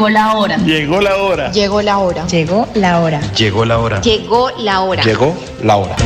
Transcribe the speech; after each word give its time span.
Llegó 0.00 0.08
la 0.08 0.34
hora. 0.34 0.56
Llegó 0.56 1.02
la 1.02 1.16
hora. 1.18 1.52
Llegó 1.52 1.82
la 1.82 1.98
hora. 1.98 2.26
Llegó 2.26 2.66
la 2.74 3.00
hora. 3.00 3.20
Llegó 3.34 3.66
la 3.66 3.78
hora. 3.78 4.00
Llegó 4.00 4.50
la 4.56 4.80
hora. 4.80 5.02
Llegó 5.02 5.36
la 5.62 5.76
hora. 5.76 5.96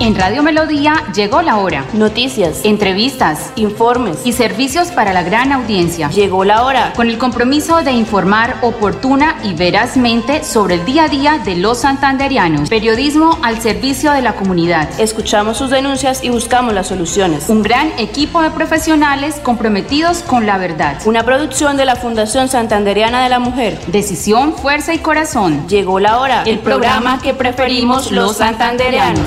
En 0.00 0.14
Radio 0.14 0.44
Melodía 0.44 1.02
llegó 1.12 1.42
la 1.42 1.58
hora. 1.58 1.84
Noticias, 1.92 2.60
entrevistas, 2.62 3.52
informes 3.56 4.18
y 4.24 4.32
servicios 4.32 4.92
para 4.92 5.12
la 5.12 5.24
gran 5.24 5.50
audiencia. 5.50 6.08
Llegó 6.10 6.44
la 6.44 6.64
hora. 6.64 6.92
Con 6.94 7.08
el 7.08 7.18
compromiso 7.18 7.82
de 7.82 7.90
informar 7.90 8.58
oportuna 8.62 9.38
y 9.42 9.54
verazmente 9.54 10.44
sobre 10.44 10.76
el 10.76 10.84
día 10.84 11.04
a 11.04 11.08
día 11.08 11.38
de 11.44 11.56
los 11.56 11.78
santanderianos. 11.78 12.68
Periodismo 12.68 13.38
al 13.42 13.60
servicio 13.60 14.12
de 14.12 14.22
la 14.22 14.36
comunidad. 14.36 14.88
Escuchamos 15.00 15.56
sus 15.56 15.70
denuncias 15.70 16.22
y 16.22 16.30
buscamos 16.30 16.74
las 16.74 16.86
soluciones. 16.86 17.48
Un 17.48 17.64
gran 17.64 17.90
equipo 17.98 18.40
de 18.40 18.50
profesionales 18.50 19.40
comprometidos 19.42 20.18
con 20.18 20.46
la 20.46 20.58
verdad. 20.58 20.98
Una 21.06 21.24
producción 21.24 21.76
de 21.76 21.86
la 21.86 21.96
Fundación 21.96 22.48
Santanderiana 22.48 23.24
de 23.24 23.30
la 23.30 23.40
Mujer. 23.40 23.80
Decisión, 23.88 24.54
fuerza 24.54 24.94
y 24.94 24.98
corazón. 24.98 25.66
Llegó 25.66 25.98
la 25.98 26.20
hora. 26.20 26.44
El, 26.44 26.60
programa 26.60 27.18
que 27.20 27.34
preferimos 27.34 28.12
los 28.12 28.36
santanderianos. 28.36 29.26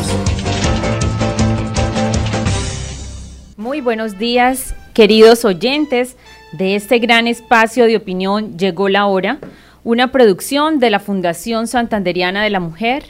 Muy 3.71 3.79
buenos 3.79 4.19
días, 4.19 4.75
queridos 4.93 5.45
oyentes 5.45 6.17
de 6.51 6.75
este 6.75 6.99
gran 6.99 7.25
espacio 7.25 7.85
de 7.85 7.95
opinión 7.95 8.57
Llegó 8.57 8.89
la 8.89 9.05
hora, 9.05 9.39
una 9.85 10.11
producción 10.11 10.79
de 10.79 10.89
la 10.89 10.99
Fundación 10.99 11.67
Santanderiana 11.67 12.43
de 12.43 12.49
la 12.49 12.59
Mujer. 12.59 13.05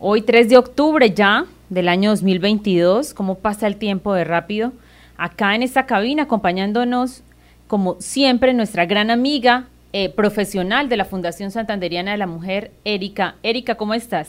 Hoy 0.00 0.22
3 0.22 0.48
de 0.48 0.56
octubre 0.56 1.14
ya 1.14 1.46
del 1.68 1.88
año 1.88 2.10
2022, 2.10 3.14
cómo 3.14 3.36
pasa 3.36 3.68
el 3.68 3.76
tiempo 3.76 4.12
de 4.14 4.24
rápido. 4.24 4.72
Acá 5.16 5.54
en 5.54 5.62
esta 5.62 5.86
cabina 5.86 6.24
acompañándonos, 6.24 7.22
como 7.68 7.94
siempre, 8.00 8.52
nuestra 8.52 8.86
gran 8.86 9.12
amiga 9.12 9.68
eh, 9.92 10.08
profesional 10.08 10.88
de 10.88 10.96
la 10.96 11.04
Fundación 11.04 11.52
Santanderiana 11.52 12.10
de 12.10 12.18
la 12.18 12.26
Mujer, 12.26 12.72
Erika. 12.84 13.36
Erika, 13.44 13.76
¿cómo 13.76 13.94
estás? 13.94 14.28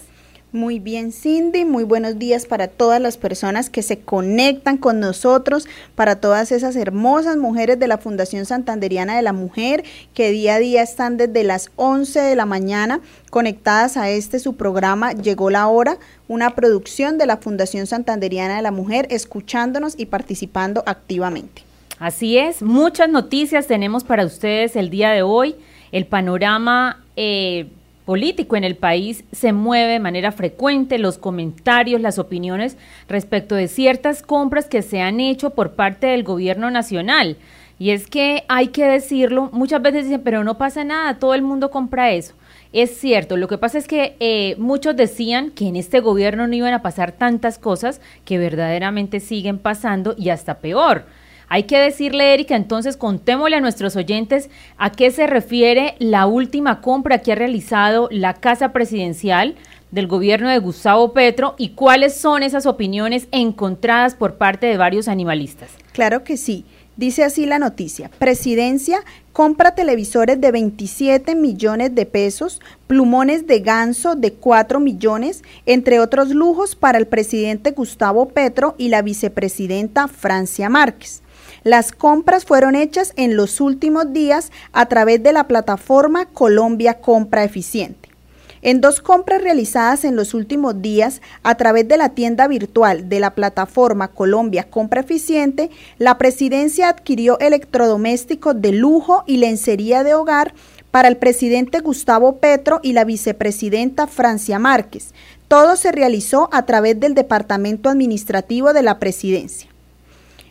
Muy 0.55 0.79
bien, 0.79 1.11
Cindy. 1.11 1.65
Muy 1.65 1.83
buenos 1.83 2.17
días 2.17 2.45
para 2.45 2.69
todas 2.69 3.01
las 3.01 3.17
personas 3.17 3.69
que 3.69 3.81
se 3.81 3.99
conectan 3.99 4.77
con 4.77 5.01
nosotros, 5.01 5.67
para 5.95 6.21
todas 6.21 6.53
esas 6.53 6.77
hermosas 6.77 7.35
mujeres 7.35 7.77
de 7.77 7.89
la 7.89 7.97
Fundación 7.97 8.45
Santanderiana 8.45 9.17
de 9.17 9.21
la 9.21 9.33
Mujer 9.33 9.83
que 10.13 10.31
día 10.31 10.55
a 10.55 10.59
día 10.59 10.81
están 10.81 11.17
desde 11.17 11.43
las 11.43 11.71
11 11.75 12.21
de 12.21 12.37
la 12.37 12.45
mañana 12.45 13.01
conectadas 13.31 13.97
a 13.97 14.09
este 14.09 14.39
su 14.39 14.55
programa 14.55 15.11
Llegó 15.11 15.49
la 15.49 15.67
hora, 15.67 15.97
una 16.29 16.55
producción 16.55 17.17
de 17.17 17.25
la 17.25 17.35
Fundación 17.35 17.85
Santanderiana 17.85 18.55
de 18.55 18.61
la 18.61 18.71
Mujer, 18.71 19.07
escuchándonos 19.09 19.95
y 19.97 20.05
participando 20.05 20.83
activamente. 20.85 21.63
Así 21.99 22.37
es, 22.37 22.61
muchas 22.61 23.09
noticias 23.09 23.67
tenemos 23.67 24.05
para 24.05 24.25
ustedes 24.25 24.77
el 24.77 24.89
día 24.89 25.11
de 25.11 25.21
hoy. 25.21 25.57
El 25.91 26.05
panorama 26.05 27.03
eh, 27.17 27.67
político 28.05 28.55
en 28.55 28.63
el 28.63 28.75
país 28.75 29.25
se 29.31 29.51
mueve 29.51 29.93
de 29.93 29.99
manera 29.99 30.31
frecuente, 30.31 30.99
los 30.99 31.17
comentarios, 31.17 31.99
las 31.99 32.19
opiniones 32.19 32.77
respecto 33.09 33.55
de 33.55 33.67
ciertas 33.67 34.21
compras 34.21 34.67
que 34.67 34.81
se 34.81 35.01
han 35.01 35.19
hecho 35.19 35.49
por 35.49 35.71
parte 35.71 36.07
del 36.07 36.23
gobierno 36.23 36.71
nacional. 36.71 37.37
Y 37.77 37.89
es 37.89 38.07
que 38.07 38.45
hay 38.47 38.69
que 38.69 38.85
decirlo, 38.85 39.49
muchas 39.51 39.81
veces 39.81 40.05
dicen, 40.05 40.21
pero 40.23 40.43
no 40.43 40.57
pasa 40.57 40.83
nada, 40.83 41.19
todo 41.19 41.33
el 41.33 41.41
mundo 41.41 41.71
compra 41.71 42.11
eso. 42.11 42.33
Es 42.71 42.97
cierto, 42.97 43.37
lo 43.37 43.47
que 43.47 43.57
pasa 43.57 43.77
es 43.77 43.87
que 43.87 44.15
eh, 44.19 44.55
muchos 44.57 44.95
decían 44.95 45.51
que 45.51 45.67
en 45.67 45.75
este 45.75 45.99
gobierno 45.99 46.47
no 46.47 46.55
iban 46.55 46.73
a 46.73 46.81
pasar 46.81 47.11
tantas 47.11 47.57
cosas 47.57 48.01
que 48.23 48.37
verdaderamente 48.37 49.19
siguen 49.19 49.59
pasando 49.59 50.13
y 50.17 50.29
hasta 50.29 50.59
peor. 50.59 51.05
Hay 51.47 51.63
que 51.63 51.77
decirle, 51.77 52.33
Erika, 52.33 52.55
entonces 52.55 52.97
contémosle 52.97 53.57
a 53.57 53.61
nuestros 53.61 53.95
oyentes 53.95 54.49
a 54.77 54.91
qué 54.91 55.11
se 55.11 55.27
refiere 55.27 55.95
la 55.99 56.25
última 56.25 56.81
compra 56.81 57.19
que 57.19 57.31
ha 57.31 57.35
realizado 57.35 58.07
la 58.11 58.33
Casa 58.33 58.73
Presidencial 58.73 59.55
del 59.91 60.07
gobierno 60.07 60.49
de 60.49 60.59
Gustavo 60.59 61.13
Petro 61.13 61.55
y 61.57 61.69
cuáles 61.69 62.15
son 62.15 62.43
esas 62.43 62.65
opiniones 62.65 63.27
encontradas 63.31 64.15
por 64.15 64.35
parte 64.35 64.67
de 64.67 64.77
varios 64.77 65.07
animalistas. 65.07 65.69
Claro 65.93 66.23
que 66.23 66.37
sí. 66.37 66.65
Dice 66.97 67.25
así 67.25 67.45
la 67.45 67.59
noticia. 67.59 68.09
Presidencia 68.19 68.99
compra 69.33 69.75
televisores 69.75 70.39
de 70.39 70.51
27 70.51 71.35
millones 71.35 71.93
de 71.93 72.05
pesos, 72.05 72.61
plumones 72.87 73.47
de 73.47 73.59
ganso 73.59 74.15
de 74.15 74.31
4 74.31 74.79
millones, 74.79 75.43
entre 75.65 75.99
otros 75.99 76.29
lujos 76.29 76.77
para 76.77 76.97
el 76.97 77.05
presidente 77.05 77.71
Gustavo 77.71 78.29
Petro 78.29 78.75
y 78.77 78.87
la 78.87 79.01
vicepresidenta 79.01 80.07
Francia 80.07 80.69
Márquez. 80.69 81.21
Las 81.65 81.91
compras 81.91 82.45
fueron 82.45 82.75
hechas 82.75 83.11
en 83.15 83.35
los 83.35 83.59
últimos 83.59 84.13
días 84.13 84.51
a 84.71 84.85
través 84.85 85.23
de 85.23 85.33
la 85.33 85.47
plataforma 85.47 86.25
Colombia 86.25 86.99
Compra 87.01 87.43
Eficiente. 87.43 88.09
En 88.61 88.81
dos 88.81 89.01
compras 89.01 89.41
realizadas 89.41 90.05
en 90.05 90.15
los 90.15 90.35
últimos 90.35 90.79
días 90.83 91.23
a 91.41 91.55
través 91.55 91.87
de 91.87 91.97
la 91.97 92.09
tienda 92.09 92.47
virtual 92.47 93.09
de 93.09 93.19
la 93.19 93.33
plataforma 93.33 94.09
Colombia 94.09 94.69
Compra 94.69 95.01
Eficiente, 95.01 95.71
la 95.97 96.19
presidencia 96.19 96.87
adquirió 96.87 97.39
electrodomésticos 97.39 98.61
de 98.61 98.71
lujo 98.71 99.23
y 99.25 99.37
lencería 99.37 100.03
de 100.03 100.13
hogar 100.13 100.53
para 100.91 101.07
el 101.07 101.17
presidente 101.17 101.79
Gustavo 101.79 102.37
Petro 102.37 102.79
y 102.83 102.93
la 102.93 103.05
vicepresidenta 103.05 104.05
Francia 104.05 104.59
Márquez. 104.59 105.15
Todo 105.47 105.77
se 105.77 105.91
realizó 105.91 106.47
a 106.51 106.67
través 106.67 106.99
del 106.99 107.15
Departamento 107.15 107.89
Administrativo 107.89 108.71
de 108.71 108.83
la 108.83 108.99
Presidencia. 108.99 109.74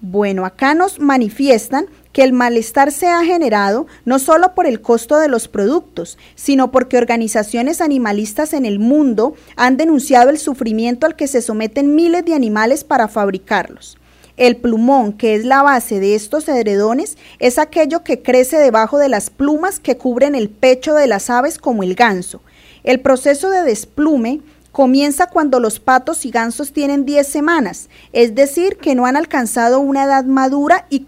Bueno, 0.00 0.44
acá 0.44 0.74
nos 0.74 1.00
manifiestan 1.00 1.86
que 2.12 2.22
el 2.22 2.32
malestar 2.32 2.92
se 2.92 3.08
ha 3.08 3.24
generado 3.24 3.86
no 4.04 4.18
solo 4.18 4.54
por 4.54 4.66
el 4.66 4.80
costo 4.80 5.18
de 5.18 5.28
los 5.28 5.48
productos, 5.48 6.18
sino 6.34 6.70
porque 6.70 6.98
organizaciones 6.98 7.80
animalistas 7.80 8.52
en 8.52 8.66
el 8.66 8.78
mundo 8.78 9.34
han 9.56 9.76
denunciado 9.76 10.28
el 10.30 10.38
sufrimiento 10.38 11.06
al 11.06 11.16
que 11.16 11.26
se 11.26 11.40
someten 11.40 11.94
miles 11.94 12.24
de 12.24 12.34
animales 12.34 12.84
para 12.84 13.08
fabricarlos. 13.08 13.96
El 14.36 14.56
plumón, 14.56 15.12
que 15.12 15.36
es 15.36 15.44
la 15.44 15.62
base 15.62 16.00
de 16.00 16.14
estos 16.14 16.48
edredones, 16.48 17.16
es 17.38 17.58
aquello 17.58 18.02
que 18.02 18.20
crece 18.20 18.58
debajo 18.58 18.98
de 18.98 19.08
las 19.08 19.30
plumas 19.30 19.78
que 19.78 19.96
cubren 19.96 20.34
el 20.34 20.50
pecho 20.50 20.94
de 20.94 21.06
las 21.06 21.30
aves 21.30 21.58
como 21.58 21.82
el 21.84 21.94
ganso. 21.94 22.40
El 22.82 23.00
proceso 23.00 23.50
de 23.50 23.62
desplume 23.62 24.40
comienza 24.74 25.28
cuando 25.28 25.60
los 25.60 25.78
patos 25.78 26.26
y 26.26 26.32
gansos 26.32 26.72
tienen 26.72 27.04
10 27.04 27.28
semanas, 27.28 27.88
es 28.12 28.34
decir, 28.34 28.76
que 28.76 28.96
no 28.96 29.06
han 29.06 29.16
alcanzado 29.16 29.78
una 29.78 30.02
edad 30.02 30.24
madura 30.24 30.86
y 30.90 31.06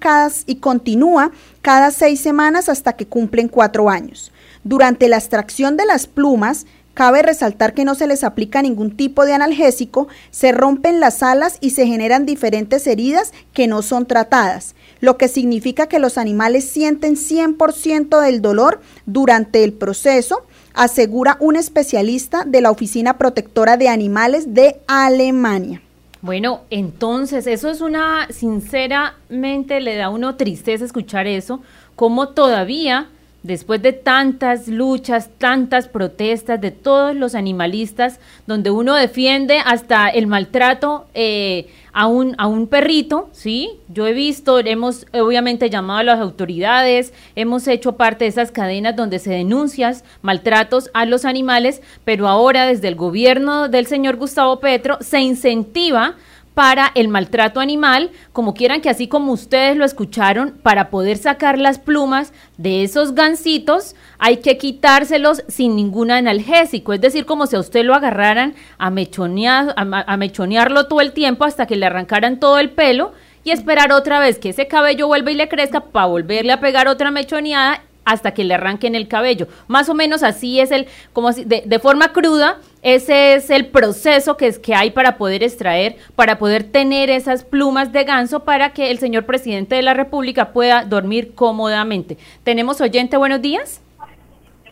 cada, 0.00 0.32
y 0.46 0.56
continúa 0.56 1.30
cada 1.62 1.92
seis 1.92 2.20
semanas 2.20 2.68
hasta 2.68 2.94
que 2.94 3.06
cumplen 3.06 3.46
cuatro 3.46 3.88
años. 3.88 4.32
Durante 4.64 5.08
la 5.08 5.16
extracción 5.16 5.76
de 5.76 5.86
las 5.86 6.08
plumas, 6.08 6.66
Cabe 6.98 7.22
resaltar 7.22 7.74
que 7.74 7.84
no 7.84 7.94
se 7.94 8.08
les 8.08 8.24
aplica 8.24 8.60
ningún 8.60 8.96
tipo 8.96 9.24
de 9.24 9.32
analgésico, 9.32 10.08
se 10.32 10.50
rompen 10.50 10.98
las 10.98 11.22
alas 11.22 11.58
y 11.60 11.70
se 11.70 11.86
generan 11.86 12.26
diferentes 12.26 12.88
heridas 12.88 13.32
que 13.52 13.68
no 13.68 13.82
son 13.82 14.04
tratadas, 14.04 14.74
lo 14.98 15.16
que 15.16 15.28
significa 15.28 15.86
que 15.86 16.00
los 16.00 16.18
animales 16.18 16.68
sienten 16.68 17.14
100% 17.14 18.20
del 18.20 18.42
dolor 18.42 18.80
durante 19.06 19.62
el 19.62 19.74
proceso, 19.74 20.44
asegura 20.74 21.36
un 21.38 21.54
especialista 21.54 22.42
de 22.44 22.62
la 22.62 22.72
Oficina 22.72 23.16
Protectora 23.16 23.76
de 23.76 23.88
Animales 23.88 24.52
de 24.54 24.80
Alemania. 24.88 25.80
Bueno, 26.20 26.62
entonces 26.68 27.46
eso 27.46 27.70
es 27.70 27.80
una, 27.80 28.26
sinceramente 28.32 29.78
le 29.78 29.94
da 29.94 30.08
uno 30.08 30.34
tristeza 30.34 30.84
escuchar 30.84 31.28
eso, 31.28 31.60
como 31.94 32.30
todavía, 32.30 33.08
después 33.42 33.80
de 33.82 33.92
tantas 33.92 34.68
luchas, 34.68 35.30
tantas 35.38 35.88
protestas 35.88 36.60
de 36.60 36.70
todos 36.70 37.14
los 37.14 37.34
animalistas, 37.34 38.18
donde 38.46 38.70
uno 38.70 38.94
defiende 38.94 39.60
hasta 39.64 40.08
el 40.08 40.26
maltrato 40.26 41.06
eh, 41.14 41.68
a 41.92 42.06
un, 42.06 42.34
a 42.38 42.46
un 42.46 42.66
perrito, 42.66 43.28
¿sí? 43.32 43.70
Yo 43.88 44.06
he 44.06 44.12
visto, 44.12 44.58
hemos 44.58 45.06
obviamente 45.12 45.70
llamado 45.70 46.00
a 46.00 46.04
las 46.04 46.20
autoridades, 46.20 47.12
hemos 47.36 47.66
hecho 47.68 47.96
parte 47.96 48.24
de 48.24 48.30
esas 48.30 48.50
cadenas 48.50 48.96
donde 48.96 49.18
se 49.18 49.30
denuncian 49.30 49.94
maltratos 50.22 50.90
a 50.92 51.06
los 51.06 51.24
animales, 51.24 51.82
pero 52.04 52.28
ahora 52.28 52.66
desde 52.66 52.88
el 52.88 52.96
gobierno 52.96 53.68
del 53.68 53.86
señor 53.86 54.16
Gustavo 54.16 54.60
Petro 54.60 54.98
se 55.00 55.20
incentiva 55.20 56.16
para 56.58 56.90
el 56.96 57.06
maltrato 57.06 57.60
animal, 57.60 58.10
como 58.32 58.52
quieran 58.52 58.80
que 58.80 58.90
así 58.90 59.06
como 59.06 59.30
ustedes 59.30 59.76
lo 59.76 59.84
escucharon, 59.84 60.58
para 60.60 60.90
poder 60.90 61.16
sacar 61.16 61.56
las 61.56 61.78
plumas 61.78 62.32
de 62.56 62.82
esos 62.82 63.14
gansitos, 63.14 63.94
hay 64.18 64.38
que 64.38 64.58
quitárselos 64.58 65.44
sin 65.46 65.76
ningún 65.76 66.10
analgésico, 66.10 66.92
es 66.92 67.00
decir, 67.00 67.26
como 67.26 67.46
si 67.46 67.54
a 67.54 67.60
usted 67.60 67.84
lo 67.84 67.94
agarraran 67.94 68.56
a, 68.76 68.90
mechonear, 68.90 69.72
a, 69.76 70.16
mechonearlo 70.16 70.88
todo 70.88 71.00
el 71.00 71.12
tiempo 71.12 71.44
hasta 71.44 71.66
que 71.66 71.76
le 71.76 71.86
arrancaran 71.86 72.40
todo 72.40 72.58
el 72.58 72.70
pelo 72.70 73.12
y 73.44 73.52
esperar 73.52 73.92
otra 73.92 74.18
vez 74.18 74.40
que 74.40 74.48
ese 74.48 74.66
cabello 74.66 75.06
vuelva 75.06 75.30
y 75.30 75.34
le 75.34 75.48
crezca 75.48 75.78
para 75.78 76.06
volverle 76.06 76.50
a 76.50 76.58
pegar 76.58 76.88
otra 76.88 77.12
mechoneada 77.12 77.84
hasta 78.08 78.32
que 78.32 78.42
le 78.42 78.54
arranquen 78.54 78.94
el 78.94 79.06
cabello. 79.06 79.46
Más 79.66 79.88
o 79.88 79.94
menos 79.94 80.22
así 80.22 80.60
es 80.60 80.70
el, 80.70 80.86
como 81.12 81.32
si, 81.32 81.44
de, 81.44 81.62
de, 81.66 81.78
forma 81.78 82.12
cruda, 82.12 82.56
ese 82.82 83.34
es 83.34 83.50
el 83.50 83.66
proceso 83.66 84.36
que, 84.36 84.46
es, 84.46 84.58
que 84.58 84.74
hay 84.74 84.90
para 84.90 85.18
poder 85.18 85.42
extraer, 85.42 85.96
para 86.16 86.38
poder 86.38 86.64
tener 86.64 87.10
esas 87.10 87.44
plumas 87.44 87.92
de 87.92 88.04
ganso 88.04 88.44
para 88.44 88.70
que 88.70 88.90
el 88.90 88.98
señor 88.98 89.26
presidente 89.26 89.76
de 89.76 89.82
la 89.82 89.92
República 89.92 90.52
pueda 90.52 90.84
dormir 90.84 91.34
cómodamente. 91.34 92.16
¿Tenemos 92.44 92.80
oyente? 92.80 93.18
Buenos 93.18 93.42
días. 93.42 93.82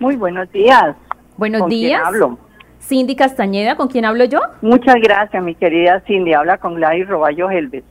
Muy 0.01 0.17
buenos 0.17 0.51
días. 0.51 0.97
Buenos 1.37 1.61
¿Con 1.61 1.71
días. 1.71 2.01
Quién 2.01 2.07
hablo? 2.07 2.39
Cindy 2.81 3.17
Castañeda, 3.17 3.77
¿con 3.77 3.89
quién 3.89 4.05
hablo 4.05 4.25
yo? 4.25 4.39
Muchas 4.63 4.97
gracias, 4.97 5.43
mi 5.43 5.55
querida 5.55 6.03
Cindy. 6.07 6.33
Habla 6.33 6.59
con 6.59 6.77
Gladys 6.77 7.07
Roballo 7.07 7.51
Helves. 7.51 7.85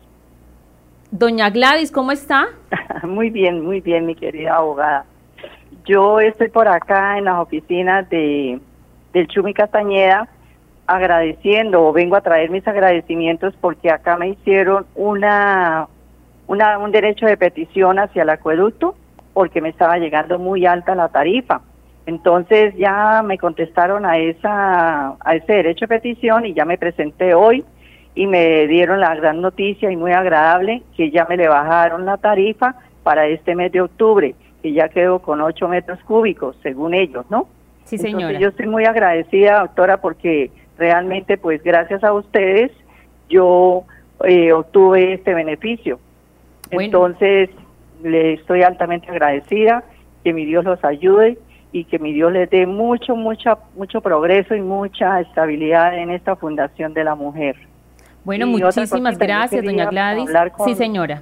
Doña 1.11 1.49
Gladys, 1.49 1.91
¿cómo 1.91 2.11
está? 2.11 2.47
muy 3.03 3.29
bien, 3.29 3.63
muy 3.63 3.81
bien, 3.81 4.05
mi 4.05 4.15
querida 4.15 4.55
abogada. 4.55 5.05
Yo 5.83 6.19
estoy 6.19 6.49
por 6.49 6.67
acá 6.67 7.17
en 7.17 7.25
las 7.25 7.39
oficinas 7.39 8.09
de 8.09 8.59
del 9.13 9.27
Chumi 9.27 9.53
Castañeda 9.53 10.27
agradeciendo 10.87 11.85
o 11.85 11.93
vengo 11.93 12.15
a 12.15 12.21
traer 12.21 12.49
mis 12.49 12.67
agradecimientos 12.67 13.55
porque 13.61 13.89
acá 13.89 14.17
me 14.17 14.29
hicieron 14.29 14.85
una, 14.93 15.87
una 16.47 16.77
un 16.77 16.91
derecho 16.91 17.25
de 17.25 17.37
petición 17.37 17.97
hacia 17.97 18.23
el 18.23 18.29
acueducto 18.29 18.95
porque 19.33 19.61
me 19.61 19.69
estaba 19.69 19.97
llegando 19.97 20.37
muy 20.37 20.65
alta 20.65 20.95
la 20.95 21.09
tarifa. 21.09 21.61
Entonces 22.05 22.75
ya 22.75 23.23
me 23.23 23.37
contestaron 23.37 24.05
a 24.05 24.17
esa 24.17 25.15
a 25.19 25.35
ese 25.35 25.53
derecho 25.53 25.85
de 25.87 25.99
petición 25.99 26.45
y 26.45 26.53
ya 26.53 26.65
me 26.65 26.77
presenté 26.77 27.33
hoy 27.33 27.63
y 28.15 28.27
me 28.27 28.67
dieron 28.67 28.99
la 28.99 29.15
gran 29.15 29.41
noticia 29.41 29.91
y 29.91 29.97
muy 29.97 30.11
agradable 30.11 30.83
que 30.95 31.09
ya 31.11 31.25
me 31.25 31.37
le 31.37 31.47
bajaron 31.47 32.05
la 32.05 32.17
tarifa 32.17 32.75
para 33.03 33.27
este 33.27 33.55
mes 33.55 33.71
de 33.71 33.81
octubre, 33.81 34.35
que 34.65 34.73
ya 34.73 34.89
quedo 34.89 35.19
con 35.19 35.41
8 35.41 35.67
metros 35.67 35.99
cúbicos, 36.05 36.57
según 36.63 36.95
ellos, 36.95 37.23
¿no? 37.29 37.47
Sí, 37.83 37.99
señora. 37.99 38.31
Entonces 38.31 38.41
yo 38.41 38.47
estoy 38.47 38.65
muy 38.65 38.85
agradecida, 38.85 39.59
doctora, 39.59 40.01
porque 40.01 40.49
realmente, 40.75 41.37
pues 41.37 41.61
gracias 41.61 42.03
a 42.03 42.11
ustedes, 42.11 42.71
yo 43.29 43.83
eh, 44.23 44.51
obtuve 44.53 45.13
este 45.13 45.35
beneficio. 45.35 45.99
Bueno. 46.71 46.85
Entonces, 46.85 47.51
le 48.01 48.33
estoy 48.33 48.63
altamente 48.63 49.07
agradecida, 49.07 49.83
que 50.23 50.33
mi 50.33 50.45
Dios 50.45 50.65
los 50.65 50.83
ayude 50.83 51.37
y 51.71 51.83
que 51.83 51.99
mi 51.99 52.11
Dios 52.11 52.31
les 52.31 52.49
dé 52.49 52.65
mucho, 52.65 53.15
mucha, 53.15 53.59
mucho 53.75 54.01
progreso 54.01 54.55
y 54.55 54.61
mucha 54.61 55.21
estabilidad 55.21 55.95
en 55.95 56.09
esta 56.09 56.35
Fundación 56.35 56.95
de 56.95 57.03
la 57.03 57.13
Mujer. 57.13 57.55
Bueno, 58.23 58.47
Y 58.47 58.63
muchísimas 58.63 59.19
gracias, 59.19 59.63
doña 59.63 59.85
Gladys. 59.91 60.31
Sí, 60.65 60.73
señora. 60.73 61.21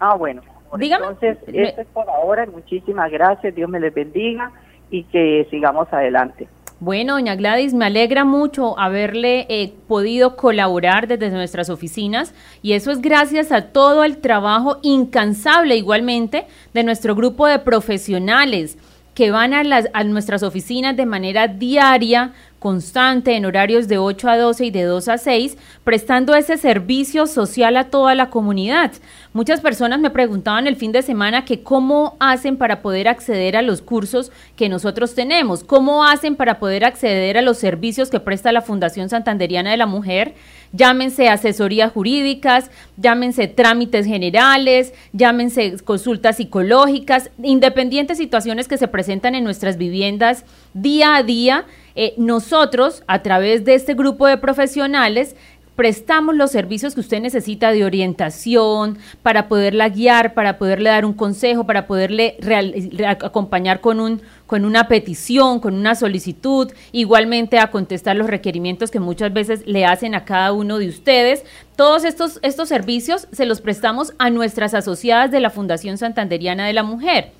Ah, 0.00 0.14
bueno. 0.14 0.40
Dígame. 0.76 1.06
Entonces, 1.06 1.38
Me- 1.46 1.62
esto 1.68 1.80
es 1.82 1.86
por 1.88 2.08
ahora. 2.10 2.46
Muchísimas 2.46 3.10
gracias. 3.10 3.54
Dios 3.54 3.68
me 3.70 3.80
les 3.80 3.94
bendiga 3.94 4.50
y 4.90 5.04
que 5.04 5.46
sigamos 5.50 5.86
adelante. 5.92 6.48
Bueno, 6.80 7.14
doña 7.14 7.34
Gladys, 7.34 7.74
me 7.74 7.86
alegra 7.86 8.24
mucho 8.24 8.78
haberle 8.78 9.46
eh, 9.48 9.72
podido 9.88 10.36
colaborar 10.36 11.08
desde 11.08 11.28
nuestras 11.30 11.70
oficinas 11.70 12.32
y 12.62 12.74
eso 12.74 12.92
es 12.92 13.00
gracias 13.02 13.50
a 13.50 13.72
todo 13.72 14.04
el 14.04 14.18
trabajo 14.18 14.78
incansable 14.82 15.76
igualmente 15.76 16.46
de 16.74 16.84
nuestro 16.84 17.16
grupo 17.16 17.48
de 17.48 17.58
profesionales 17.58 18.78
que 19.16 19.32
van 19.32 19.54
a, 19.54 19.64
las, 19.64 19.88
a 19.92 20.04
nuestras 20.04 20.44
oficinas 20.44 20.96
de 20.96 21.04
manera 21.04 21.48
diaria, 21.48 22.30
constante, 22.58 23.36
en 23.36 23.44
horarios 23.44 23.88
de 23.88 23.98
8 23.98 24.28
a 24.28 24.36
12 24.36 24.66
y 24.66 24.70
de 24.70 24.82
2 24.82 25.08
a 25.08 25.18
6, 25.18 25.56
prestando 25.84 26.34
ese 26.34 26.56
servicio 26.56 27.26
social 27.26 27.76
a 27.76 27.84
toda 27.84 28.14
la 28.14 28.30
comunidad. 28.30 28.92
Muchas 29.32 29.60
personas 29.60 30.00
me 30.00 30.10
preguntaban 30.10 30.66
el 30.66 30.76
fin 30.76 30.90
de 30.90 31.02
semana 31.02 31.44
que 31.44 31.62
cómo 31.62 32.16
hacen 32.18 32.56
para 32.56 32.82
poder 32.82 33.08
acceder 33.08 33.56
a 33.56 33.62
los 33.62 33.82
cursos 33.82 34.32
que 34.56 34.68
nosotros 34.68 35.14
tenemos, 35.14 35.62
cómo 35.62 36.04
hacen 36.04 36.34
para 36.34 36.58
poder 36.58 36.84
acceder 36.84 37.38
a 37.38 37.42
los 37.42 37.58
servicios 37.58 38.10
que 38.10 38.20
presta 38.20 38.52
la 38.52 38.62
Fundación 38.62 39.08
Santanderiana 39.08 39.70
de 39.70 39.76
la 39.76 39.86
Mujer, 39.86 40.34
llámense 40.72 41.28
asesorías 41.28 41.92
jurídicas, 41.92 42.70
llámense 42.96 43.46
trámites 43.46 44.06
generales, 44.06 44.92
llámense 45.12 45.76
consultas 45.84 46.36
psicológicas, 46.36 47.30
independientes 47.42 48.18
situaciones 48.18 48.68
que 48.68 48.78
se 48.78 48.88
presentan 48.88 49.34
en 49.34 49.44
nuestras 49.44 49.78
viviendas 49.78 50.44
día 50.74 51.16
a 51.16 51.22
día. 51.22 51.64
Eh, 52.00 52.14
nosotros, 52.16 53.02
a 53.06 53.18
través 53.22 53.64
de 53.64 53.74
este 53.74 53.94
grupo 53.94 54.26
de 54.26 54.38
profesionales, 54.38 55.34
prestamos 55.74 56.34
los 56.34 56.50
servicios 56.50 56.94
que 56.94 57.00
usted 57.00 57.20
necesita 57.20 57.70
de 57.70 57.84
orientación 57.84 58.98
para 59.22 59.46
poderla 59.46 59.88
guiar, 59.88 60.34
para 60.34 60.58
poderle 60.58 60.90
dar 60.90 61.04
un 61.04 61.12
consejo, 61.12 61.66
para 61.66 61.86
poderle 61.86 62.36
re- 62.40 63.06
acompañar 63.06 63.80
con 63.80 64.00
un 64.00 64.20
con 64.46 64.64
una 64.64 64.88
petición, 64.88 65.60
con 65.60 65.74
una 65.74 65.94
solicitud, 65.94 66.72
igualmente 66.90 67.58
a 67.58 67.70
contestar 67.70 68.16
los 68.16 68.28
requerimientos 68.28 68.90
que 68.90 68.98
muchas 68.98 69.32
veces 69.32 69.66
le 69.66 69.84
hacen 69.84 70.14
a 70.14 70.24
cada 70.24 70.52
uno 70.52 70.78
de 70.78 70.88
ustedes. 70.88 71.44
Todos 71.76 72.04
estos 72.04 72.40
estos 72.42 72.68
servicios 72.68 73.28
se 73.30 73.46
los 73.46 73.60
prestamos 73.60 74.14
a 74.18 74.30
nuestras 74.30 74.74
asociadas 74.74 75.30
de 75.30 75.40
la 75.40 75.50
Fundación 75.50 75.96
Santanderiana 75.96 76.66
de 76.66 76.72
la 76.72 76.82
Mujer. 76.82 77.30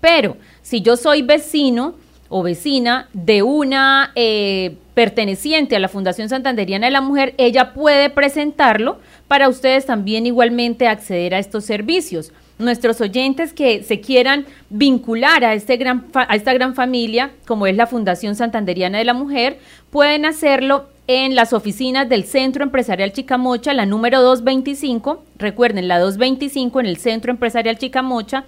Pero 0.00 0.36
si 0.60 0.82
yo 0.82 0.96
soy 0.96 1.22
vecino 1.22 1.94
o 2.28 2.42
vecina 2.42 3.08
de 3.12 3.42
una 3.42 4.12
eh, 4.14 4.76
perteneciente 4.94 5.76
a 5.76 5.78
la 5.78 5.88
Fundación 5.88 6.28
Santanderiana 6.28 6.86
de 6.86 6.92
la 6.92 7.00
Mujer, 7.00 7.34
ella 7.38 7.72
puede 7.72 8.10
presentarlo 8.10 8.98
para 9.28 9.48
ustedes 9.48 9.86
también 9.86 10.26
igualmente 10.26 10.88
acceder 10.88 11.34
a 11.34 11.38
estos 11.38 11.64
servicios. 11.64 12.32
Nuestros 12.58 13.00
oyentes 13.00 13.52
que 13.52 13.82
se 13.82 14.00
quieran 14.00 14.46
vincular 14.70 15.44
a, 15.44 15.52
este 15.52 15.76
gran 15.76 16.06
a 16.14 16.34
esta 16.34 16.54
gran 16.54 16.74
familia, 16.74 17.30
como 17.46 17.66
es 17.66 17.76
la 17.76 17.86
Fundación 17.86 18.34
Santanderiana 18.34 18.98
de 18.98 19.04
la 19.04 19.14
Mujer, 19.14 19.58
pueden 19.90 20.24
hacerlo 20.24 20.86
en 21.06 21.34
las 21.34 21.52
oficinas 21.52 22.08
del 22.08 22.24
Centro 22.24 22.64
Empresarial 22.64 23.12
Chicamocha, 23.12 23.74
la 23.74 23.86
número 23.86 24.22
225, 24.22 25.22
recuerden, 25.38 25.86
la 25.86 25.98
225 25.98 26.80
en 26.80 26.86
el 26.86 26.96
Centro 26.96 27.30
Empresarial 27.30 27.78
Chicamocha, 27.78 28.44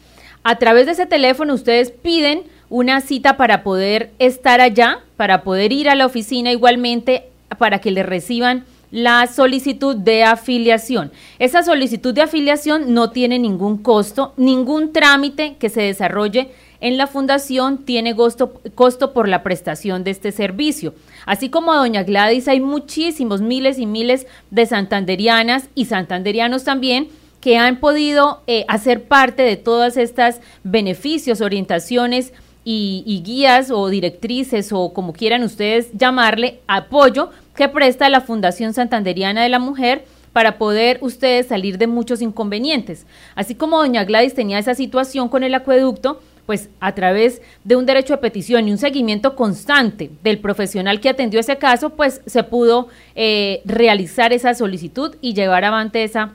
A 0.43 0.59
través 0.59 0.85
de 0.85 0.93
ese 0.93 1.07
teléfono 1.07 1.55
ustedes 1.55 1.91
piden 1.91 2.43
una 2.69 3.01
cita 3.01 3.39
para 3.39 3.63
poder 3.63 4.11
estar 4.19 4.61
allá, 4.61 4.99
para 5.17 5.45
poder 5.45 5.73
ir 5.73 5.89
a 5.89 5.95
la 5.95 6.05
oficina 6.05 6.53
igualmente, 6.53 7.25
para 7.57 7.79
que 7.79 7.91
le 7.91 8.03
reciban 8.03 8.67
la 8.91 9.27
solicitud 9.29 9.97
de 9.97 10.23
afiliación. 10.23 11.11
Esa 11.39 11.63
solicitud 11.63 12.13
de 12.13 12.21
afiliación 12.21 12.93
no 12.93 13.13
tiene 13.13 13.39
ningún 13.39 13.79
costo, 13.79 14.35
ningún 14.37 14.93
trámite 14.93 15.57
que 15.59 15.71
se 15.71 15.81
desarrolle 15.81 16.51
en 16.83 16.97
la 16.97 17.07
fundación 17.07 17.79
tiene 17.85 18.15
costo, 18.17 19.13
por 19.15 19.29
la 19.29 19.45
prestación 19.45 20.03
de 20.03 20.11
este 20.11 20.33
servicio. 20.33 20.95
Así 21.25 21.49
como 21.49 21.73
a 21.73 21.77
doña 21.77 22.03
Gladys 22.03 22.49
hay 22.49 22.61
muchísimos 22.61 23.41
miles 23.41 23.79
y 23.79 23.87
miles 23.87 24.27
de 24.51 24.67
santanderianas 24.67 25.69
y 25.77 25.85
santanderianos 25.85 26.65
también 26.65 27.09
que 27.41 27.57
han 27.57 27.79
podido 27.79 28.43
eh, 28.49 28.65
hacer 28.67 29.05
parte 29.05 29.43
de 29.43 29.57
todas 29.57 29.97
estas 29.97 30.41
beneficios, 30.65 31.41
orientaciones 31.41 32.33
y, 32.65 33.23
guías 33.25 33.71
o 33.71 33.89
directrices 33.89 34.73
o 34.73 34.93
como 34.93 35.13
quieran 35.13 35.45
ustedes 35.45 35.91
llamarle, 35.93 36.61
apoyo 36.67 37.31
que 37.55 37.69
presta 37.69 38.09
la 38.09 38.21
Fundación 38.21 38.75
Santanderiana 38.75 39.43
de 39.43 39.49
la 39.49 39.59
Mujer 39.61 40.05
para 40.33 40.59
poder 40.59 40.99
ustedes 41.01 41.47
salir 41.47 41.79
de 41.79 41.87
muchos 41.87 42.23
inconvenientes. 42.23 43.07
Así 43.37 43.55
como 43.55 43.79
doña 43.79 44.05
Gladys 44.05 44.35
tenía 44.35 44.59
esa 44.59 44.75
situación 44.75 45.29
con 45.29 45.45
el 45.45 45.55
acueducto, 45.55 46.21
pues 46.47 46.69
a 46.81 46.95
través 46.95 47.41
de 47.65 47.77
un 47.77 47.87
derecho 47.87 48.15
de 48.15 48.19
petición 48.19 48.69
y 48.69 48.73
un 48.73 48.79
seguimiento 48.79 49.37
constante 49.37 50.11
del 50.23 50.39
profesional 50.39 51.01
que 51.01 51.09
atendió 51.09 51.41
ese 51.41 51.57
caso, 51.57 51.91
pues 51.91 52.21
se 52.27 52.43
pudo 52.43 52.89
eh, 53.15 53.63
realizar 53.65 54.33
esa 54.33 54.55
solicitud 54.55 55.17
y 55.21 55.35
llevar 55.35 55.65
avante 55.65 56.05
esa, 56.05 56.33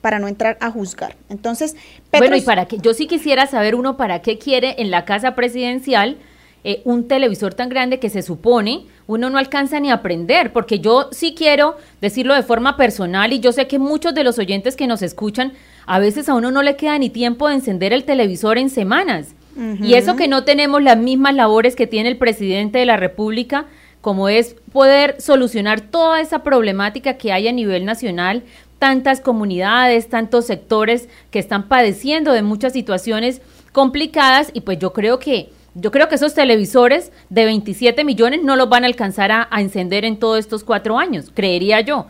para 0.00 0.18
no 0.18 0.28
entrar 0.28 0.56
a 0.60 0.70
juzgar. 0.70 1.16
Entonces, 1.28 1.76
bueno, 2.12 2.36
y 2.36 2.40
para 2.42 2.66
que 2.66 2.78
yo 2.78 2.94
sí 2.94 3.06
quisiera 3.06 3.46
saber 3.46 3.74
uno 3.74 3.96
para 3.96 4.22
qué 4.22 4.38
quiere 4.38 4.76
en 4.78 4.90
la 4.90 5.04
casa 5.04 5.34
presidencial 5.34 6.16
eh, 6.64 6.82
un 6.84 7.06
televisor 7.06 7.54
tan 7.54 7.68
grande 7.68 8.00
que 8.00 8.10
se 8.10 8.22
supone 8.22 8.86
uno 9.08 9.30
no 9.30 9.38
alcanza 9.38 9.80
ni 9.80 9.90
a 9.90 9.94
aprender, 9.94 10.52
porque 10.52 10.80
yo 10.80 11.08
sí 11.12 11.34
quiero 11.34 11.78
decirlo 12.02 12.34
de 12.34 12.42
forma 12.42 12.76
personal 12.76 13.32
y 13.32 13.40
yo 13.40 13.52
sé 13.52 13.66
que 13.66 13.78
muchos 13.78 14.14
de 14.14 14.22
los 14.22 14.38
oyentes 14.38 14.76
que 14.76 14.86
nos 14.86 15.00
escuchan, 15.00 15.54
a 15.86 15.98
veces 15.98 16.28
a 16.28 16.34
uno 16.34 16.50
no 16.50 16.62
le 16.62 16.76
queda 16.76 16.98
ni 16.98 17.08
tiempo 17.08 17.48
de 17.48 17.54
encender 17.54 17.94
el 17.94 18.04
televisor 18.04 18.58
en 18.58 18.68
semanas. 18.68 19.34
Y 19.82 19.94
eso 19.94 20.14
que 20.14 20.28
no 20.28 20.44
tenemos 20.44 20.80
las 20.84 20.96
mismas 20.96 21.34
labores 21.34 21.74
que 21.74 21.88
tiene 21.88 22.10
el 22.10 22.16
presidente 22.16 22.78
de 22.78 22.86
la 22.86 22.96
República, 22.96 23.64
como 24.00 24.28
es 24.28 24.54
poder 24.72 25.20
solucionar 25.20 25.80
toda 25.80 26.20
esa 26.20 26.44
problemática 26.44 27.14
que 27.14 27.32
hay 27.32 27.48
a 27.48 27.52
nivel 27.52 27.84
nacional 27.84 28.44
tantas 28.78 29.20
comunidades, 29.20 30.08
tantos 30.08 30.46
sectores 30.46 31.08
que 31.30 31.38
están 31.38 31.68
padeciendo 31.68 32.32
de 32.32 32.42
muchas 32.42 32.72
situaciones 32.72 33.40
complicadas 33.72 34.50
y 34.52 34.62
pues 34.62 34.78
yo 34.78 34.92
creo 34.92 35.18
que 35.18 35.52
yo 35.74 35.92
creo 35.92 36.08
que 36.08 36.16
esos 36.16 36.34
televisores 36.34 37.12
de 37.28 37.44
27 37.44 38.02
millones 38.02 38.42
no 38.42 38.56
los 38.56 38.68
van 38.68 38.82
a 38.82 38.88
alcanzar 38.88 39.30
a, 39.30 39.48
a 39.50 39.60
encender 39.60 40.04
en 40.04 40.18
todos 40.18 40.38
estos 40.38 40.64
cuatro 40.64 40.98
años, 40.98 41.30
creería 41.34 41.80
yo 41.80 42.06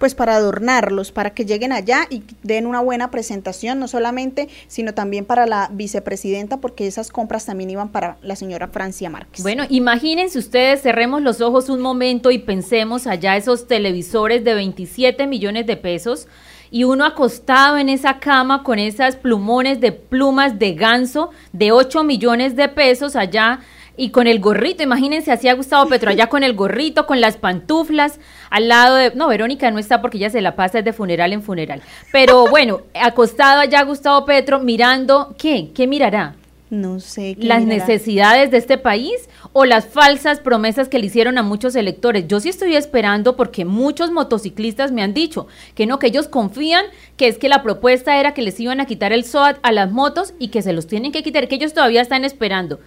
pues 0.00 0.14
para 0.14 0.34
adornarlos, 0.34 1.12
para 1.12 1.34
que 1.34 1.44
lleguen 1.44 1.72
allá 1.72 2.06
y 2.08 2.22
den 2.42 2.66
una 2.66 2.80
buena 2.80 3.10
presentación, 3.10 3.78
no 3.78 3.86
solamente, 3.86 4.48
sino 4.66 4.94
también 4.94 5.26
para 5.26 5.44
la 5.44 5.68
vicepresidenta, 5.70 6.56
porque 6.56 6.86
esas 6.86 7.10
compras 7.10 7.44
también 7.44 7.68
iban 7.68 7.90
para 7.90 8.16
la 8.22 8.34
señora 8.34 8.68
Francia 8.68 9.10
Márquez. 9.10 9.42
Bueno, 9.42 9.64
imagínense 9.68 10.38
ustedes, 10.38 10.80
cerremos 10.80 11.20
los 11.20 11.42
ojos 11.42 11.68
un 11.68 11.82
momento 11.82 12.30
y 12.30 12.38
pensemos 12.38 13.06
allá 13.06 13.36
esos 13.36 13.68
televisores 13.68 14.42
de 14.42 14.54
27 14.54 15.26
millones 15.26 15.66
de 15.66 15.76
pesos 15.76 16.28
y 16.70 16.84
uno 16.84 17.04
acostado 17.04 17.76
en 17.76 17.90
esa 17.90 18.20
cama 18.20 18.62
con 18.62 18.78
esas 18.78 19.16
plumones 19.16 19.80
de 19.80 19.92
plumas 19.92 20.58
de 20.58 20.72
ganso 20.72 21.28
de 21.52 21.72
8 21.72 22.04
millones 22.04 22.56
de 22.56 22.68
pesos 22.68 23.16
allá 23.16 23.60
y 23.96 24.10
con 24.10 24.26
el 24.26 24.40
gorrito, 24.40 24.82
imagínense, 24.82 25.32
así 25.32 25.48
ha 25.48 25.54
Gustavo 25.54 25.88
Petro 25.88 26.10
allá 26.10 26.28
con 26.28 26.42
el 26.42 26.54
gorrito, 26.54 27.06
con 27.06 27.20
las 27.20 27.36
pantuflas, 27.36 28.18
al 28.50 28.68
lado 28.68 28.96
de, 28.96 29.12
no, 29.14 29.28
Verónica 29.28 29.70
no 29.70 29.78
está 29.78 30.00
porque 30.00 30.18
ya 30.18 30.30
se 30.30 30.40
la 30.40 30.56
pasa 30.56 30.82
de 30.82 30.92
funeral 30.92 31.32
en 31.32 31.42
funeral, 31.42 31.82
pero 32.12 32.46
bueno, 32.48 32.80
acostado 32.94 33.60
allá 33.60 33.82
Gustavo 33.82 34.24
Petro 34.24 34.60
mirando, 34.60 35.34
¿qué? 35.38 35.70
¿Qué 35.74 35.86
mirará? 35.86 36.34
No 36.70 37.00
sé. 37.00 37.36
¿Las 37.36 37.64
necesidades 37.64 38.52
de 38.52 38.56
este 38.58 38.78
país 38.78 39.28
o 39.52 39.64
las 39.64 39.86
falsas 39.86 40.38
promesas 40.38 40.88
que 40.88 41.00
le 41.00 41.06
hicieron 41.06 41.36
a 41.36 41.42
muchos 41.42 41.74
electores? 41.74 42.28
Yo 42.28 42.38
sí 42.38 42.48
estoy 42.48 42.76
esperando 42.76 43.36
porque 43.36 43.64
muchos 43.64 44.12
motociclistas 44.12 44.92
me 44.92 45.02
han 45.02 45.12
dicho 45.12 45.48
que 45.74 45.86
no, 45.86 45.98
que 45.98 46.06
ellos 46.06 46.28
confían 46.28 46.84
que 47.16 47.26
es 47.26 47.38
que 47.38 47.48
la 47.48 47.64
propuesta 47.64 48.20
era 48.20 48.34
que 48.34 48.42
les 48.42 48.58
iban 48.60 48.80
a 48.80 48.86
quitar 48.86 49.12
el 49.12 49.24
SOAT 49.24 49.58
a 49.62 49.72
las 49.72 49.90
motos 49.90 50.32
y 50.38 50.48
que 50.48 50.62
se 50.62 50.72
los 50.72 50.86
tienen 50.86 51.10
que 51.10 51.24
quitar, 51.24 51.48
que 51.48 51.56
ellos 51.56 51.74
todavía 51.74 52.02
están 52.02 52.24
esperando 52.24 52.78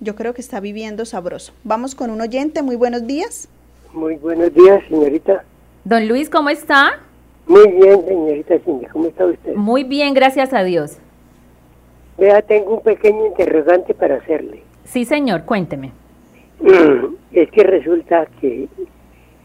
yo 0.00 0.14
creo 0.16 0.34
que 0.34 0.40
está 0.40 0.60
viviendo 0.60 1.04
sabroso. 1.04 1.52
Vamos 1.62 1.94
con 1.94 2.10
un 2.10 2.20
oyente, 2.20 2.62
muy 2.62 2.76
buenos 2.76 3.06
días. 3.06 3.48
Muy 3.92 4.16
buenos 4.16 4.52
días, 4.54 4.82
señorita. 4.88 5.44
Don 5.84 6.08
Luis, 6.08 6.30
¿cómo 6.30 6.48
está? 6.48 7.00
Muy 7.46 7.70
bien, 7.70 8.04
señorita 8.06 8.58
Cindy, 8.64 8.86
¿cómo 8.86 9.06
está 9.06 9.26
usted? 9.26 9.54
Muy 9.54 9.84
bien, 9.84 10.14
gracias 10.14 10.52
a 10.52 10.62
Dios. 10.62 10.98
Vea, 12.16 12.42
tengo 12.42 12.74
un 12.74 12.82
pequeño 12.82 13.26
interrogante 13.26 13.94
para 13.94 14.16
hacerle. 14.16 14.62
Sí, 14.84 15.04
señor, 15.04 15.44
cuénteme. 15.44 15.92
Es 17.32 17.48
que 17.52 17.62
resulta 17.62 18.26
que 18.40 18.68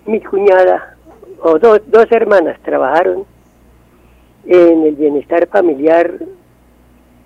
mi 0.07 0.19
cuñada, 0.19 0.97
o 1.43 1.59
dos 1.59 2.11
hermanas, 2.11 2.59
trabajaron 2.63 3.25
en 4.45 4.83
el 4.85 4.95
bienestar 4.95 5.47
familiar 5.47 6.19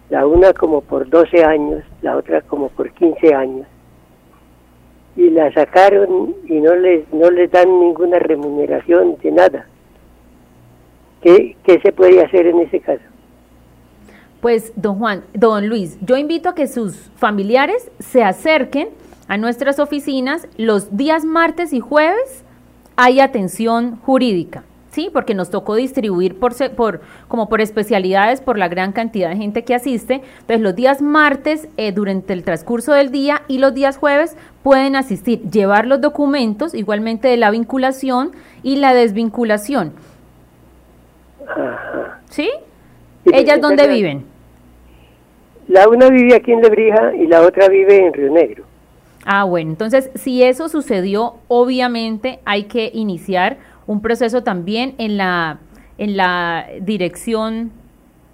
la 0.10 0.26
una 0.26 0.54
como 0.54 0.82
por 0.82 1.10
12 1.10 1.44
años, 1.44 1.84
la 2.02 2.18
otra 2.18 2.42
como 2.42 2.70
por 2.70 2.92
15 2.92 3.34
años. 3.34 3.68
Y 5.16 5.30
la 5.30 5.52
sacaron 5.54 6.36
y 6.48 6.60
no 6.60 6.76
les, 6.76 7.12
no 7.14 7.30
les 7.30 7.52
dan 7.52 7.80
ninguna 7.80 8.20
remuneración 8.20 9.18
de 9.22 9.32
nada. 9.32 9.68
¿Qué, 11.22 11.58
¿Qué 11.64 11.80
se 11.82 11.92
puede 11.92 12.24
hacer 12.24 12.48
en 12.48 12.60
ese 12.60 12.80
caso? 12.80 13.04
Pues, 14.42 14.72
don 14.76 14.98
Juan, 15.00 15.24
don 15.34 15.68
Luis, 15.68 15.98
yo 16.02 16.16
invito 16.16 16.50
a 16.50 16.56
que 16.56 16.68
sus 16.68 16.96
familiares 17.18 17.92
se 18.00 18.24
acerquen 18.24 18.90
a 19.28 19.38
nuestras 19.38 19.80
oficinas 19.80 20.48
los 20.58 20.96
días 20.96 21.26
martes 21.26 21.74
y 21.74 21.82
jueves. 21.82 22.46
Hay 22.96 23.20
atención 23.20 23.98
jurídica. 23.98 24.64
Sí, 25.00 25.10
porque 25.14 25.34
nos 25.34 25.50
tocó 25.50 25.76
distribuir 25.76 26.38
por, 26.38 26.54
por, 26.76 27.00
como 27.30 27.48
por 27.48 27.62
especialidades 27.62 28.42
por 28.42 28.58
la 28.58 28.68
gran 28.68 28.92
cantidad 28.92 29.30
de 29.30 29.38
gente 29.38 29.64
que 29.64 29.74
asiste. 29.74 30.16
Entonces, 30.42 30.60
los 30.60 30.76
días 30.76 31.02
martes, 31.02 31.70
eh, 31.78 31.94
durante 31.94 32.34
el 32.34 32.44
transcurso 32.44 32.92
del 32.92 33.10
día 33.10 33.44
y 33.48 33.60
los 33.60 33.74
días 33.74 33.98
jueves 33.98 34.36
pueden 34.62 34.98
asistir, 34.98 35.42
llevar 35.50 35.88
los 35.88 36.02
documentos, 36.02 36.74
igualmente 36.74 37.30
de 37.30 37.38
la 37.38 37.50
vinculación 37.50 38.32
y 38.62 38.76
la 38.76 38.94
desvinculación. 38.94 39.94
¿Sí? 42.30 42.50
¿Ellas 43.24 43.62
dónde 43.62 43.88
viven? 43.88 44.26
La 45.70 45.88
una 45.88 46.10
vive 46.10 46.36
aquí 46.36 46.52
en 46.52 46.62
Lebrija 46.62 47.16
y 47.16 47.26
la 47.26 47.40
otra 47.40 47.70
vive 47.70 48.06
en 48.06 48.14
Río 48.14 48.34
Negro. 48.34 48.66
Ah, 49.24 49.46
bueno, 49.46 49.72
entonces 49.72 50.10
si 50.16 50.44
eso 50.44 50.68
sucedió, 50.68 51.36
obviamente 51.48 52.40
hay 52.44 52.64
que 52.64 52.92
iniciar 52.94 53.60
un 53.90 54.04
proceso 54.04 54.44
también 54.44 54.94
en 55.00 55.18
la, 55.18 55.58
en 55.98 56.16
la 56.16 56.68
Dirección 56.80 57.72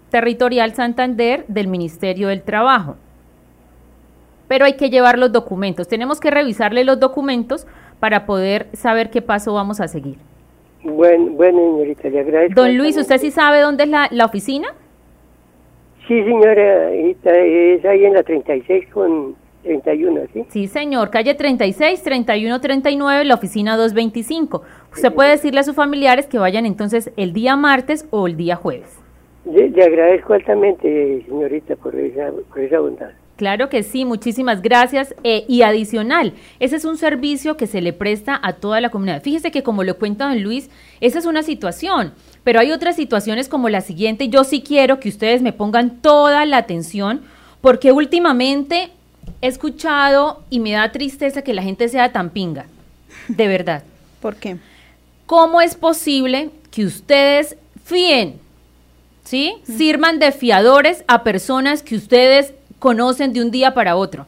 Territorial 0.09 0.73
Santander 0.73 1.45
del 1.47 1.69
Ministerio 1.69 2.27
del 2.27 2.41
Trabajo. 2.41 2.97
Pero 4.49 4.65
hay 4.65 4.73
que 4.73 4.89
llevar 4.89 5.17
los 5.17 5.31
documentos. 5.31 5.87
Tenemos 5.87 6.19
que 6.19 6.29
revisarle 6.29 6.83
los 6.83 6.99
documentos 6.99 7.65
para 8.01 8.25
poder 8.25 8.67
saber 8.73 9.09
qué 9.09 9.21
paso 9.21 9.53
vamos 9.53 9.79
a 9.79 9.87
seguir. 9.87 10.17
Bueno, 10.83 11.31
bueno 11.31 11.57
señorita, 11.57 12.09
le 12.09 12.19
agradezco. 12.19 12.61
Don 12.61 12.77
Luis, 12.77 12.97
¿usted 12.97 13.17
sí 13.17 13.31
sabe 13.31 13.61
dónde 13.61 13.85
es 13.85 13.89
la, 13.89 14.09
la 14.11 14.25
oficina? 14.25 14.67
Sí, 16.05 16.21
señora, 16.21 16.91
es 16.91 17.85
ahí 17.85 18.03
en 18.03 18.13
la 18.13 18.23
36 18.23 18.89
con 18.89 19.37
31, 19.65 20.21
¿sí? 20.31 20.45
Sí, 20.49 20.67
señor, 20.67 21.09
calle 21.09 21.33
36, 21.33 22.03
31, 22.03 22.61
39, 22.61 23.25
la 23.25 23.33
oficina 23.33 23.75
225. 23.75 24.61
Usted 24.93 25.13
puede 25.13 25.31
decirle 25.31 25.59
a 25.59 25.63
sus 25.63 25.75
familiares 25.75 26.27
que 26.27 26.37
vayan 26.37 26.65
entonces 26.65 27.11
el 27.17 27.33
día 27.33 27.55
martes 27.55 28.07
o 28.11 28.27
el 28.27 28.37
día 28.37 28.55
jueves. 28.55 28.99
Le, 29.51 29.83
agradezco 29.83 30.33
altamente, 30.33 31.23
señorita, 31.27 31.75
por 31.75 31.95
esa, 31.95 32.31
por 32.31 32.59
esa 32.59 32.79
bondad. 32.79 33.09
Claro 33.35 33.67
que 33.67 33.83
sí, 33.83 34.05
muchísimas 34.05 34.61
gracias. 34.61 35.13
Eh, 35.23 35.43
y 35.47 35.63
adicional, 35.63 36.33
ese 36.59 36.77
es 36.77 36.85
un 36.85 36.97
servicio 36.97 37.57
que 37.57 37.67
se 37.67 37.81
le 37.81 37.91
presta 37.91 38.39
a 38.41 38.53
toda 38.53 38.79
la 38.79 38.89
comunidad. 38.89 39.21
Fíjese 39.21 39.51
que 39.51 39.63
como 39.63 39.83
lo 39.83 39.97
cuenta 39.97 40.29
don 40.29 40.41
Luis, 40.41 40.69
esa 41.01 41.19
es 41.19 41.25
una 41.25 41.43
situación, 41.43 42.13
pero 42.43 42.59
hay 42.59 42.71
otras 42.71 42.95
situaciones 42.95 43.49
como 43.49 43.67
la 43.67 43.81
siguiente. 43.81 44.29
Yo 44.29 44.45
sí 44.45 44.61
quiero 44.61 44.99
que 44.99 45.09
ustedes 45.09 45.41
me 45.41 45.51
pongan 45.51 46.01
toda 46.01 46.45
la 46.45 46.57
atención 46.57 47.21
porque 47.59 47.91
últimamente 47.91 48.91
he 49.41 49.47
escuchado 49.47 50.43
y 50.49 50.59
me 50.59 50.71
da 50.71 50.91
tristeza 50.91 51.41
que 51.41 51.53
la 51.53 51.63
gente 51.63 51.89
sea 51.89 52.11
tan 52.11 52.29
pinga, 52.29 52.65
de 53.27 53.47
verdad. 53.47 53.83
¿Por 54.21 54.35
qué? 54.35 54.57
¿Cómo 55.25 55.61
es 55.61 55.75
posible 55.75 56.49
que 56.71 56.85
ustedes 56.85 57.57
fíen, 57.83 58.39
¿sí? 59.23 59.55
Sirvan 59.63 60.19
de 60.19 60.31
fiadores 60.31 61.03
a 61.07 61.23
personas 61.23 61.81
que 61.81 61.95
ustedes 61.95 62.53
conocen 62.79 63.33
de 63.33 63.41
un 63.41 63.51
día 63.51 63.73
para 63.73 63.95
otro? 63.95 64.27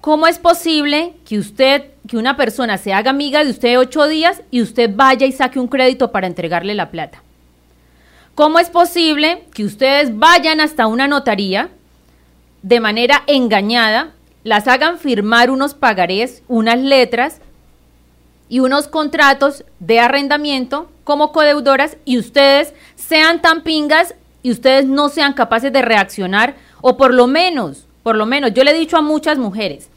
¿Cómo 0.00 0.26
es 0.26 0.38
posible 0.38 1.14
que 1.24 1.38
usted, 1.38 1.90
que 2.08 2.16
una 2.16 2.36
persona 2.36 2.76
se 2.78 2.92
haga 2.92 3.10
amiga 3.10 3.44
de 3.44 3.50
usted 3.50 3.78
ocho 3.78 4.08
días 4.08 4.42
y 4.50 4.62
usted 4.62 4.90
vaya 4.94 5.26
y 5.26 5.32
saque 5.32 5.60
un 5.60 5.68
crédito 5.68 6.10
para 6.10 6.26
entregarle 6.26 6.74
la 6.74 6.90
plata? 6.90 7.22
¿Cómo 8.34 8.58
es 8.58 8.70
posible 8.70 9.44
que 9.54 9.64
ustedes 9.64 10.18
vayan 10.18 10.60
hasta 10.60 10.86
una 10.86 11.06
notaría 11.06 11.68
de 12.62 12.80
manera 12.80 13.22
engañada, 13.26 14.12
las 14.44 14.68
hagan 14.68 14.98
firmar 14.98 15.50
unos 15.50 15.74
pagarés, 15.74 16.42
unas 16.48 16.78
letras 16.78 17.40
y 18.48 18.60
unos 18.60 18.88
contratos 18.88 19.64
de 19.80 20.00
arrendamiento 20.00 20.90
como 21.04 21.32
codeudoras 21.32 21.96
y 22.04 22.18
ustedes 22.18 22.72
sean 22.96 23.42
tan 23.42 23.62
pingas 23.62 24.14
y 24.42 24.50
ustedes 24.50 24.86
no 24.86 25.08
sean 25.08 25.32
capaces 25.32 25.72
de 25.72 25.82
reaccionar 25.82 26.56
o 26.80 26.96
por 26.96 27.14
lo 27.14 27.26
menos, 27.26 27.86
por 28.02 28.16
lo 28.16 28.26
menos, 28.26 28.52
yo 28.52 28.64
le 28.64 28.72
he 28.72 28.78
dicho 28.78 28.96
a 28.96 29.02
muchas 29.02 29.38
mujeres, 29.38 29.88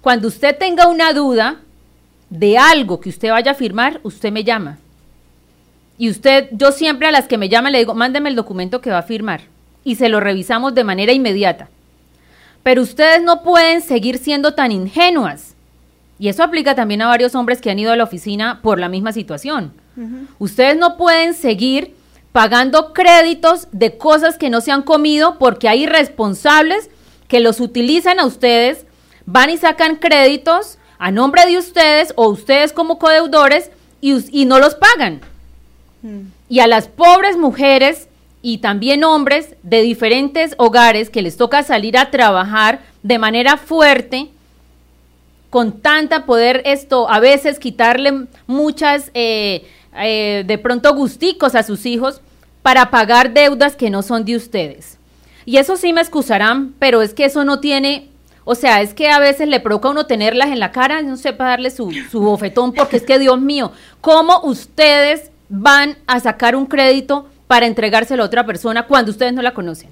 cuando 0.00 0.28
usted 0.28 0.56
tenga 0.58 0.88
una 0.88 1.12
duda 1.12 1.60
de 2.30 2.58
algo 2.58 3.00
que 3.00 3.10
usted 3.10 3.30
vaya 3.30 3.52
a 3.52 3.54
firmar, 3.54 4.00
usted 4.02 4.32
me 4.32 4.44
llama. 4.44 4.78
Y 5.96 6.10
usted, 6.10 6.48
yo 6.50 6.72
siempre 6.72 7.06
a 7.06 7.12
las 7.12 7.28
que 7.28 7.38
me 7.38 7.48
llaman 7.48 7.72
le 7.72 7.78
digo, 7.78 7.94
mándeme 7.94 8.28
el 8.28 8.36
documento 8.36 8.80
que 8.80 8.90
va 8.90 8.98
a 8.98 9.02
firmar 9.02 9.42
y 9.84 9.96
se 9.96 10.08
lo 10.08 10.18
revisamos 10.18 10.74
de 10.74 10.84
manera 10.84 11.12
inmediata. 11.12 11.68
Pero 12.64 12.82
ustedes 12.82 13.22
no 13.22 13.44
pueden 13.44 13.80
seguir 13.82 14.18
siendo 14.18 14.54
tan 14.54 14.72
ingenuas 14.72 15.54
y 16.18 16.28
eso 16.28 16.42
aplica 16.42 16.74
también 16.74 17.02
a 17.02 17.08
varios 17.08 17.34
hombres 17.34 17.60
que 17.60 17.70
han 17.70 17.78
ido 17.78 17.92
a 17.92 17.96
la 17.96 18.04
oficina 18.04 18.60
por 18.62 18.80
la 18.80 18.88
misma 18.88 19.12
situación. 19.12 19.72
Ustedes 20.38 20.76
no 20.76 20.96
pueden 20.96 21.34
seguir 21.34 21.94
pagando 22.32 22.92
créditos 22.92 23.68
de 23.70 23.96
cosas 23.96 24.38
que 24.38 24.50
no 24.50 24.60
se 24.60 24.72
han 24.72 24.82
comido 24.82 25.38
porque 25.38 25.68
hay 25.68 25.84
irresponsables 25.84 26.90
que 27.28 27.40
los 27.40 27.60
utilizan 27.60 28.18
a 28.18 28.26
ustedes, 28.26 28.86
van 29.26 29.50
y 29.50 29.56
sacan 29.56 29.96
créditos 29.96 30.78
a 30.98 31.10
nombre 31.10 31.46
de 31.46 31.58
ustedes 31.58 32.12
o 32.16 32.28
ustedes 32.28 32.72
como 32.72 32.98
codeudores 32.98 33.70
y, 34.00 34.46
no 34.46 34.58
los 34.58 34.74
pagan. 34.74 35.20
Y 36.48 36.60
a 36.60 36.66
las 36.66 36.88
pobres 36.88 37.36
mujeres 37.36 38.08
y 38.46 38.58
también 38.58 39.04
hombres 39.04 39.56
de 39.62 39.80
diferentes 39.80 40.54
hogares 40.58 41.08
que 41.08 41.22
les 41.22 41.38
toca 41.38 41.62
salir 41.62 41.96
a 41.96 42.10
trabajar 42.10 42.82
de 43.02 43.18
manera 43.18 43.56
fuerte, 43.56 44.28
con 45.48 45.80
tanta 45.80 46.26
poder 46.26 46.60
esto, 46.66 47.08
a 47.08 47.20
veces 47.20 47.58
quitarle 47.58 48.26
muchas, 48.46 49.10
eh, 49.14 49.66
eh, 49.96 50.44
de 50.46 50.58
pronto 50.58 50.94
gusticos 50.94 51.54
a 51.54 51.62
sus 51.62 51.86
hijos 51.86 52.20
para 52.60 52.90
pagar 52.90 53.32
deudas 53.32 53.76
que 53.76 53.88
no 53.88 54.02
son 54.02 54.26
de 54.26 54.36
ustedes. 54.36 54.98
Y 55.46 55.56
eso 55.56 55.78
sí 55.78 55.94
me 55.94 56.02
excusarán, 56.02 56.74
pero 56.78 57.00
es 57.00 57.14
que 57.14 57.24
eso 57.24 57.44
no 57.44 57.60
tiene, 57.60 58.10
o 58.44 58.54
sea, 58.54 58.82
es 58.82 58.92
que 58.92 59.08
a 59.08 59.20
veces 59.20 59.48
le 59.48 59.60
provoca 59.60 59.88
a 59.88 59.92
uno 59.92 60.04
tenerlas 60.04 60.48
en 60.48 60.60
la 60.60 60.70
cara, 60.70 61.00
no 61.00 61.16
sé, 61.16 61.32
para 61.32 61.52
darle 61.52 61.70
su, 61.70 61.90
su 62.10 62.20
bofetón, 62.20 62.74
porque 62.74 62.98
es 62.98 63.04
que 63.04 63.18
Dios 63.18 63.40
mío, 63.40 63.72
¿cómo 64.02 64.42
ustedes 64.42 65.30
van 65.48 65.96
a 66.06 66.20
sacar 66.20 66.56
un 66.56 66.66
crédito 66.66 67.30
para 67.46 67.66
entregárselo 67.66 68.22
a 68.22 68.26
otra 68.26 68.46
persona 68.46 68.86
cuando 68.86 69.10
ustedes 69.10 69.32
no 69.32 69.42
la 69.42 69.54
conocen? 69.54 69.90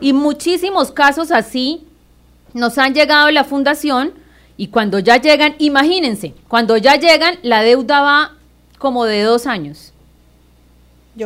Y 0.00 0.12
muchísimos 0.12 0.90
casos 0.92 1.30
así 1.30 1.86
nos 2.52 2.78
han 2.78 2.94
llegado 2.94 3.26
a 3.26 3.32
la 3.32 3.44
fundación 3.44 4.12
y 4.56 4.68
cuando 4.68 4.98
ya 4.98 5.20
llegan, 5.20 5.54
imagínense, 5.58 6.34
cuando 6.48 6.76
ya 6.76 6.96
llegan, 6.96 7.38
la 7.42 7.62
deuda 7.62 8.00
va 8.00 8.32
como 8.78 9.04
de 9.04 9.22
dos 9.22 9.46
años. 9.46 9.92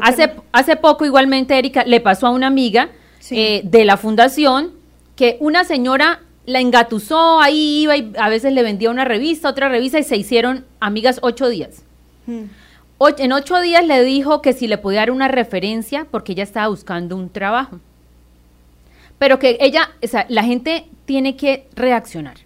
hace, 0.00 0.34
hace 0.52 0.76
poco 0.76 1.04
igualmente, 1.04 1.58
Erika, 1.58 1.84
le 1.84 2.00
pasó 2.00 2.26
a 2.26 2.30
una 2.30 2.46
amiga 2.46 2.90
eh, 3.30 3.60
de 3.64 3.84
la 3.84 3.96
fundación 3.96 4.72
que 5.16 5.36
una 5.40 5.64
señora 5.64 6.20
la 6.46 6.60
engatusó, 6.60 7.40
ahí 7.40 7.82
iba 7.82 7.96
y 7.96 8.12
a 8.18 8.30
veces 8.30 8.54
le 8.54 8.62
vendía 8.62 8.90
una 8.90 9.04
revista, 9.04 9.50
otra 9.50 9.68
revista 9.68 9.98
y 9.98 10.04
se 10.04 10.16
hicieron 10.16 10.64
amigas 10.80 11.18
ocho 11.20 11.48
días. 11.48 11.82
Hmm. 12.26 12.44
En 13.18 13.32
ocho 13.32 13.60
días 13.60 13.86
le 13.86 14.02
dijo 14.02 14.42
que 14.42 14.52
si 14.52 14.66
le 14.66 14.78
podía 14.78 15.00
dar 15.00 15.10
una 15.10 15.28
referencia 15.28 16.06
porque 16.10 16.32
ella 16.32 16.42
estaba 16.42 16.68
buscando 16.68 17.16
un 17.16 17.30
trabajo. 17.30 17.80
Pero 19.18 19.38
que 19.38 19.58
ella, 19.60 19.90
o 20.02 20.06
sea, 20.06 20.26
la 20.28 20.44
gente 20.44 20.86
tiene 21.04 21.36
que 21.36 21.66
reaccionar. 21.74 22.36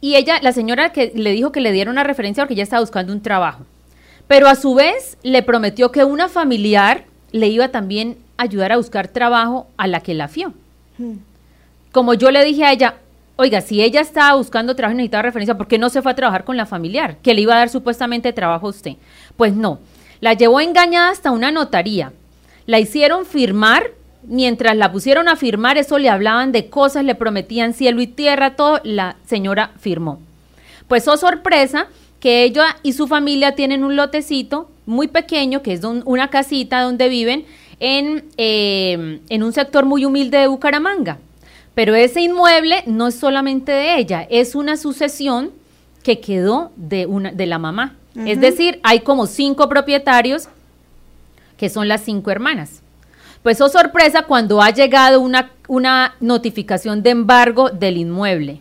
Y 0.00 0.16
ella, 0.16 0.38
la 0.42 0.52
señora 0.52 0.92
que 0.92 1.12
le 1.14 1.32
dijo 1.32 1.50
que 1.50 1.60
le 1.60 1.72
diera 1.72 1.90
una 1.90 2.04
referencia 2.04 2.42
porque 2.44 2.54
ella 2.54 2.62
estaba 2.62 2.80
buscando 2.80 3.12
un 3.12 3.22
trabajo. 3.22 3.64
Pero 4.28 4.48
a 4.48 4.54
su 4.54 4.74
vez 4.74 5.16
le 5.22 5.42
prometió 5.42 5.90
que 5.90 6.04
una 6.04 6.28
familiar 6.28 7.04
le 7.32 7.48
iba 7.48 7.68
también 7.68 8.18
a 8.36 8.44
ayudar 8.44 8.72
a 8.72 8.76
buscar 8.76 9.08
trabajo 9.08 9.66
a 9.76 9.86
la 9.86 10.00
que 10.00 10.14
la 10.14 10.28
fió. 10.28 10.52
Hmm. 10.98 11.16
Como 11.90 12.14
yo 12.14 12.30
le 12.30 12.44
dije 12.44 12.64
a 12.64 12.72
ella, 12.72 12.96
oiga, 13.38 13.60
si 13.60 13.80
ella 13.82 14.00
estaba 14.00 14.36
buscando 14.36 14.74
trabajo 14.74 14.94
y 14.94 14.96
necesitaba 14.96 15.22
referencia, 15.22 15.56
¿por 15.56 15.68
qué 15.68 15.78
no 15.78 15.90
se 15.90 16.02
fue 16.02 16.10
a 16.10 16.16
trabajar 16.16 16.44
con 16.44 16.56
la 16.56 16.66
familiar? 16.66 17.18
Que 17.22 17.34
le 17.34 17.42
iba 17.42 17.54
a 17.54 17.58
dar 17.58 17.68
supuestamente 17.68 18.32
trabajo 18.32 18.66
a 18.66 18.70
usted. 18.70 18.96
Pues 19.36 19.54
no, 19.54 19.78
la 20.20 20.34
llevó 20.34 20.60
engañada 20.60 21.10
hasta 21.10 21.30
una 21.30 21.52
notaría. 21.52 22.12
La 22.66 22.80
hicieron 22.80 23.24
firmar 23.24 23.92
mientras 24.24 24.76
la 24.76 24.90
pusieron 24.90 25.28
a 25.28 25.36
firmar, 25.36 25.78
eso 25.78 25.98
le 25.98 26.08
hablaban 26.08 26.50
de 26.50 26.68
cosas, 26.68 27.04
le 27.04 27.14
prometían 27.14 27.74
cielo 27.74 28.02
y 28.02 28.08
tierra, 28.08 28.56
todo, 28.56 28.80
la 28.82 29.16
señora 29.24 29.70
firmó. 29.78 30.18
Pues 30.88 31.06
oh 31.06 31.16
sorpresa 31.16 31.86
que 32.18 32.42
ella 32.42 32.76
y 32.82 32.92
su 32.92 33.06
familia 33.06 33.54
tienen 33.54 33.84
un 33.84 33.94
lotecito 33.94 34.68
muy 34.84 35.06
pequeño, 35.06 35.62
que 35.62 35.74
es 35.74 35.84
una 35.84 36.28
casita 36.28 36.82
donde 36.82 37.08
viven 37.08 37.46
en, 37.78 38.24
em, 38.36 39.20
en 39.28 39.42
un 39.44 39.52
sector 39.52 39.84
muy 39.84 40.04
humilde 40.04 40.38
de 40.38 40.48
Bucaramanga. 40.48 41.18
Pero 41.78 41.94
ese 41.94 42.22
inmueble 42.22 42.82
no 42.86 43.06
es 43.06 43.14
solamente 43.14 43.70
de 43.70 43.98
ella, 43.98 44.26
es 44.30 44.56
una 44.56 44.76
sucesión 44.76 45.52
que 46.02 46.18
quedó 46.18 46.72
de, 46.74 47.06
una, 47.06 47.30
de 47.30 47.46
la 47.46 47.60
mamá. 47.60 47.94
Es 48.26 48.40
decir, 48.40 48.80
hay 48.82 48.98
como 48.98 49.28
cinco 49.28 49.68
propietarios 49.68 50.48
que 51.56 51.68
son 51.68 51.86
las 51.86 52.00
cinco 52.00 52.32
hermanas. 52.32 52.82
Pues 53.44 53.60
oh 53.60 53.68
sorpresa 53.68 54.22
cuando 54.22 54.60
ha 54.60 54.70
llegado 54.70 55.20
una, 55.20 55.52
una 55.68 56.16
notificación 56.18 57.04
de 57.04 57.10
embargo 57.10 57.70
del 57.70 57.96
inmueble. 57.96 58.60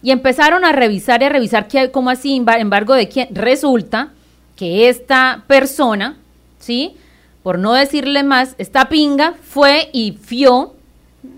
Y 0.00 0.12
empezaron 0.12 0.64
a 0.64 0.70
revisar 0.70 1.22
y 1.22 1.24
a 1.24 1.30
revisar 1.30 1.66
cómo 1.90 2.10
así, 2.10 2.36
embargo 2.36 2.94
de 2.94 3.08
quién. 3.08 3.34
Resulta 3.34 4.10
que 4.54 4.88
esta 4.88 5.42
persona, 5.48 6.16
¿sí? 6.60 6.94
Por 7.42 7.58
no 7.58 7.72
decirle 7.72 8.22
más, 8.22 8.54
esta 8.56 8.88
pinga 8.88 9.34
fue 9.42 9.90
y 9.92 10.12
fió 10.12 10.76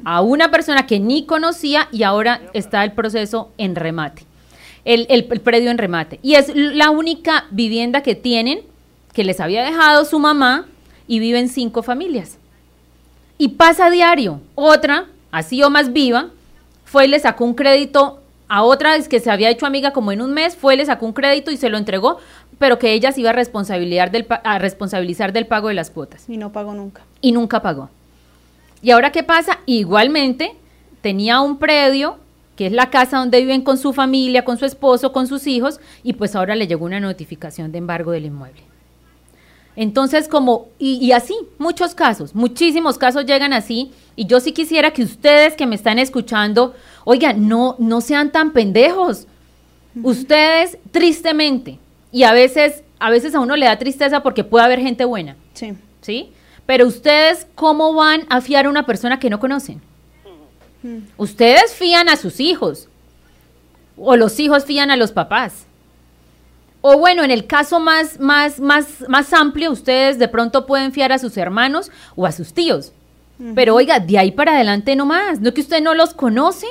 a 0.04 0.22
una 0.22 0.50
persona 0.50 0.86
que 0.86 1.00
ni 1.00 1.26
conocía 1.26 1.88
y 1.92 2.02
ahora 2.02 2.40
está 2.52 2.84
el 2.84 2.92
proceso 2.92 3.50
en 3.58 3.74
remate, 3.74 4.24
el, 4.84 5.06
el, 5.08 5.26
el, 5.30 5.40
predio 5.40 5.70
en 5.70 5.78
remate. 5.78 6.18
Y 6.22 6.34
es 6.34 6.52
la 6.54 6.90
única 6.90 7.46
vivienda 7.50 8.02
que 8.02 8.14
tienen, 8.14 8.60
que 9.12 9.24
les 9.24 9.40
había 9.40 9.64
dejado 9.64 10.04
su 10.04 10.18
mamá 10.18 10.66
y 11.06 11.18
viven 11.18 11.48
cinco 11.48 11.82
familias. 11.82 12.38
Y 13.38 13.48
pasa 13.48 13.86
a 13.86 13.90
diario. 13.90 14.40
Otra, 14.54 15.06
así 15.30 15.62
o 15.62 15.70
más 15.70 15.92
viva, 15.92 16.30
fue 16.84 17.06
y 17.06 17.08
le 17.08 17.18
sacó 17.18 17.44
un 17.44 17.54
crédito 17.54 18.20
a 18.48 18.62
otra 18.62 19.00
que 19.00 19.18
se 19.18 19.30
había 19.30 19.48
hecho 19.48 19.64
amiga 19.64 19.92
como 19.92 20.12
en 20.12 20.20
un 20.20 20.34
mes, 20.34 20.56
fue 20.56 20.74
y 20.74 20.76
le 20.76 20.84
sacó 20.84 21.06
un 21.06 21.14
crédito 21.14 21.50
y 21.50 21.56
se 21.56 21.70
lo 21.70 21.78
entregó, 21.78 22.18
pero 22.58 22.78
que 22.78 22.92
ella 22.92 23.10
se 23.10 23.22
iba 23.22 23.30
a 23.30 23.32
responsabilizar 23.32 24.10
del, 24.10 24.26
a 24.28 24.58
responsabilizar 24.58 25.32
del 25.32 25.46
pago 25.46 25.68
de 25.68 25.74
las 25.74 25.90
cuotas. 25.90 26.28
Y 26.28 26.36
no 26.36 26.52
pagó 26.52 26.74
nunca. 26.74 27.02
Y 27.22 27.32
nunca 27.32 27.62
pagó. 27.62 27.88
¿Y 28.82 28.90
ahora 28.90 29.12
qué 29.12 29.22
pasa? 29.22 29.60
Igualmente 29.64 30.56
tenía 31.00 31.40
un 31.40 31.58
predio, 31.58 32.18
que 32.56 32.66
es 32.66 32.72
la 32.72 32.90
casa 32.90 33.18
donde 33.18 33.40
viven 33.40 33.62
con 33.62 33.78
su 33.78 33.92
familia, 33.92 34.44
con 34.44 34.58
su 34.58 34.66
esposo, 34.66 35.12
con 35.12 35.26
sus 35.26 35.46
hijos, 35.46 35.80
y 36.02 36.14
pues 36.14 36.34
ahora 36.34 36.54
le 36.56 36.66
llegó 36.66 36.84
una 36.84 37.00
notificación 37.00 37.72
de 37.72 37.78
embargo 37.78 38.10
del 38.10 38.26
inmueble. 38.26 38.62
Entonces, 39.74 40.28
como, 40.28 40.68
y, 40.78 40.94
y, 41.04 41.12
así, 41.12 41.34
muchos 41.58 41.94
casos, 41.94 42.34
muchísimos 42.34 42.98
casos 42.98 43.24
llegan 43.24 43.54
así, 43.54 43.92
y 44.16 44.26
yo 44.26 44.38
sí 44.40 44.52
quisiera 44.52 44.92
que 44.92 45.02
ustedes 45.02 45.54
que 45.54 45.66
me 45.66 45.76
están 45.76 45.98
escuchando, 45.98 46.74
oigan, 47.04 47.48
no, 47.48 47.76
no 47.78 48.00
sean 48.00 48.30
tan 48.32 48.52
pendejos. 48.52 49.26
Ustedes, 50.02 50.76
tristemente, 50.90 51.78
y 52.10 52.24
a 52.24 52.32
veces, 52.32 52.82
a 52.98 53.10
veces 53.10 53.34
a 53.34 53.40
uno 53.40 53.56
le 53.56 53.66
da 53.66 53.78
tristeza 53.78 54.22
porque 54.22 54.44
puede 54.44 54.64
haber 54.64 54.80
gente 54.80 55.04
buena. 55.04 55.36
Sí. 55.54 55.72
¿Sí? 56.02 56.32
Pero 56.66 56.86
ustedes, 56.86 57.46
¿cómo 57.54 57.94
van 57.94 58.24
a 58.28 58.40
fiar 58.40 58.66
a 58.66 58.70
una 58.70 58.86
persona 58.86 59.18
que 59.18 59.30
no 59.30 59.40
conocen? 59.40 59.80
Ustedes 61.16 61.74
fían 61.74 62.08
a 62.08 62.16
sus 62.16 62.40
hijos, 62.40 62.88
o 63.96 64.16
los 64.16 64.38
hijos 64.40 64.64
fían 64.64 64.90
a 64.90 64.96
los 64.96 65.12
papás. 65.12 65.66
O 66.80 66.98
bueno, 66.98 67.22
en 67.22 67.30
el 67.30 67.46
caso 67.46 67.78
más, 67.78 68.18
más, 68.18 68.58
más, 68.58 69.04
más 69.08 69.32
amplio, 69.32 69.70
ustedes 69.70 70.18
de 70.18 70.26
pronto 70.26 70.66
pueden 70.66 70.92
fiar 70.92 71.12
a 71.12 71.18
sus 71.18 71.36
hermanos 71.36 71.92
o 72.16 72.26
a 72.26 72.32
sus 72.32 72.52
tíos. 72.52 72.92
Pero 73.54 73.74
oiga, 73.74 73.98
de 73.98 74.18
ahí 74.18 74.30
para 74.30 74.54
adelante 74.54 74.94
no 74.94 75.04
más. 75.04 75.40
No 75.40 75.52
que 75.52 75.62
usted 75.62 75.82
no 75.82 75.94
los 75.94 76.14
conoce. 76.14 76.66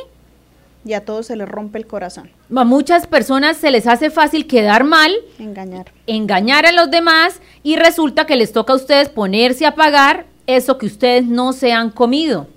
Y 0.84 0.94
a 0.94 1.06
todos 1.06 1.28
se 1.28 1.36
les 1.36 1.48
rompe 1.48 1.78
el 1.78 1.86
corazón. 1.86 2.32
A 2.56 2.64
muchas 2.64 3.06
personas 3.06 3.58
se 3.58 3.70
les 3.70 3.86
hace 3.86 4.10
fácil 4.10 4.48
quedar 4.48 4.84
mal. 4.84 5.14
Engañar. 5.38 5.92
Engañar 6.08 6.66
a 6.66 6.72
los 6.72 6.90
demás 6.90 7.40
y 7.62 7.76
resulta 7.76 8.26
que 8.26 8.36
les 8.36 8.52
toca 8.52 8.74
a 8.74 8.78
ustedes 8.78 9.10
ponerse 9.10 9.66
a 9.66 9.76
pagar 9.76 10.26
eso 10.48 10.78
que 10.78 10.88
ustedes 10.88 11.26
no 11.26 11.54
se 11.54 11.72
han 11.72 11.92
comido. 11.92 12.48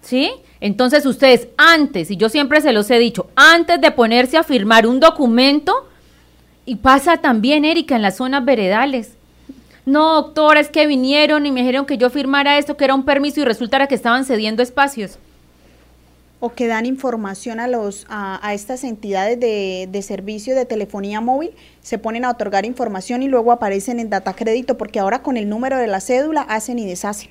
¿Sí? 0.00 0.30
Entonces 0.60 1.06
ustedes 1.06 1.48
antes, 1.56 2.10
y 2.10 2.16
yo 2.16 2.28
siempre 2.28 2.60
se 2.60 2.72
los 2.72 2.90
he 2.90 2.98
dicho, 2.98 3.28
antes 3.36 3.80
de 3.80 3.90
ponerse 3.90 4.36
a 4.36 4.42
firmar 4.42 4.86
un 4.86 5.00
documento, 5.00 5.88
y 6.66 6.76
pasa 6.76 7.16
también, 7.16 7.64
Erika, 7.64 7.96
en 7.96 8.02
las 8.02 8.16
zonas 8.16 8.44
veredales. 8.44 9.12
No, 9.86 10.14
doctora, 10.14 10.60
es 10.60 10.68
que 10.68 10.86
vinieron 10.86 11.46
y 11.46 11.50
me 11.50 11.60
dijeron 11.60 11.86
que 11.86 11.96
yo 11.96 12.10
firmara 12.10 12.58
esto, 12.58 12.76
que 12.76 12.84
era 12.84 12.94
un 12.94 13.04
permiso 13.04 13.40
y 13.40 13.44
resultara 13.44 13.86
que 13.86 13.94
estaban 13.94 14.26
cediendo 14.26 14.62
espacios. 14.62 15.18
O 16.40 16.50
que 16.50 16.66
dan 16.66 16.86
información 16.86 17.58
a, 17.58 17.66
los, 17.66 18.06
a, 18.08 18.46
a 18.46 18.54
estas 18.54 18.84
entidades 18.84 19.40
de, 19.40 19.88
de, 19.90 20.02
servicio 20.02 20.54
de 20.54 20.64
telefonía 20.64 21.20
móvil, 21.20 21.50
se 21.82 21.98
ponen 21.98 22.24
a 22.24 22.30
otorgar 22.30 22.64
información 22.64 23.22
y 23.22 23.28
luego 23.28 23.50
aparecen 23.50 23.98
en 23.98 24.08
data 24.08 24.34
crédito, 24.34 24.78
porque 24.78 25.00
ahora 25.00 25.22
con 25.22 25.36
el 25.36 25.48
número 25.48 25.78
de 25.78 25.88
la 25.88 26.00
cédula 26.00 26.42
hacen 26.42 26.78
y 26.78 26.86
deshacen. 26.86 27.30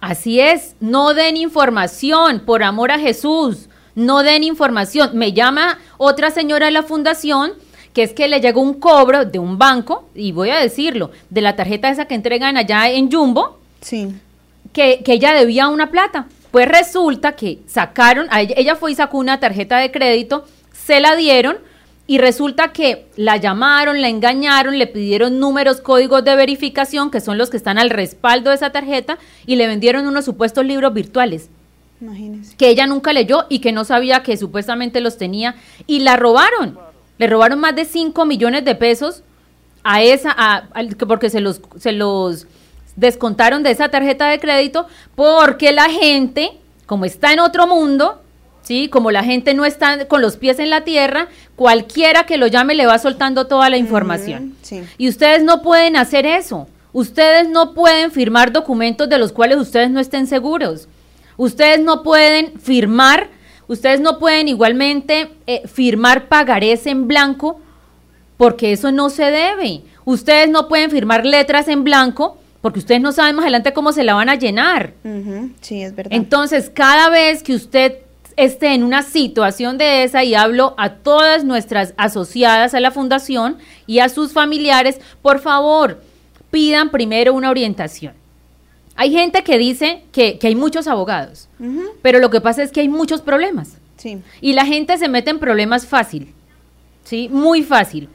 Así 0.00 0.40
es, 0.40 0.74
no 0.80 1.14
den 1.14 1.36
información, 1.36 2.42
por 2.44 2.64
amor 2.64 2.90
a 2.90 2.98
Jesús, 2.98 3.68
no 3.94 4.24
den 4.24 4.42
información. 4.42 5.16
Me 5.16 5.32
llama 5.32 5.78
otra 5.96 6.32
señora 6.32 6.66
de 6.66 6.72
la 6.72 6.82
fundación 6.82 7.52
que 7.92 8.02
es 8.02 8.12
que 8.12 8.28
le 8.28 8.40
llegó 8.40 8.60
un 8.60 8.74
cobro 8.74 9.24
de 9.24 9.38
un 9.38 9.58
banco, 9.58 10.08
y 10.14 10.32
voy 10.32 10.50
a 10.50 10.58
decirlo, 10.58 11.10
de 11.30 11.40
la 11.40 11.56
tarjeta 11.56 11.90
esa 11.90 12.06
que 12.06 12.14
entregan 12.14 12.56
allá 12.56 12.90
en 12.90 13.10
Jumbo, 13.10 13.58
sí. 13.80 14.14
que, 14.72 15.02
que 15.04 15.14
ella 15.14 15.34
debía 15.34 15.68
una 15.68 15.90
plata. 15.90 16.26
Pues 16.52 16.68
resulta 16.68 17.32
que 17.32 17.60
sacaron, 17.66 18.28
ella, 18.30 18.54
ella 18.56 18.76
fue 18.76 18.92
y 18.92 18.94
sacó 18.94 19.18
una 19.18 19.40
tarjeta 19.40 19.78
de 19.78 19.90
crédito, 19.90 20.44
se 20.72 21.00
la 21.00 21.16
dieron, 21.16 21.56
y 22.06 22.18
resulta 22.18 22.72
que 22.72 23.06
la 23.16 23.38
llamaron, 23.38 24.02
la 24.02 24.08
engañaron, 24.08 24.78
le 24.78 24.86
pidieron 24.86 25.38
números, 25.38 25.80
códigos 25.80 26.22
de 26.24 26.36
verificación, 26.36 27.10
que 27.10 27.20
son 27.20 27.38
los 27.38 27.48
que 27.48 27.56
están 27.56 27.78
al 27.78 27.90
respaldo 27.90 28.50
de 28.50 28.56
esa 28.56 28.70
tarjeta, 28.70 29.18
y 29.46 29.56
le 29.56 29.66
vendieron 29.66 30.06
unos 30.06 30.24
supuestos 30.24 30.66
libros 30.66 30.92
virtuales. 30.92 31.48
Imagínense. 32.00 32.56
Que 32.56 32.68
ella 32.68 32.86
nunca 32.86 33.12
leyó 33.12 33.46
y 33.48 33.60
que 33.60 33.72
no 33.72 33.84
sabía 33.84 34.22
que 34.22 34.36
supuestamente 34.36 35.00
los 35.00 35.16
tenía, 35.16 35.54
y 35.86 36.00
la 36.00 36.16
robaron. 36.16 36.78
Le 37.18 37.28
robaron 37.28 37.60
más 37.60 37.76
de 37.76 37.84
5 37.84 38.26
millones 38.26 38.64
de 38.64 38.74
pesos 38.74 39.22
a 39.84 40.02
esa, 40.02 40.34
a, 40.36 40.68
a, 40.74 41.06
porque 41.06 41.30
se 41.30 41.40
los, 41.40 41.62
se 41.78 41.92
los 41.92 42.46
descontaron 42.96 43.62
de 43.62 43.70
esa 43.70 43.88
tarjeta 43.88 44.28
de 44.28 44.38
crédito, 44.38 44.86
porque 45.14 45.72
la 45.72 45.88
gente, 45.88 46.52
como 46.86 47.04
está 47.04 47.32
en 47.32 47.40
otro 47.40 47.66
mundo, 47.66 48.20
¿sí? 48.62 48.88
Como 48.88 49.10
la 49.10 49.24
gente 49.24 49.54
no 49.54 49.64
está 49.64 50.06
con 50.08 50.22
los 50.22 50.36
pies 50.36 50.58
en 50.58 50.70
la 50.70 50.82
tierra, 50.82 51.28
cualquiera 51.56 52.24
que 52.24 52.36
lo 52.36 52.46
llame 52.46 52.74
le 52.74 52.86
va 52.86 52.98
soltando 52.98 53.46
toda 53.46 53.70
la 53.70 53.76
información. 53.76 54.54
Sí. 54.62 54.82
Y 54.98 55.08
ustedes 55.08 55.42
no 55.42 55.62
pueden 55.62 55.96
hacer 55.96 56.26
eso. 56.26 56.68
Ustedes 56.92 57.48
no 57.48 57.72
pueden 57.72 58.10
firmar 58.10 58.52
documentos 58.52 59.08
de 59.08 59.18
los 59.18 59.32
cuales 59.32 59.58
ustedes 59.58 59.90
no 59.90 60.00
estén 60.00 60.26
seguros. 60.26 60.88
Ustedes 61.36 61.80
no 61.80 62.02
pueden 62.02 62.60
firmar, 62.60 63.28
ustedes 63.66 64.00
no 64.00 64.18
pueden 64.18 64.48
igualmente 64.48 65.30
eh, 65.46 65.66
firmar 65.66 66.28
pagarés 66.28 66.86
en 66.86 67.08
blanco 67.08 67.60
porque 68.36 68.72
eso 68.72 68.92
no 68.92 69.08
se 69.08 69.24
debe. 69.30 69.82
Ustedes 70.04 70.50
no 70.50 70.68
pueden 70.68 70.90
firmar 70.90 71.24
letras 71.24 71.68
en 71.68 71.84
blanco 71.84 72.36
porque 72.62 72.78
ustedes 72.78 73.00
no 73.00 73.12
saben 73.12 73.36
más 73.36 73.42
adelante 73.42 73.72
cómo 73.74 73.92
se 73.92 74.04
la 74.04 74.14
van 74.14 74.28
a 74.28 74.36
llenar. 74.36 74.94
Uh 75.04 75.08
-huh. 75.08 75.52
Sí, 75.60 75.82
es 75.82 75.94
verdad. 75.94 76.12
Entonces, 76.14 76.70
cada 76.72 77.10
vez 77.10 77.42
que 77.42 77.54
usted 77.54 77.98
esté 78.36 78.72
en 78.72 78.84
una 78.84 79.02
situación 79.02 79.76
de 79.76 80.04
esa 80.04 80.24
y 80.24 80.34
hablo 80.34 80.74
a 80.78 80.94
todas 80.94 81.44
nuestras 81.44 81.92
asociadas 81.98 82.72
a 82.72 82.80
la 82.80 82.90
fundación 82.90 83.58
y 83.86 83.98
a 83.98 84.08
sus 84.08 84.32
familiares, 84.32 85.00
por 85.20 85.40
favor, 85.40 86.00
pidan 86.50 86.90
primero 86.90 87.34
una 87.34 87.50
orientación. 87.50 88.14
Hay 88.94 89.10
gente 89.10 89.42
que 89.42 89.58
dice 89.58 90.04
que, 90.12 90.38
que 90.38 90.46
hay 90.46 90.54
muchos 90.54 90.86
abogados, 90.86 91.48
uh 91.58 91.64
-huh. 91.64 91.88
pero 92.00 92.20
lo 92.20 92.30
que 92.30 92.40
pasa 92.40 92.62
es 92.62 92.70
que 92.70 92.80
hay 92.80 92.88
muchos 92.88 93.20
problemas. 93.22 93.76
Sí. 93.96 94.18
Y 94.40 94.52
la 94.52 94.66
gente 94.66 94.96
se 94.98 95.08
mete 95.08 95.30
en 95.30 95.38
problemas 95.38 95.86
fácil, 95.86 96.32
¿sí? 97.04 97.28
Muy 97.28 97.62
fácil. 97.62 98.08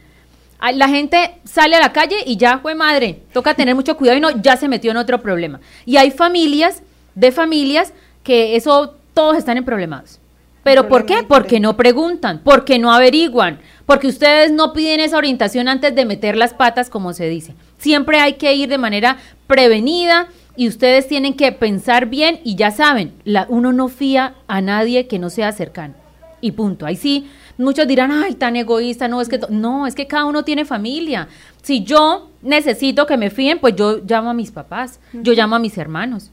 La 0.60 0.90
gente 0.90 1.40
sale 1.44 1.76
a 1.76 1.80
la 1.80 1.94
calle 1.94 2.18
y 2.26 2.38
ya 2.38 2.60
fue 2.60 2.76
madre, 2.76 3.22
toca 3.32 3.54
tener 3.54 3.76
mucho 3.76 3.96
cuidado 3.96 4.18
y 4.18 4.22
no, 4.22 4.42
ya 4.42 4.58
se 4.58 4.68
metió 4.68 4.92
en 4.92 4.98
otro 4.98 5.22
problema. 5.22 5.60
Y 5.86 5.98
hay 5.98 6.12
familias, 6.12 6.82
de 7.16 7.32
familias, 7.32 7.94
que 8.24 8.56
eso 8.56 8.96
todos 9.14 9.38
están 9.38 9.58
en 9.58 9.66
problemas. 9.66 10.20
¿Pero 10.64 10.90
por 10.90 11.06
qué? 11.06 11.24
Porque 11.26 11.62
no 11.62 11.78
preguntan, 11.78 12.42
porque 12.44 12.78
no 12.78 12.92
averiguan, 12.92 13.60
porque 13.86 14.08
ustedes 14.08 14.52
no 14.52 14.74
piden 14.74 15.00
esa 15.00 15.18
orientación 15.18 15.70
antes 15.70 15.96
de 15.96 16.04
meter 16.04 16.36
las 16.36 16.54
patas, 16.54 16.90
como 16.90 17.14
se 17.14 17.30
dice. 17.30 17.56
Siempre 17.78 18.20
hay 18.20 18.34
que 18.34 18.54
ir 18.54 18.68
de 18.68 18.78
manera 18.78 19.18
prevenida 19.48 20.28
y 20.58 20.68
ustedes 20.68 21.08
tienen 21.08 21.36
que 21.36 21.54
pensar 21.54 22.08
bien 22.08 22.42
y 22.44 22.56
ya 22.56 22.72
saben, 22.72 23.14
la, 23.24 23.46
uno 23.48 23.72
no 23.72 23.88
fía 23.88 24.34
a 24.48 24.60
nadie 24.60 25.08
que 25.08 25.20
no 25.20 25.30
sea 25.30 25.54
cercano. 25.54 25.94
Y 26.42 26.52
punto. 26.52 26.86
Ahí 26.86 26.98
sí, 26.98 27.30
muchos 27.58 27.88
dirán, 27.88 28.12
ay, 28.12 28.36
tan 28.36 28.56
egoísta, 28.56 29.08
no, 29.08 29.22
es 29.22 29.30
que, 29.30 29.40
no, 29.50 29.88
es 29.88 29.96
que 29.96 30.08
cada 30.08 30.26
uno 30.26 30.44
tiene 30.44 30.66
familia. 30.66 31.28
Si 31.62 31.84
yo 31.84 32.30
necesito 32.42 33.06
que 33.06 33.18
me 33.18 33.30
fíen, 33.30 33.60
pues 33.60 33.76
yo 33.76 34.00
llamo 34.06 34.30
a 34.30 34.34
mis 34.34 34.52
papás, 34.52 35.00
uh 35.14 35.18
-huh. 35.18 35.24
yo 35.24 35.34
llamo 35.34 35.56
a 35.56 35.60
mis 35.60 35.78
hermanos. 35.78 36.32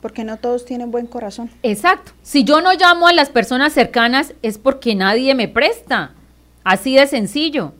Porque 0.00 0.24
no 0.24 0.38
todos 0.38 0.64
tienen 0.64 0.90
buen 0.90 1.06
corazón. 1.06 1.50
Exacto. 1.62 2.12
Si 2.22 2.44
yo 2.44 2.60
no 2.60 2.72
llamo 2.72 3.06
a 3.06 3.12
las 3.12 3.28
personas 3.28 3.72
cercanas 3.72 4.34
es 4.42 4.56
porque 4.58 4.94
nadie 4.94 5.34
me 5.34 5.46
presta. 5.46 6.12
Así 6.64 6.94
de 6.94 7.06
sencillo. 7.06 7.72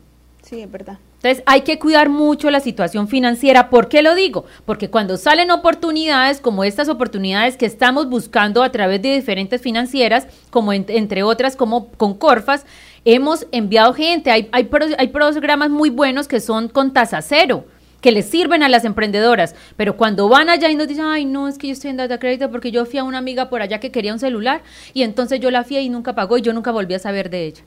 Sí, 0.43 0.61
es 0.61 0.71
verdad. 0.71 0.97
Entonces 1.21 1.43
hay 1.45 1.61
que 1.61 1.77
cuidar 1.77 2.09
mucho 2.09 2.49
la 2.49 2.59
situación 2.61 3.07
financiera. 3.07 3.69
¿Por 3.69 3.89
qué 3.89 4.01
lo 4.01 4.15
digo? 4.15 4.45
Porque 4.65 4.89
cuando 4.89 5.17
salen 5.17 5.51
oportunidades 5.51 6.41
como 6.41 6.63
estas 6.63 6.89
oportunidades 6.89 7.57
que 7.57 7.67
estamos 7.67 8.09
buscando 8.09 8.63
a 8.63 8.71
través 8.71 9.03
de 9.03 9.13
diferentes 9.13 9.61
financieras, 9.61 10.25
como 10.49 10.73
en, 10.73 10.85
entre 10.87 11.21
otras 11.21 11.55
como 11.55 11.89
con 11.89 12.15
Corfas, 12.15 12.65
hemos 13.05 13.45
enviado 13.51 13.93
gente. 13.93 14.31
Hay, 14.31 14.49
hay, 14.51 14.67
hay 14.97 15.07
programas 15.09 15.69
muy 15.69 15.91
buenos 15.91 16.27
que 16.27 16.39
son 16.39 16.69
con 16.69 16.91
tasa 16.91 17.21
cero 17.21 17.65
que 18.01 18.11
les 18.11 18.25
sirven 18.25 18.63
a 18.63 18.69
las 18.69 18.83
emprendedoras, 18.83 19.53
pero 19.77 19.95
cuando 19.95 20.27
van 20.27 20.49
allá 20.49 20.71
y 20.71 20.75
nos 20.75 20.87
dicen, 20.87 21.05
ay, 21.05 21.23
no, 21.23 21.47
es 21.47 21.59
que 21.59 21.67
yo 21.67 21.73
estoy 21.73 21.91
en 21.91 21.97
data 21.97 22.17
crédito 22.17 22.49
porque 22.49 22.71
yo 22.71 22.87
fui 22.87 22.97
a 22.97 23.03
una 23.03 23.19
amiga 23.19 23.47
por 23.47 23.61
allá 23.61 23.79
que 23.79 23.91
quería 23.91 24.11
un 24.11 24.17
celular 24.17 24.63
y 24.95 25.03
entonces 25.03 25.39
yo 25.39 25.51
la 25.51 25.63
fui 25.63 25.77
y 25.77 25.89
nunca 25.89 26.15
pagó 26.15 26.39
y 26.39 26.41
yo 26.41 26.51
nunca 26.51 26.71
volví 26.71 26.95
a 26.95 26.99
saber 26.99 27.29
de 27.29 27.45
ella. 27.45 27.63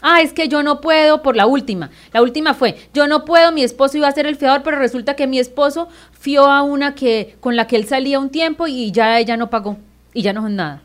Ah, 0.00 0.20
es 0.22 0.32
que 0.32 0.48
yo 0.48 0.62
no 0.62 0.80
puedo 0.80 1.22
por 1.22 1.36
la 1.36 1.46
última. 1.46 1.90
La 2.12 2.22
última 2.22 2.54
fue, 2.54 2.76
yo 2.92 3.06
no 3.06 3.24
puedo, 3.24 3.52
mi 3.52 3.62
esposo 3.62 3.96
iba 3.96 4.08
a 4.08 4.12
ser 4.12 4.26
el 4.26 4.36
fiador, 4.36 4.62
pero 4.62 4.78
resulta 4.78 5.16
que 5.16 5.26
mi 5.26 5.38
esposo 5.38 5.88
fió 6.12 6.46
a 6.46 6.62
una 6.62 6.94
que 6.94 7.36
con 7.40 7.56
la 7.56 7.66
que 7.66 7.76
él 7.76 7.86
salía 7.86 8.18
un 8.18 8.30
tiempo 8.30 8.66
y 8.66 8.92
ya 8.92 9.18
ella 9.18 9.36
no 9.36 9.50
pagó 9.50 9.76
y 10.14 10.22
ya 10.22 10.32
no 10.32 10.42
son 10.42 10.56
nada. 10.56 10.82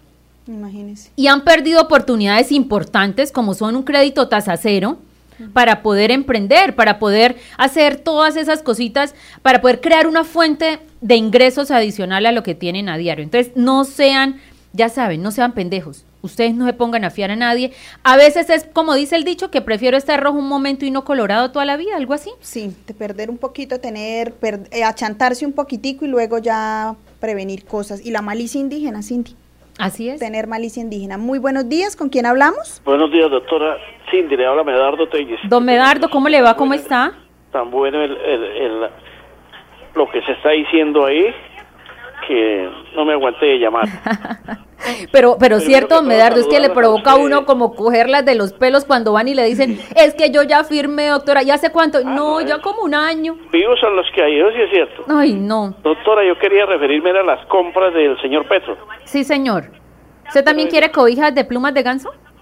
Imagínese. 0.47 1.12
Y 1.15 1.28
han 1.28 1.43
perdido 1.43 1.82
oportunidades 1.82 2.52
importantes 2.52 3.32
como 3.32 3.54
son 3.54 3.76
un 3.76 3.84
crédito 3.84 4.28
tasa 4.28 4.56
cero, 4.58 4.97
para 5.54 5.84
poder 5.84 6.12
emprender, 6.12 6.76
para 6.76 7.00
poder 7.00 7.38
hacer 7.58 7.97
todas 7.97 8.36
esas 8.36 8.63
cositas, 8.63 9.13
para 9.41 9.62
poder 9.62 9.82
crear 9.82 10.08
una 10.08 10.23
fuente 10.23 10.80
de 11.02 11.15
ingresos 11.15 11.69
adicional 11.71 12.26
a 12.26 12.32
lo 12.32 12.43
que 12.43 12.56
tienen 12.56 12.89
a 12.89 12.97
diario. 12.97 13.23
Entonces, 13.23 13.54
no 13.56 13.84
sean, 13.84 14.39
ya 14.73 14.89
saben, 14.89 15.21
no 15.21 15.32
sean 15.32 15.54
pendejos. 15.54 16.06
Ustedes 16.28 16.54
no 16.56 16.66
se 16.66 16.74
pongan 16.74 17.04
a 17.04 17.10
fiar 17.10 17.32
a 17.32 17.36
nadie. 17.36 17.72
A 18.04 18.16
veces 18.16 18.50
es 18.50 18.70
como 18.72 18.94
dice 18.94 19.16
el 19.16 19.24
dicho, 19.24 19.50
que 19.52 19.62
prefiero 19.62 19.98
estar 19.98 20.22
rojo 20.22 20.38
un 20.38 20.48
momento 20.48 20.86
y 20.86 20.92
no 20.92 21.04
colorado 21.04 21.52
toda 21.52 21.66
la 21.66 21.76
vida, 21.78 21.96
algo 21.98 22.13
así. 22.13 22.30
Sí, 22.40 22.76
de 22.86 22.94
perder 22.94 23.30
un 23.30 23.38
poquito, 23.38 23.80
tener, 23.80 24.34
per, 24.34 24.62
eh, 24.72 24.84
achantarse 24.84 25.46
un 25.46 25.54
poquitico 25.54 26.06
y 26.06 26.08
luego 26.08 26.38
ya 26.38 26.96
prevenir 27.20 27.66
cosas. 27.66 28.06
Y 28.06 28.12
la 28.12 28.22
malicia 28.22 28.62
indígena, 28.62 29.02
Cindy. 29.02 29.36
Así 29.80 30.10
es. 30.10 30.20
Tener 30.20 30.48
malicia 30.48 30.82
indígena. 30.82 31.18
Muy 31.18 31.38
buenos 31.40 31.70
días, 31.70 31.96
¿con 31.96 32.10
quién 32.10 32.26
hablamos? 32.26 32.82
Buenos 32.86 33.12
días, 33.12 33.30
doctora 33.30 33.78
Cindy, 34.12 34.36
le 34.38 34.46
habla 34.48 34.63
Medardo 34.63 35.08
Telles. 35.10 35.40
Don 35.50 35.63
Medardo, 35.66 36.10
¿cómo 36.10 36.30
le 36.30 36.42
va? 36.42 36.56
¿Cómo 36.56 36.74
está? 36.74 37.13
tan 37.52 37.72
bueno 37.72 38.02
el, 38.04 38.12
el, 38.18 38.44
el- 38.44 38.90
lo 39.96 40.10
que 40.12 40.22
se 40.24 40.32
está 40.34 40.50
diciendo 40.50 41.06
ahí 41.06 41.26
que 42.27 42.69
no 42.95 43.06
me 43.06 43.13
aguanté 43.13 43.45
de 43.45 43.60
llamar. 43.60 43.88
Pero, 45.12 45.38
pero 45.39 45.60
cierto, 45.60 46.03
Medardo, 46.03 46.39
es 46.39 46.45
que 46.47 46.60
le 46.60 46.69
provoca 46.69 47.13
a 47.13 47.15
uno 47.15 47.45
como 47.45 47.73
cogerlas 47.73 48.23
de 48.23 48.36
los 48.36 48.53
pelos 48.53 48.86
cuando 48.86 49.12
van 49.12 49.27
y 49.27 49.34
le 49.34 49.43
dicen, 49.43 49.80
es 49.95 50.13
que 50.13 50.30
yo 50.30 50.43
ya 50.43 50.63
firmé, 50.63 51.08
doctora, 51.08 51.41
¿ya 51.41 51.56
hace 51.56 51.71
cuánto? 51.71 52.03
no, 52.03 52.15
no, 52.15 52.41
ya 52.41 52.60
como 52.60 52.84
un 52.84 52.93
año. 52.93 53.36
Vivos 53.51 53.80
son 53.80 53.95
los 53.95 54.06
que 54.13 54.21
hay, 54.21 54.39
eso 54.39 54.49
sí 54.51 54.62
es 54.62 54.69
cierto. 54.69 55.03
Ay, 55.10 55.34
no. 55.34 55.75
Doctora, 55.84 56.23
yo 56.23 56.38
quería 56.38 56.67
referirme 56.67 57.10
a 57.10 57.23
las 57.23 57.43
compras 57.47 57.91
del 57.93 58.21
señor 58.21 58.47
Petro. 58.47 58.77
Sí, 59.03 59.23
señor. 59.23 59.71
¿Usted 60.27 60.43
también 60.43 60.69
quiere 60.69 60.91
cobijas 60.91 61.34
de 61.34 61.43
plumas 61.43 61.73
de 61.73 61.84
ganso? 61.84 62.12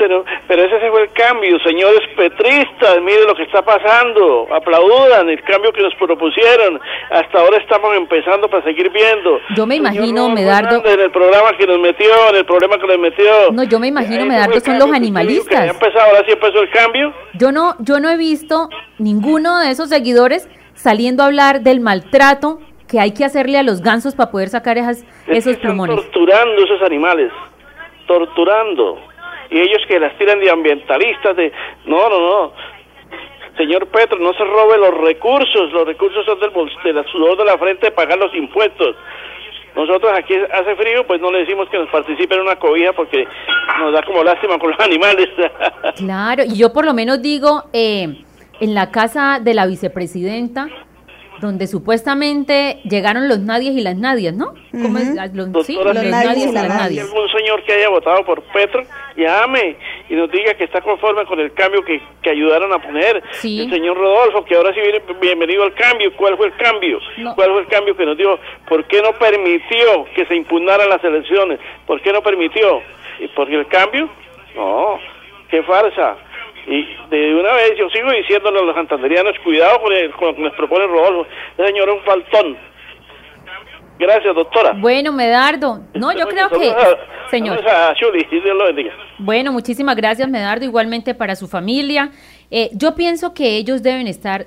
Pero, 0.00 0.24
pero 0.48 0.62
ese 0.64 0.90
fue 0.90 1.02
el 1.02 1.12
cambio, 1.12 1.58
señores 1.60 2.00
petristas, 2.16 3.02
mire 3.02 3.26
lo 3.26 3.34
que 3.34 3.42
está 3.42 3.60
pasando, 3.62 4.48
aplaudan 4.50 5.28
el 5.28 5.42
cambio 5.42 5.70
que 5.74 5.82
nos 5.82 5.94
propusieron, 5.96 6.80
hasta 7.10 7.38
ahora 7.38 7.58
estamos 7.58 7.94
empezando 7.94 8.48
para 8.48 8.64
seguir 8.64 8.90
viendo. 8.90 9.38
Yo 9.54 9.66
me 9.66 9.76
imagino, 9.76 10.30
Medardo- 10.30 10.82
En 10.86 11.00
el 11.00 11.10
programa 11.10 11.52
que 11.58 11.66
nos 11.66 11.78
metió, 11.80 12.08
en 12.30 12.36
el 12.36 12.46
problema 12.46 12.78
que 12.78 12.86
nos 12.86 12.98
metió. 12.98 13.52
No, 13.52 13.62
yo 13.64 13.78
me 13.78 13.88
imagino, 13.88 14.24
Medardo, 14.24 14.58
son 14.60 14.78
los 14.78 14.90
animalistas. 14.90 15.68
empezado, 15.70 16.06
ahora 16.06 16.22
sí 16.24 16.32
empezó 16.32 16.62
el 16.62 16.70
cambio. 16.70 17.12
Yo 17.34 17.52
no, 17.52 17.74
yo 17.80 18.00
no 18.00 18.08
he 18.08 18.16
visto 18.16 18.70
ninguno 18.98 19.58
de 19.60 19.70
esos 19.70 19.90
seguidores 19.90 20.48
saliendo 20.72 21.22
a 21.22 21.26
hablar 21.26 21.60
del 21.60 21.80
maltrato 21.80 22.58
que 22.88 23.00
hay 23.00 23.12
que 23.12 23.26
hacerle 23.26 23.58
a 23.58 23.62
los 23.62 23.82
gansos 23.82 24.14
para 24.14 24.30
poder 24.30 24.48
sacar 24.48 24.78
esas, 24.78 25.02
Es 25.26 25.38
esos 25.46 25.52
están 25.52 25.72
plumones. 25.72 25.96
torturando 25.96 26.64
esos 26.64 26.80
animales, 26.82 27.30
torturando. 28.06 28.98
Y 29.50 29.60
ellos 29.60 29.78
que 29.88 29.98
las 29.98 30.16
tiran 30.16 30.40
de 30.40 30.50
ambientalistas, 30.50 31.36
de... 31.36 31.52
No, 31.86 32.08
no, 32.08 32.20
no. 32.20 32.52
Señor 33.56 33.86
Petro, 33.88 34.18
no 34.18 34.32
se 34.32 34.44
robe 34.44 34.78
los 34.78 34.96
recursos, 35.02 35.72
los 35.72 35.86
recursos 35.86 36.24
son 36.24 36.38
del, 36.40 36.50
del 36.94 37.04
sudor 37.06 37.36
de 37.36 37.44
la 37.44 37.58
frente 37.58 37.86
de 37.86 37.92
pagar 37.92 38.18
los 38.18 38.34
impuestos. 38.34 38.96
Nosotros 39.74 40.12
aquí 40.16 40.34
hace 40.34 40.74
frío, 40.76 41.06
pues 41.06 41.20
no 41.20 41.30
le 41.30 41.40
decimos 41.40 41.68
que 41.68 41.78
nos 41.78 41.88
participe 41.90 42.34
en 42.34 42.42
una 42.42 42.56
cobija 42.56 42.92
porque 42.92 43.26
nos 43.80 43.92
da 43.92 44.02
como 44.02 44.24
lástima 44.24 44.58
con 44.58 44.70
los 44.70 44.80
animales. 44.84 45.28
Claro, 45.96 46.44
y 46.44 46.56
yo 46.56 46.72
por 46.72 46.84
lo 46.84 46.94
menos 46.94 47.22
digo, 47.22 47.64
eh, 47.72 48.24
en 48.60 48.74
la 48.74 48.90
casa 48.90 49.40
de 49.40 49.54
la 49.54 49.66
vicepresidenta, 49.66 50.68
donde 51.40 51.66
supuestamente 51.66 52.80
llegaron 52.84 53.28
los 53.28 53.40
nadies 53.40 53.72
y 53.72 53.80
las 53.80 53.96
nadias, 53.96 54.34
¿no? 54.34 54.54
¿Cómo 54.72 54.98
es? 54.98 55.18
Ah, 55.18 55.28
sí, 55.64 55.74
los 55.74 55.94
nadies 55.94 56.10
nadies 56.10 56.46
y 56.46 56.52
las 56.52 56.68
nadias. 56.68 57.08
algún 57.08 57.28
señor 57.30 57.62
que 57.64 57.72
haya 57.72 57.88
votado 57.88 58.24
por 58.24 58.42
Petro, 58.52 58.82
llame 59.16 59.76
y 60.08 60.14
nos 60.14 60.30
diga 60.30 60.54
que 60.54 60.64
está 60.64 60.80
conforme 60.80 61.24
con 61.26 61.40
el 61.40 61.52
cambio 61.52 61.82
que, 61.84 62.00
que 62.22 62.30
ayudaron 62.30 62.72
a 62.72 62.78
poner. 62.78 63.22
Sí. 63.32 63.62
El 63.62 63.70
señor 63.70 63.96
Rodolfo, 63.96 64.44
que 64.44 64.54
ahora 64.54 64.72
sí 64.74 64.80
viene 64.80 65.00
bienvenido 65.20 65.64
al 65.64 65.74
cambio. 65.74 66.14
¿Cuál 66.16 66.36
fue 66.36 66.48
el 66.48 66.56
cambio? 66.56 66.98
No. 67.18 67.34
¿Cuál 67.34 67.50
fue 67.50 67.60
el 67.62 67.68
cambio 67.68 67.96
que 67.96 68.06
nos 68.06 68.16
dio? 68.16 68.38
¿Por 68.68 68.84
qué 68.86 69.02
no 69.02 69.12
permitió 69.12 70.06
que 70.14 70.26
se 70.26 70.36
impugnaran 70.36 70.88
las 70.88 71.02
elecciones? 71.02 71.58
¿Por 71.86 72.00
qué 72.02 72.12
no 72.12 72.22
permitió? 72.22 72.82
¿Y 73.18 73.28
por 73.28 73.50
el 73.50 73.66
cambio? 73.66 74.08
No, 74.54 74.98
qué 75.50 75.62
farsa. 75.62 76.16
Y 76.66 76.84
de 77.10 77.34
una 77.34 77.52
vez 77.54 77.72
yo 77.78 77.88
sigo 77.90 78.10
diciéndole 78.12 78.58
a 78.60 78.62
los 78.62 78.74
santanderianos, 78.74 79.32
cuidado 79.42 79.80
con, 79.80 79.92
el- 79.92 80.10
con 80.12 80.28
lo 80.28 80.34
que 80.36 80.42
nos 80.42 80.52
propone 80.54 80.86
Rodolfo. 80.86 81.26
Ese 81.56 81.66
señor 81.68 81.88
es 81.88 81.94
un 81.96 82.02
faltón. 82.04 82.56
Gracias, 83.98 84.34
doctora. 84.34 84.72
Bueno, 84.72 85.12
Medardo, 85.12 85.82
no, 85.94 86.12
yo 86.16 86.26
creo 86.26 86.48
que, 86.48 86.72
señor. 87.30 87.56
saludos 87.58 87.72
a 87.72 87.92
Shuli, 87.94 88.24
Dios 88.30 88.56
lo 88.56 88.64
bendiga. 88.64 88.92
Bueno, 89.18 89.52
muchísimas 89.52 89.94
gracias, 89.94 90.26
Medardo, 90.28 90.64
igualmente 90.64 91.14
para 91.14 91.36
su 91.36 91.48
familia. 91.48 92.10
Eh, 92.50 92.70
yo 92.72 92.94
pienso 92.94 93.34
que 93.34 93.56
ellos 93.56 93.82
deben 93.82 94.06
estar 94.06 94.46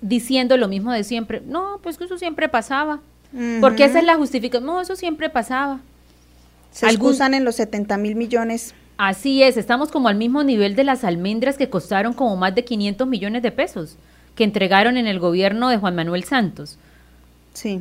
diciendo 0.00 0.56
lo 0.56 0.66
mismo 0.66 0.92
de 0.92 1.04
siempre. 1.04 1.42
No, 1.44 1.78
pues 1.82 1.96
que 1.96 2.04
eso 2.04 2.18
siempre 2.18 2.48
pasaba. 2.48 2.98
Porque 3.60 3.84
esa 3.84 3.98
es 4.00 4.04
la 4.04 4.14
justificación. 4.16 4.66
No, 4.66 4.80
eso 4.80 4.96
siempre 4.96 5.28
pasaba. 5.28 5.78
Se 6.70 6.86
algún- 6.86 7.08
excusan 7.10 7.34
en 7.34 7.44
los 7.44 7.54
70 7.56 7.98
mil 7.98 8.16
millones. 8.16 8.74
Así 8.98 9.44
es, 9.44 9.56
estamos 9.56 9.90
como 9.92 10.08
al 10.08 10.16
mismo 10.16 10.42
nivel 10.42 10.74
de 10.74 10.82
las 10.82 11.04
almendras 11.04 11.56
que 11.56 11.70
costaron 11.70 12.12
como 12.12 12.36
más 12.36 12.54
de 12.56 12.64
500 12.64 13.06
millones 13.06 13.42
de 13.42 13.52
pesos 13.52 13.96
que 14.34 14.42
entregaron 14.42 14.96
en 14.96 15.06
el 15.06 15.20
gobierno 15.20 15.68
de 15.68 15.78
Juan 15.78 15.94
Manuel 15.94 16.24
Santos. 16.24 16.78
Sí. 17.54 17.80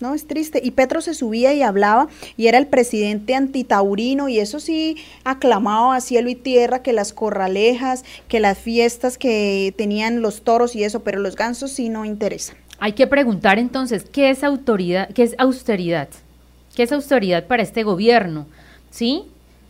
No, 0.00 0.14
es 0.14 0.26
triste. 0.26 0.60
Y 0.62 0.72
Petro 0.72 1.00
se 1.00 1.14
subía 1.14 1.54
y 1.54 1.62
hablaba 1.62 2.08
y 2.36 2.48
era 2.48 2.58
el 2.58 2.66
presidente 2.66 3.34
antitaurino 3.34 4.28
y 4.28 4.38
eso 4.40 4.60
sí 4.60 4.96
aclamaba 5.24 5.96
a 5.96 6.00
cielo 6.00 6.28
y 6.28 6.34
tierra 6.34 6.82
que 6.82 6.92
las 6.92 7.12
corralejas, 7.12 8.04
que 8.28 8.40
las 8.40 8.58
fiestas 8.58 9.16
que 9.16 9.72
tenían 9.76 10.22
los 10.22 10.42
toros 10.42 10.76
y 10.76 10.84
eso, 10.84 11.00
pero 11.00 11.20
los 11.20 11.36
gansos 11.36 11.70
sí 11.70 11.88
no 11.88 12.04
interesan. 12.04 12.56
Hay 12.80 12.92
que 12.92 13.06
preguntar 13.06 13.58
entonces, 13.58 14.04
¿qué 14.04 14.30
es 14.30 14.44
autoridad, 14.44 15.08
qué 15.10 15.24
es 15.24 15.34
austeridad? 15.38 16.08
¿Qué 16.76 16.84
es 16.84 16.92
austeridad 16.92 17.46
para 17.46 17.62
este 17.62 17.82
gobierno? 17.82 18.46
¿Sí? 18.90 19.24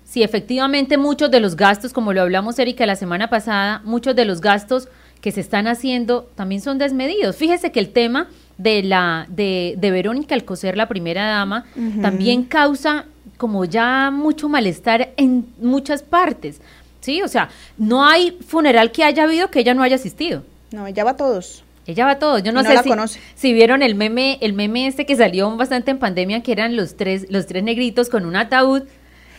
Si 0.08 0.22
efectivamente 0.22 0.96
muchos 0.96 1.30
de 1.30 1.38
los 1.38 1.54
gastos, 1.54 1.92
como 1.92 2.14
lo 2.14 2.22
hablamos 2.22 2.58
Erika 2.58 2.86
la 2.86 2.96
semana 2.96 3.28
pasada, 3.28 3.82
muchos 3.84 4.16
de 4.16 4.24
los 4.24 4.40
gastos 4.40 4.88
que 5.20 5.32
se 5.32 5.42
están 5.42 5.66
haciendo 5.66 6.30
también 6.34 6.62
son 6.62 6.78
desmedidos. 6.78 7.36
Fíjese 7.36 7.72
que 7.72 7.80
el 7.80 7.90
tema 7.90 8.26
de 8.56 8.82
la 8.82 9.26
de, 9.28 9.74
de 9.76 9.90
Verónica 9.90 10.34
Alcocer, 10.34 10.78
la 10.78 10.88
primera 10.88 11.28
dama, 11.28 11.66
también 12.00 12.44
causa 12.44 13.04
como 13.36 13.66
ya 13.66 14.10
mucho 14.10 14.48
malestar 14.48 15.10
en 15.18 15.46
muchas 15.60 16.02
partes. 16.02 16.62
Sí, 17.00 17.20
o 17.20 17.28
sea, 17.28 17.50
no 17.76 18.02
hay 18.02 18.38
funeral 18.46 18.92
que 18.92 19.04
haya 19.04 19.24
habido 19.24 19.50
que 19.50 19.60
ella 19.60 19.74
no 19.74 19.82
haya 19.82 19.96
asistido. 19.96 20.42
No, 20.72 20.86
ella 20.86 21.04
va 21.04 21.10
a 21.10 21.16
todos. 21.16 21.64
Ella 21.86 22.06
va 22.06 22.18
todo. 22.18 22.38
Yo 22.38 22.52
no, 22.52 22.62
no 22.62 22.70
sé 22.70 22.82
si, 22.82 23.20
si 23.34 23.52
vieron 23.52 23.82
el 23.82 23.94
meme, 23.94 24.38
el 24.40 24.54
meme 24.54 24.86
este 24.86 25.04
que 25.04 25.16
salió 25.16 25.54
bastante 25.56 25.90
en 25.90 25.98
pandemia, 25.98 26.42
que 26.42 26.52
eran 26.52 26.76
los 26.76 26.96
tres, 26.96 27.26
los 27.30 27.46
tres 27.46 27.62
negritos 27.62 28.08
con 28.08 28.24
un 28.24 28.36
ataúd, 28.36 28.82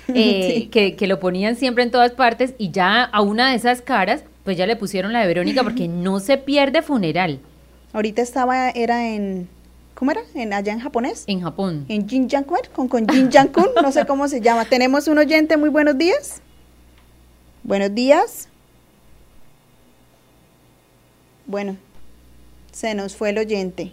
eh, 0.15 0.53
Sí. 0.55 0.67
que, 0.67 0.95
que 0.95 1.07
lo 1.07 1.19
ponían 1.19 1.55
siempre 1.55 1.83
en 1.83 1.91
todas 1.91 2.11
partes, 2.11 2.53
y 2.57 2.71
ya 2.71 3.03
a 3.03 3.21
una 3.21 3.49
de 3.49 3.55
esas 3.55 3.81
caras, 3.81 4.23
pues 4.43 4.57
ya 4.57 4.65
le 4.65 4.75
pusieron 4.75 5.13
la 5.13 5.21
de 5.21 5.27
Verónica, 5.27 5.63
porque 5.63 5.87
no 5.87 6.19
se 6.19 6.37
pierde 6.37 6.81
funeral 6.81 7.39
Ahorita 7.91 8.21
estaba, 8.21 8.69
era 8.69 9.07
en, 9.07 9.47
¿cómo 9.95 10.11
era? 10.11 10.21
En 10.35 10.53
allá 10.53 10.71
en 10.73 10.79
japonés. 10.79 11.23
en 11.27 11.41
Japón. 11.41 11.85
En 11.89 12.07
Jinjankun, 12.07 12.59
con, 12.71 12.87
con 12.87 13.07
Jinjankun, 13.07 13.65
no 13.81 13.91
sé 13.91 14.05
cómo 14.05 14.27
se 14.27 14.41
llama. 14.41 14.65
Tenemos 14.65 15.07
un 15.07 15.17
oyente, 15.17 15.57
muy 15.57 15.69
buenos 15.69 15.97
días. 15.97 16.41
Buenos 17.63 17.93
días. 17.95 18.47
Bueno, 21.47 21.77
se 22.71 22.93
nos 22.93 23.15
fue 23.15 23.31
el 23.31 23.39
oyente. 23.39 23.91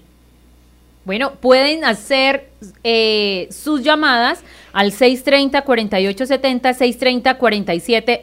Bueno, 1.06 1.34
pueden 1.40 1.84
hacer 1.84 2.50
eh, 2.82 3.46
sus 3.50 3.84
llamadas 3.84 4.44
al 4.72 4.90
630-4870, 4.90 6.74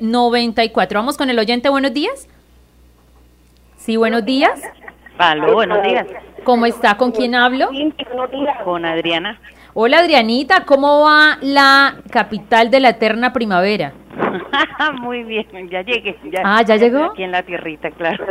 630-4794. 0.02 0.94
Vamos 0.94 1.18
con 1.18 1.30
el 1.30 1.40
oyente, 1.40 1.70
buenos 1.70 1.94
días. 1.94 2.28
Sí, 3.78 3.96
buenos 3.96 4.26
días. 4.26 4.62
Aló, 5.18 5.54
buenos 5.54 5.82
días. 5.82 6.06
¿Cómo 6.44 6.66
está? 6.66 6.98
¿Con 6.98 7.14
quién 7.14 7.36
hablo? 7.36 7.70
Con 8.66 8.84
Adriana. 8.84 9.40
Hola 9.74 10.00
Adrianita, 10.00 10.66
¿cómo 10.66 11.04
va 11.06 11.38
la 11.42 11.96
capital 12.12 12.70
de 12.70 12.82
la 12.82 12.90
eterna 12.90 13.32
primavera? 13.32 13.94
Muy 15.02 15.24
bien, 15.24 15.48
ya 15.70 15.84
llegué. 15.84 16.18
Ah, 16.44 16.62
¿ya 16.64 16.76
llegó? 16.76 17.06
Aquí 17.06 17.24
en 17.24 17.32
la 17.32 17.44
tierrita, 17.44 17.92
claro. 17.92 18.26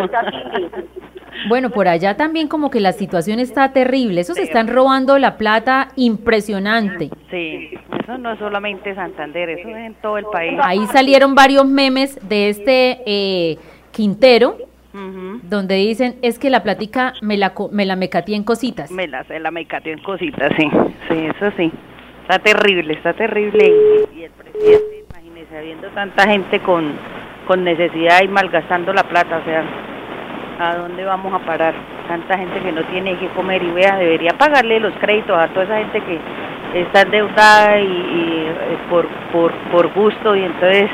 Bueno, 1.49 1.71
por 1.71 1.88
allá 1.88 2.16
también 2.16 2.49
como 2.49 2.71
que 2.71 2.81
la 2.81 2.92
situación 2.92 3.38
está 3.40 3.73
terrible. 3.73 4.21
Esos 4.21 4.38
están 4.38 4.68
robando 4.68 5.18
la 5.18 5.37
plata 5.37 5.88
impresionante. 5.97 7.11
Sí, 7.31 7.71
eso 8.03 8.18
no 8.18 8.33
es 8.33 8.38
solamente 8.38 8.95
Santander, 8.95 9.51
eso 9.51 9.68
es 9.68 9.77
en 9.77 9.95
todo 9.95 10.18
el 10.18 10.25
país. 10.27 10.59
Ahí 10.62 10.87
salieron 10.87 11.35
varios 11.35 11.66
memes 11.66 12.18
de 12.29 12.49
este 12.49 13.01
eh, 13.07 13.59
Quintero, 13.90 14.57
Ujú. 14.95 15.40
donde 15.45 15.77
dicen, 15.77 16.16
es 16.23 16.38
que 16.38 16.51
la 16.51 16.62
plática 16.62 17.14
me 17.23 17.37
la, 17.37 17.53
me 17.71 17.87
la 17.87 17.97
mecateé 17.97 18.37
en 18.37 18.45
cositas. 18.45 18.90
Me 18.90 19.07
la, 19.09 19.25
se 19.25 19.40
la 19.40 19.51
en 19.51 19.99
cositas, 20.03 20.53
sí. 20.57 20.68
Sí, 21.09 21.27
eso 21.37 21.51
sí. 21.57 21.73
Está 22.23 22.38
terrible, 22.38 22.95
está 22.95 23.14
terrible. 23.14 23.68
Y, 24.14 24.18
y 24.21 24.23
el 24.25 24.31
presidente, 24.31 25.05
imagínese, 25.11 25.59
habiendo 25.59 25.88
tanta 25.88 26.29
gente 26.29 26.61
con, 26.61 26.92
con 27.47 27.64
necesidad 27.64 28.23
y 28.23 28.29
malgastando 28.29 28.92
la 28.92 29.03
plata, 29.05 29.38
o 29.38 29.45
sea, 29.45 29.64
¿a 30.62 30.77
dónde 30.77 31.05
vamos 31.05 31.35
a 31.35 31.44
parar? 31.44 31.75
Tanta 32.07 32.38
gente 32.38 32.61
que 32.61 32.72
no 32.72 32.85
tiene 32.85 33.18
que 33.18 33.29
comer 33.29 33.62
y 33.62 33.70
vea, 33.70 33.96
debería 33.96 34.33
pagarle 34.38 34.79
los 34.81 34.94
créditos 34.94 35.37
a 35.37 35.48
toda 35.48 35.64
esa 35.64 35.79
gente 35.79 36.01
que 36.03 36.81
está 36.81 37.03
endeudada 37.03 37.81
y, 37.81 37.85
y, 37.85 38.46
eh, 38.48 38.79
por, 38.88 39.09
por, 39.33 39.53
por 39.70 39.92
gusto 39.92 40.37
y 40.37 40.44
entonces 40.44 40.88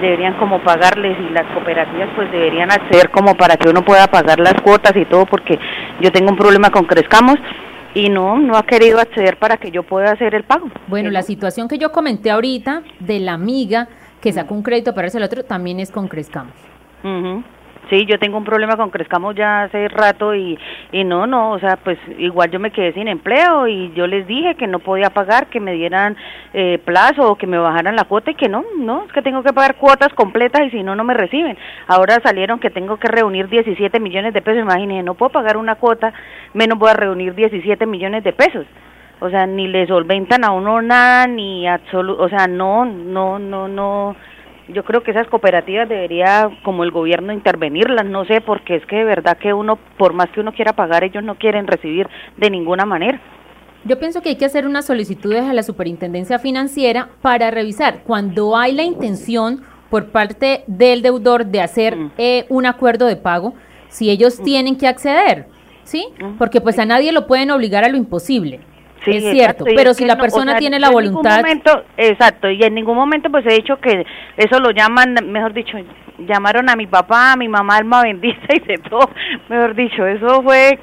deberían 0.00 0.34
como 0.34 0.60
pagarles 0.60 1.18
y 1.20 1.32
las 1.32 1.44
cooperativas 1.52 2.08
pues 2.16 2.30
deberían 2.30 2.70
acceder 2.70 3.10
como 3.10 3.34
para 3.34 3.56
que 3.56 3.68
uno 3.68 3.82
pueda 3.82 4.06
pagar 4.06 4.38
las 4.38 4.54
cuotas 4.62 4.96
y 4.96 5.04
todo 5.04 5.26
porque 5.26 5.58
yo 6.00 6.10
tengo 6.10 6.30
un 6.30 6.36
problema 6.36 6.70
con 6.70 6.84
Crezcamos 6.84 7.36
y 7.92 8.08
no, 8.08 8.38
no 8.38 8.56
ha 8.56 8.62
querido 8.62 9.00
acceder 9.00 9.36
para 9.36 9.56
que 9.56 9.70
yo 9.70 9.82
pueda 9.82 10.12
hacer 10.12 10.34
el 10.34 10.44
pago. 10.44 10.68
Bueno, 10.86 11.10
la 11.10 11.22
situación 11.22 11.68
que 11.68 11.76
yo 11.76 11.90
comenté 11.92 12.30
ahorita 12.30 12.82
de 13.00 13.20
la 13.20 13.32
amiga 13.34 13.88
que 14.22 14.32
sacó 14.32 14.54
un 14.54 14.62
crédito 14.62 14.94
para 14.94 15.08
ese 15.08 15.18
al 15.18 15.24
otro 15.24 15.44
también 15.44 15.80
es 15.80 15.90
con 15.90 16.08
Crezcamos. 16.08 16.54
Ujú. 17.02 17.42
Sí, 17.90 18.06
yo 18.06 18.20
tengo 18.20 18.38
un 18.38 18.44
problema 18.44 18.76
con 18.76 18.90
Crezcamos 18.90 19.34
ya 19.34 19.64
hace 19.64 19.88
rato 19.88 20.32
y, 20.32 20.56
y 20.92 21.02
no, 21.02 21.26
no, 21.26 21.50
o 21.50 21.58
sea, 21.58 21.76
pues 21.76 21.98
igual 22.18 22.48
yo 22.48 22.60
me 22.60 22.70
quedé 22.70 22.92
sin 22.92 23.08
empleo 23.08 23.66
y 23.66 23.92
yo 23.94 24.06
les 24.06 24.28
dije 24.28 24.54
que 24.54 24.68
no 24.68 24.78
podía 24.78 25.10
pagar, 25.10 25.48
que 25.48 25.58
me 25.58 25.72
dieran 25.72 26.16
eh, 26.54 26.78
plazo 26.84 27.32
o 27.32 27.34
que 27.34 27.48
me 27.48 27.58
bajaran 27.58 27.96
la 27.96 28.04
cuota 28.04 28.30
y 28.30 28.36
que 28.36 28.48
no, 28.48 28.64
no, 28.78 29.06
es 29.06 29.12
que 29.12 29.22
tengo 29.22 29.42
que 29.42 29.52
pagar 29.52 29.74
cuotas 29.74 30.14
completas 30.14 30.68
y 30.68 30.70
si 30.70 30.84
no, 30.84 30.94
no 30.94 31.02
me 31.02 31.14
reciben. 31.14 31.58
Ahora 31.88 32.20
salieron 32.22 32.60
que 32.60 32.70
tengo 32.70 32.96
que 32.96 33.08
reunir 33.08 33.48
17 33.48 33.98
millones 33.98 34.34
de 34.34 34.42
pesos, 34.42 34.62
imagínense, 34.62 35.02
no 35.02 35.14
puedo 35.14 35.32
pagar 35.32 35.56
una 35.56 35.74
cuota, 35.74 36.12
menos 36.54 36.78
voy 36.78 36.90
a 36.90 36.94
reunir 36.94 37.34
17 37.34 37.86
millones 37.86 38.22
de 38.22 38.32
pesos. 38.32 38.66
O 39.18 39.28
sea, 39.28 39.46
ni 39.46 39.66
le 39.66 39.86
solventan 39.88 40.44
a 40.44 40.52
uno 40.52 40.80
nada, 40.80 41.26
ni 41.26 41.66
absoluto, 41.66 42.22
o 42.22 42.28
sea, 42.28 42.46
no, 42.46 42.84
no, 42.84 43.40
no, 43.40 43.66
no 43.66 44.16
yo 44.72 44.84
creo 44.84 45.02
que 45.02 45.10
esas 45.10 45.26
cooperativas 45.28 45.88
debería 45.88 46.50
como 46.62 46.84
el 46.84 46.90
gobierno 46.90 47.32
intervenirlas, 47.32 48.06
no 48.06 48.24
sé, 48.24 48.40
porque 48.40 48.76
es 48.76 48.86
que 48.86 48.96
de 48.96 49.04
verdad 49.04 49.38
que 49.38 49.52
uno, 49.52 49.78
por 49.96 50.12
más 50.12 50.30
que 50.30 50.40
uno 50.40 50.52
quiera 50.52 50.72
pagar, 50.74 51.04
ellos 51.04 51.24
no 51.24 51.36
quieren 51.36 51.66
recibir 51.66 52.08
de 52.36 52.50
ninguna 52.50 52.84
manera. 52.84 53.20
Yo 53.84 53.98
pienso 53.98 54.20
que 54.20 54.30
hay 54.30 54.36
que 54.36 54.44
hacer 54.44 54.66
unas 54.66 54.86
solicitudes 54.86 55.44
a 55.44 55.54
la 55.54 55.62
superintendencia 55.62 56.38
financiera 56.38 57.08
para 57.22 57.50
revisar 57.50 58.02
cuando 58.04 58.56
hay 58.56 58.72
la 58.72 58.82
intención 58.82 59.62
por 59.88 60.10
parte 60.10 60.64
del 60.66 61.02
deudor 61.02 61.46
de 61.46 61.60
hacer 61.60 61.96
mm. 61.96 62.12
eh, 62.18 62.46
un 62.48 62.66
acuerdo 62.66 63.06
de 63.06 63.16
pago, 63.16 63.54
si 63.88 64.10
ellos 64.10 64.38
mm. 64.38 64.44
tienen 64.44 64.76
que 64.76 64.86
acceder, 64.86 65.46
¿sí? 65.84 66.06
Mm. 66.20 66.36
Porque 66.36 66.60
pues 66.60 66.78
a 66.78 66.84
nadie 66.84 67.10
lo 67.12 67.26
pueden 67.26 67.50
obligar 67.50 67.84
a 67.84 67.88
lo 67.88 67.96
imposible. 67.96 68.60
Sí, 69.04 69.16
es 69.16 69.30
cierto, 69.30 69.64
pero 69.64 69.94
si 69.94 70.04
la 70.04 70.16
persona 70.16 70.58
tiene 70.58 70.78
la 70.78 70.90
voluntad... 70.90 71.38
Momento, 71.38 71.84
exacto, 71.96 72.50
y 72.50 72.62
en 72.62 72.74
ningún 72.74 72.96
momento 72.96 73.30
pues 73.30 73.46
he 73.46 73.54
dicho 73.54 73.78
que 73.80 74.04
eso 74.36 74.60
lo 74.60 74.70
llaman, 74.72 75.16
mejor 75.26 75.54
dicho, 75.54 75.78
llamaron 76.18 76.68
a 76.68 76.76
mi 76.76 76.86
papá, 76.86 77.32
a 77.32 77.36
mi 77.36 77.48
mamá, 77.48 77.76
alma 77.76 78.02
bendita 78.02 78.46
y 78.54 78.60
de 78.60 78.78
todo, 78.78 79.10
mejor 79.48 79.74
dicho, 79.74 80.06
eso 80.06 80.42
fue 80.42 80.78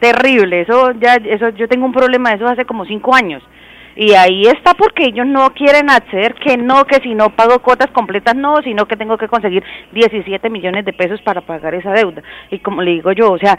terrible, 0.00 0.62
eso 0.62 0.92
ya, 1.00 1.14
eso 1.14 1.50
yo 1.50 1.68
tengo 1.68 1.86
un 1.86 1.92
problema 1.92 2.30
de 2.30 2.36
eso 2.36 2.46
hace 2.46 2.64
como 2.64 2.84
cinco 2.84 3.14
años 3.14 3.42
y 3.96 4.12
ahí 4.14 4.42
está 4.46 4.74
porque 4.74 5.06
ellos 5.06 5.26
no 5.26 5.50
quieren 5.50 5.88
hacer 5.88 6.34
que 6.34 6.56
no, 6.56 6.84
que 6.84 6.96
si 6.96 7.14
no 7.14 7.30
pago 7.30 7.60
cuotas 7.60 7.90
completas 7.90 8.34
no, 8.34 8.60
sino 8.62 8.86
que 8.86 8.96
tengo 8.96 9.16
que 9.16 9.28
conseguir 9.28 9.62
17 9.92 10.50
millones 10.50 10.84
de 10.84 10.92
pesos 10.92 11.20
para 11.22 11.42
pagar 11.42 11.74
esa 11.74 11.92
deuda. 11.92 12.22
Y 12.50 12.58
como 12.58 12.82
le 12.82 12.92
digo 12.92 13.12
yo, 13.12 13.32
o 13.32 13.38
sea, 13.38 13.56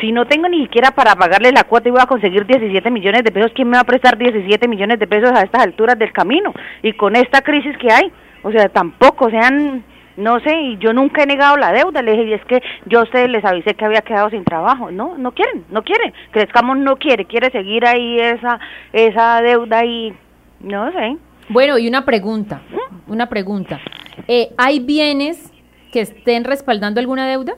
si 0.00 0.12
no 0.12 0.26
tengo 0.26 0.48
ni 0.48 0.62
siquiera 0.62 0.92
para 0.92 1.14
pagarle 1.14 1.52
la 1.52 1.64
cuota 1.64 1.88
y 1.88 1.92
voy 1.92 2.00
a 2.00 2.06
conseguir 2.06 2.46
17 2.46 2.90
millones 2.90 3.24
de 3.24 3.32
pesos, 3.32 3.52
¿quién 3.54 3.68
me 3.68 3.76
va 3.76 3.82
a 3.82 3.84
prestar 3.84 4.16
17 4.16 4.68
millones 4.68 4.98
de 4.98 5.06
pesos 5.06 5.30
a 5.32 5.42
estas 5.42 5.62
alturas 5.62 5.98
del 5.98 6.12
camino? 6.12 6.54
Y 6.82 6.92
con 6.94 7.14
esta 7.16 7.42
crisis 7.42 7.76
que 7.78 7.92
hay, 7.92 8.10
o 8.42 8.50
sea, 8.50 8.68
tampoco 8.68 9.28
sean 9.28 9.84
no 10.16 10.38
sé, 10.40 10.54
y 10.60 10.78
yo 10.78 10.92
nunca 10.92 11.22
he 11.22 11.26
negado 11.26 11.56
la 11.56 11.72
deuda, 11.72 12.02
le 12.02 12.12
dije, 12.12 12.24
y 12.24 12.32
es 12.34 12.44
que 12.44 12.62
yo 12.86 13.00
a 13.00 13.02
ustedes 13.02 13.28
les 13.28 13.44
avisé 13.44 13.74
que 13.74 13.84
había 13.84 14.02
quedado 14.02 14.30
sin 14.30 14.44
trabajo, 14.44 14.90
no, 14.90 15.18
no 15.18 15.32
quieren, 15.32 15.64
no 15.70 15.82
quieren, 15.82 16.12
Crezcamos 16.30 16.76
no 16.78 16.96
quiere, 16.96 17.24
quiere 17.24 17.50
seguir 17.50 17.86
ahí 17.86 18.20
esa, 18.20 18.60
esa 18.92 19.40
deuda 19.42 19.84
y 19.84 20.14
no 20.60 20.90
sé. 20.92 21.16
Bueno, 21.48 21.78
y 21.78 21.88
una 21.88 22.04
pregunta, 22.04 22.62
¿Mm? 22.70 23.12
una 23.12 23.28
pregunta, 23.28 23.80
eh, 24.28 24.50
¿hay 24.56 24.80
bienes 24.80 25.52
que 25.92 26.00
estén 26.00 26.44
respaldando 26.44 27.00
alguna 27.00 27.26
deuda? 27.26 27.54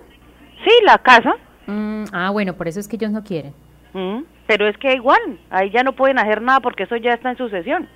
Sí, 0.65 0.73
la 0.85 0.99
casa. 0.99 1.35
Mm, 1.67 2.05
ah, 2.13 2.31
bueno, 2.31 2.55
por 2.55 2.69
eso 2.69 2.81
es 2.81 2.89
que 2.89 2.97
ellos 2.97 3.11
no 3.11 3.23
quieren. 3.23 3.53
Mm, 3.93 4.23
pero 4.47 4.69
es 4.69 4.77
que 4.79 4.95
igual, 4.95 5.39
ahí 5.51 5.71
ya 5.71 5.83
no 5.83 5.93
pueden 5.93 6.19
hacer 6.19 6.43
nada 6.43 6.61
porque 6.61 6.85
eso 6.85 6.97
ya 6.97 7.13
está 7.13 7.31
en 7.31 7.37
sucesión. 7.37 7.89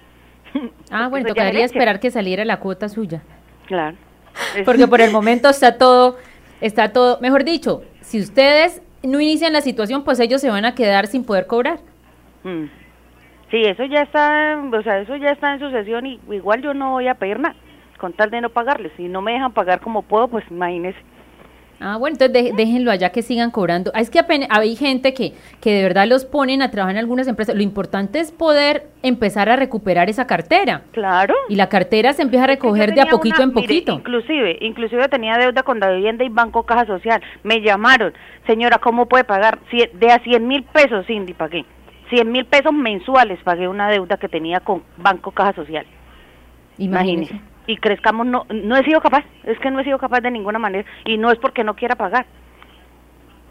Ah, 0.91 1.09
bueno, 1.11 1.29
tocaría 1.29 1.65
esperar 1.65 2.01
que 2.01 2.11
saliera 2.11 2.45
la 2.45 2.59
cuota 2.59 2.89
suya. 2.89 3.23
Claro. 3.67 3.97
Porque 4.65 4.87
por 4.87 5.01
el 5.01 5.11
momento 5.11 5.49
está 5.49 5.79
todo, 5.79 6.17
está 6.61 6.93
todo, 6.93 7.19
mejor 7.21 7.45
dicho, 7.45 7.83
si 8.01 8.21
ustedes 8.21 8.83
no 9.03 9.21
inician 9.21 9.53
la 9.53 9.61
situación, 9.61 10.05
pues 10.05 10.21
ellos 10.21 10.41
se 10.41 10.51
van 10.51 10.65
a 10.65 10.75
quedar 10.75 11.07
sin 11.07 11.25
poder 11.25 11.47
cobrar. 11.47 11.79
Mm. 12.43 12.65
Sí, 13.51 13.63
eso 13.63 13.85
ya 13.85 14.03
está, 14.03 14.63
o 14.73 14.83
sea, 14.83 15.01
eso 15.01 15.17
ya 15.17 15.31
está 15.31 15.53
en 15.53 15.61
sucesión 15.61 16.07
y 16.07 16.21
igual 16.31 16.63
yo 16.63 16.73
no 16.73 16.93
voy 16.93 17.09
a 17.09 17.15
pedir 17.15 17.41
nada, 17.41 17.57
con 17.99 18.13
tal 18.13 18.31
de 18.31 18.41
no 18.41 18.51
pagarles. 18.51 18.93
Si 18.97 19.09
no 19.09 19.23
me 19.23 19.33
dejan 19.33 19.53
pagar 19.53 19.81
como 19.81 20.03
puedo, 20.03 20.29
pues 20.29 20.45
imagínese. 20.51 20.99
Ah, 21.83 21.97
bueno, 21.97 22.19
entonces 22.21 22.55
déjenlo 22.55 22.91
allá 22.91 23.11
que 23.11 23.23
sigan 23.23 23.51
cobrando. 23.51 23.91
Ah, 23.95 24.01
es 24.01 24.11
que 24.11 24.19
apenas, 24.19 24.49
hay 24.51 24.77
gente 24.77 25.15
que, 25.15 25.33
que 25.63 25.73
de 25.73 25.83
verdad 25.83 26.07
los 26.07 26.27
ponen 26.27 26.61
a 26.61 26.71
trabajar 26.71 26.97
en 26.97 26.99
algunas 26.99 27.27
empresas. 27.27 27.55
Lo 27.55 27.63
importante 27.63 28.21
es 28.21 28.33
poder 28.33 28.89
empezar 29.03 29.49
a 29.49 29.57
recuperar 29.57 30.11
esa 30.11 30.27
cartera. 30.27 30.83
Claro. 30.93 31.35
Y 31.49 31.57
la 31.57 31.71
cartera 31.71 32.13
se 32.13 32.21
empieza 32.21 32.45
a 32.45 32.49
recoger 32.49 32.95
de 32.95 33.01
a 33.01 33.07
poquito 33.07 33.43
en 33.43 33.53
poquito. 33.53 33.93
inclusive, 33.95 34.59
inclusive 34.61 35.09
tenía 35.09 35.39
deuda 35.39 35.63
con 35.63 35.81
la 35.81 35.91
vivienda 35.91 36.23
y 36.23 36.29
Banco 36.29 36.65
Caja 36.65 36.85
Social. 36.85 37.23
Me 37.45 37.63
llamaron, 37.63 38.13
señora, 38.47 38.79
¿cómo 38.79 39.07
puede 39.07 39.25
pagar? 39.25 39.59
De 39.71 40.13
a 40.13 40.19
100 40.19 40.47
mil 40.47 40.65
pesos, 40.65 41.07
Cindy, 41.07 41.33
pagué. 41.33 41.65
100 42.11 42.31
mil 42.31 42.45
pesos 42.45 42.75
mensuales 42.75 43.39
pagué 43.43 43.69
una 43.69 43.89
deuda 43.89 44.19
que 44.19 44.29
tenía 44.29 44.61
con 44.61 44.83
Banco 44.99 45.31
Caja 45.31 45.55
Social. 45.55 45.87
Imagínese 46.77 47.41
y 47.67 47.77
crezcamos 47.77 48.27
no 48.27 48.47
no 48.49 48.77
he 48.77 48.85
sido 48.85 49.01
capaz 49.01 49.25
es 49.45 49.59
que 49.59 49.71
no 49.71 49.81
he 49.81 49.85
sido 49.85 49.99
capaz 49.99 50.21
de 50.21 50.31
ninguna 50.31 50.59
manera 50.59 50.89
y 51.05 51.17
no 51.17 51.31
es 51.31 51.39
porque 51.39 51.65
no 51.65 51.75
quiera 51.75 51.95
pagar. 51.95 52.27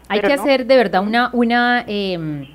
Hay 0.08 0.20
que 0.20 0.32
hacer 0.32 0.66
de 0.66 0.76
verdad 0.76 1.02
una 1.02 1.30
una 1.32 1.84
em, 1.86 2.46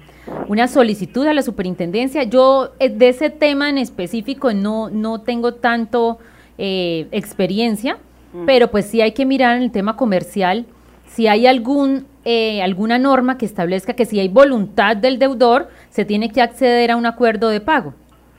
una 0.47 0.67
solicitud 0.67 1.25
a 1.27 1.33
la 1.33 1.41
superintendencia. 1.41 2.23
Yo 2.23 2.71
eh, 2.79 2.89
de 2.89 3.09
ese 3.09 3.29
tema 3.29 3.69
en 3.69 3.77
específico 3.77 4.53
no 4.53 4.89
no 4.89 5.21
tengo 5.21 5.53
tanto 5.55 6.19
eh, 6.57 7.07
experiencia 7.11 7.97
pero 8.45 8.69
pues 8.69 8.85
sí 8.87 9.01
hay 9.01 9.13
que 9.13 9.25
mirar 9.25 9.57
en 9.57 9.63
el 9.63 9.71
tema 9.71 9.95
comercial. 9.95 10.65
Si 11.07 11.27
hay 11.27 11.47
algún 11.47 12.07
eh, 12.25 12.61
alguna 12.61 12.97
norma 12.97 13.37
que 13.37 13.45
establezca 13.45 13.93
que 13.93 14.05
si 14.05 14.19
hay 14.19 14.27
voluntad 14.27 14.97
del 14.97 15.19
deudor 15.19 15.69
se 15.89 16.05
tiene 16.05 16.31
que 16.31 16.41
acceder 16.41 16.91
a 16.91 16.95
un 16.95 17.05
acuerdo 17.05 17.49
de 17.49 17.61
pago 17.61 17.93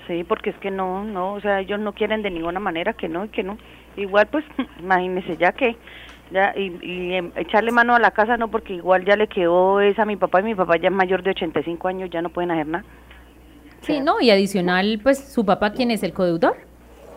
Sí, 0.07 0.23
porque 0.23 0.51
es 0.51 0.57
que 0.59 0.71
no, 0.71 1.05
no, 1.05 1.35
o 1.35 1.41
sea, 1.41 1.61
ellos 1.61 1.81
no 1.81 1.93
quieren 1.93 2.23
de 2.23 2.31
ninguna 2.31 2.61
manera 2.61 2.93
que 2.93 3.09
no 3.09 3.25
y 3.25 3.29
que 3.29 3.43
no. 3.43 3.59
Igual, 3.97 4.27
pues, 4.27 4.45
imagínese 4.81 5.37
ya 5.37 5.53
que, 5.53 5.77
ya, 6.31 6.55
y, 6.57 7.15
em, 7.15 7.33
echarle 7.35 7.73
mano 7.73 7.95
a 7.95 7.99
la 7.99 8.13
casa 8.13 8.37
no, 8.37 8.49
porque 8.49 8.75
igual 8.75 9.05
ya 9.05 9.17
le 9.17 9.27
quedó 9.27 9.81
esa 9.81 10.03
a 10.03 10.07
mi 10.07 10.17
papá 10.17 10.41
y 10.41 10.45
mi 10.45 10.55
papá 10.55 10.77
ya 10.77 10.89
es 10.89 10.95
mayor 10.95 11.23
de 11.23 11.31
85 11.31 11.89
años, 11.89 12.11
ya 12.11 12.23
no 12.23 12.29
pueden 12.29 12.53
hacer 12.53 12.67
nada. 12.67 12.85
Sí, 13.81 14.01
no, 14.01 14.21
y 14.21 14.31
adicional, 14.31 15.01
pues, 15.03 15.33
¿su 15.33 15.45
papá 15.45 15.73
quién 15.73 15.91
es 15.91 16.03
el 16.03 16.13
codeudor? 16.13 16.57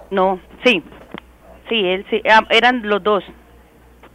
No, 0.10 0.40
sí, 0.64 0.84
sí, 1.68 1.86
él 1.86 2.06
sí, 2.10 2.22
ah, 2.30 2.46
eran 2.50 2.88
los 2.88 3.04
dos, 3.04 3.24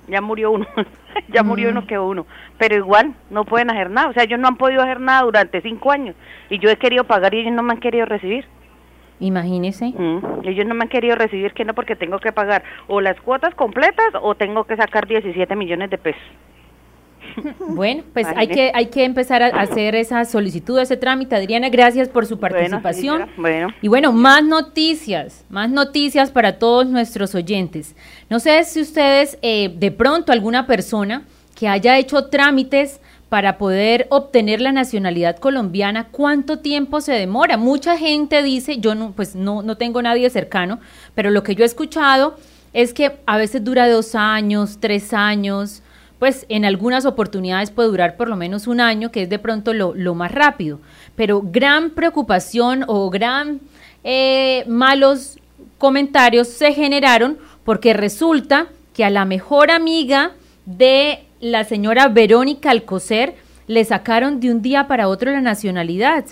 ya 0.08 0.20
murió 0.20 0.50
uno, 0.50 0.66
ya 1.28 1.44
murió 1.44 1.70
uno, 1.70 1.82
mm. 1.82 1.86
quedó 1.86 2.06
uno, 2.08 2.26
pero 2.58 2.76
igual 2.76 3.14
no 3.30 3.44
pueden 3.44 3.70
hacer 3.70 3.90
nada, 3.90 4.08
o 4.08 4.12
sea, 4.12 4.24
ellos 4.24 4.40
no 4.40 4.48
han 4.48 4.56
podido 4.56 4.82
hacer 4.82 5.00
nada 5.00 5.22
durante 5.22 5.60
cinco 5.62 5.92
años 5.92 6.16
y 6.50 6.58
yo 6.58 6.68
he 6.68 6.76
querido 6.76 7.04
pagar 7.04 7.34
y 7.34 7.40
ellos 7.40 7.52
no 7.52 7.62
me 7.62 7.74
han 7.74 7.80
querido 7.80 8.06
recibir. 8.06 8.44
Imagínese. 9.20 9.86
Mm, 9.86 10.46
ellos 10.46 10.66
no 10.66 10.74
me 10.74 10.84
han 10.84 10.88
querido 10.88 11.14
recibir 11.14 11.52
que 11.52 11.64
no 11.64 11.74
porque 11.74 11.96
tengo 11.96 12.18
que 12.18 12.32
pagar 12.32 12.64
o 12.88 13.00
las 13.00 13.20
cuotas 13.20 13.54
completas 13.54 14.12
o 14.20 14.34
tengo 14.34 14.64
que 14.64 14.76
sacar 14.76 15.06
17 15.06 15.54
millones 15.56 15.90
de 15.90 15.98
pesos. 15.98 16.22
Bueno, 17.68 18.04
pues 18.12 18.26
hay 18.36 18.48
que 18.48 18.70
hay 18.74 18.86
que 18.86 19.04
empezar 19.04 19.42
a 19.42 19.46
hacer 19.48 19.94
esa 19.94 20.24
solicitud, 20.24 20.78
ese 20.78 20.96
trámite. 20.96 21.34
Adriana, 21.34 21.68
gracias 21.68 22.08
por 22.08 22.26
su 22.26 22.38
participación. 22.38 23.28
Bueno, 23.36 23.68
Y 23.82 23.88
bueno, 23.88 24.12
más 24.12 24.44
noticias, 24.44 25.44
más 25.48 25.70
noticias 25.70 26.30
para 26.30 26.58
todos 26.58 26.86
nuestros 26.86 27.34
oyentes. 27.34 27.96
No 28.30 28.38
sé 28.38 28.62
si 28.64 28.80
ustedes, 28.80 29.38
eh, 29.42 29.72
de 29.74 29.90
pronto, 29.90 30.32
alguna 30.32 30.66
persona 30.66 31.24
que 31.54 31.68
haya 31.68 31.98
hecho 31.98 32.26
trámites 32.26 33.00
para 33.34 33.58
poder 33.58 34.06
obtener 34.10 34.60
la 34.60 34.70
nacionalidad 34.70 35.38
colombiana, 35.38 36.06
¿cuánto 36.12 36.60
tiempo 36.60 37.00
se 37.00 37.14
demora? 37.14 37.56
Mucha 37.56 37.98
gente 37.98 38.44
dice, 38.44 38.78
yo 38.78 38.94
no, 38.94 39.10
pues 39.10 39.34
no, 39.34 39.60
no 39.60 39.76
tengo 39.76 40.00
nadie 40.00 40.30
cercano, 40.30 40.78
pero 41.16 41.32
lo 41.32 41.42
que 41.42 41.56
yo 41.56 41.64
he 41.64 41.66
escuchado 41.66 42.36
es 42.72 42.94
que 42.94 43.16
a 43.26 43.36
veces 43.36 43.64
dura 43.64 43.88
dos 43.88 44.14
años, 44.14 44.78
tres 44.78 45.12
años, 45.12 45.82
pues 46.20 46.46
en 46.48 46.64
algunas 46.64 47.06
oportunidades 47.06 47.72
puede 47.72 47.88
durar 47.88 48.16
por 48.16 48.28
lo 48.28 48.36
menos 48.36 48.68
un 48.68 48.80
año, 48.80 49.10
que 49.10 49.22
es 49.22 49.28
de 49.28 49.40
pronto 49.40 49.74
lo, 49.74 49.94
lo 49.96 50.14
más 50.14 50.30
rápido. 50.30 50.78
Pero 51.16 51.42
gran 51.42 51.90
preocupación 51.90 52.84
o 52.86 53.10
gran 53.10 53.58
eh, 54.04 54.62
malos 54.68 55.40
comentarios 55.78 56.46
se 56.46 56.72
generaron 56.72 57.38
porque 57.64 57.94
resulta 57.94 58.68
que 58.92 59.04
a 59.04 59.10
la 59.10 59.24
mejor 59.24 59.72
amiga 59.72 60.30
de 60.66 61.24
la 61.44 61.64
señora 61.64 62.08
Verónica 62.08 62.70
Alcocer 62.70 63.34
le 63.66 63.84
sacaron 63.84 64.40
de 64.40 64.50
un 64.50 64.62
día 64.62 64.88
para 64.88 65.08
otro 65.08 65.30
la 65.30 65.42
nacionalidad. 65.42 66.24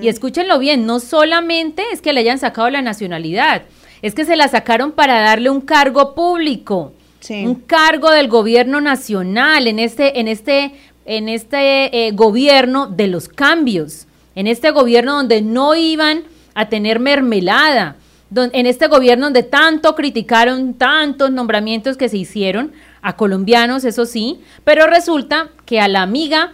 Y 0.00 0.06
escúchenlo 0.06 0.60
bien, 0.60 0.86
no 0.86 1.00
solamente 1.00 1.82
es 1.92 2.00
que 2.00 2.12
le 2.12 2.20
hayan 2.20 2.38
sacado 2.38 2.70
la 2.70 2.80
nacionalidad, 2.80 3.62
es 4.00 4.14
que 4.14 4.24
se 4.24 4.36
la 4.36 4.46
sacaron 4.46 4.92
para 4.92 5.20
darle 5.20 5.50
un 5.50 5.60
cargo 5.60 6.14
público, 6.14 6.92
un 7.30 7.56
cargo 7.56 8.10
del 8.12 8.28
gobierno 8.28 8.80
nacional 8.80 9.66
en 9.66 9.80
este, 9.80 10.20
en 10.20 10.28
este, 10.28 10.72
en 11.04 11.28
este 11.28 12.06
eh, 12.06 12.12
gobierno 12.12 12.86
de 12.86 13.08
los 13.08 13.28
cambios, 13.28 14.06
en 14.36 14.46
este 14.46 14.70
gobierno 14.70 15.16
donde 15.16 15.42
no 15.42 15.74
iban 15.74 16.22
a 16.54 16.68
tener 16.68 17.00
mermelada, 17.00 17.96
en 18.36 18.66
este 18.66 18.86
gobierno 18.86 19.26
donde 19.26 19.42
tanto 19.42 19.96
criticaron 19.96 20.74
tantos 20.74 21.32
nombramientos 21.32 21.96
que 21.96 22.08
se 22.08 22.18
hicieron, 22.18 22.72
a 23.02 23.16
colombianos, 23.16 23.84
eso 23.84 24.06
sí, 24.06 24.40
pero 24.64 24.86
resulta 24.86 25.48
que 25.64 25.80
a 25.80 25.88
la 25.88 26.02
amiga 26.02 26.52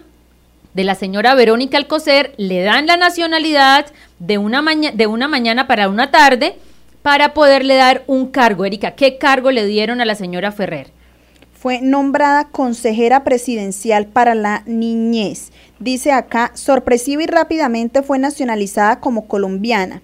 de 0.75 0.85
la 0.85 0.95
señora 0.95 1.35
Verónica 1.35 1.79
Alcocer 1.79 2.35
le 2.37 2.63
dan 2.63 2.87
la 2.87 2.97
nacionalidad 2.97 3.87
de 4.19 4.39
una, 4.39 4.63
de 4.93 5.07
una 5.07 5.29
mañana 5.29 5.67
para 5.67 5.89
una 5.89 6.11
tarde 6.11 6.57
para 7.03 7.35
poderle 7.35 7.77
dar 7.77 8.05
un 8.07 8.27
cargo. 8.27 8.65
Erika, 8.65 8.93
¿qué 8.93 9.17
cargo 9.17 9.51
le 9.51 9.65
dieron 9.67 10.01
a 10.01 10.05
la 10.05 10.15
señora 10.15 10.53
Ferrer? 10.53 10.91
Fue 11.55 11.81
nombrada 11.81 12.49
consejera 12.49 13.25
presidencial 13.25 14.07
para 14.07 14.35
la 14.35 14.63
niñez. 14.67 15.51
Dice 15.79 16.13
acá, 16.13 16.53
sorpresiva 16.55 17.23
y 17.23 17.27
rápidamente 17.27 18.03
fue 18.03 18.19
nacionalizada 18.19 19.01
como 19.01 19.27
colombiana 19.27 20.03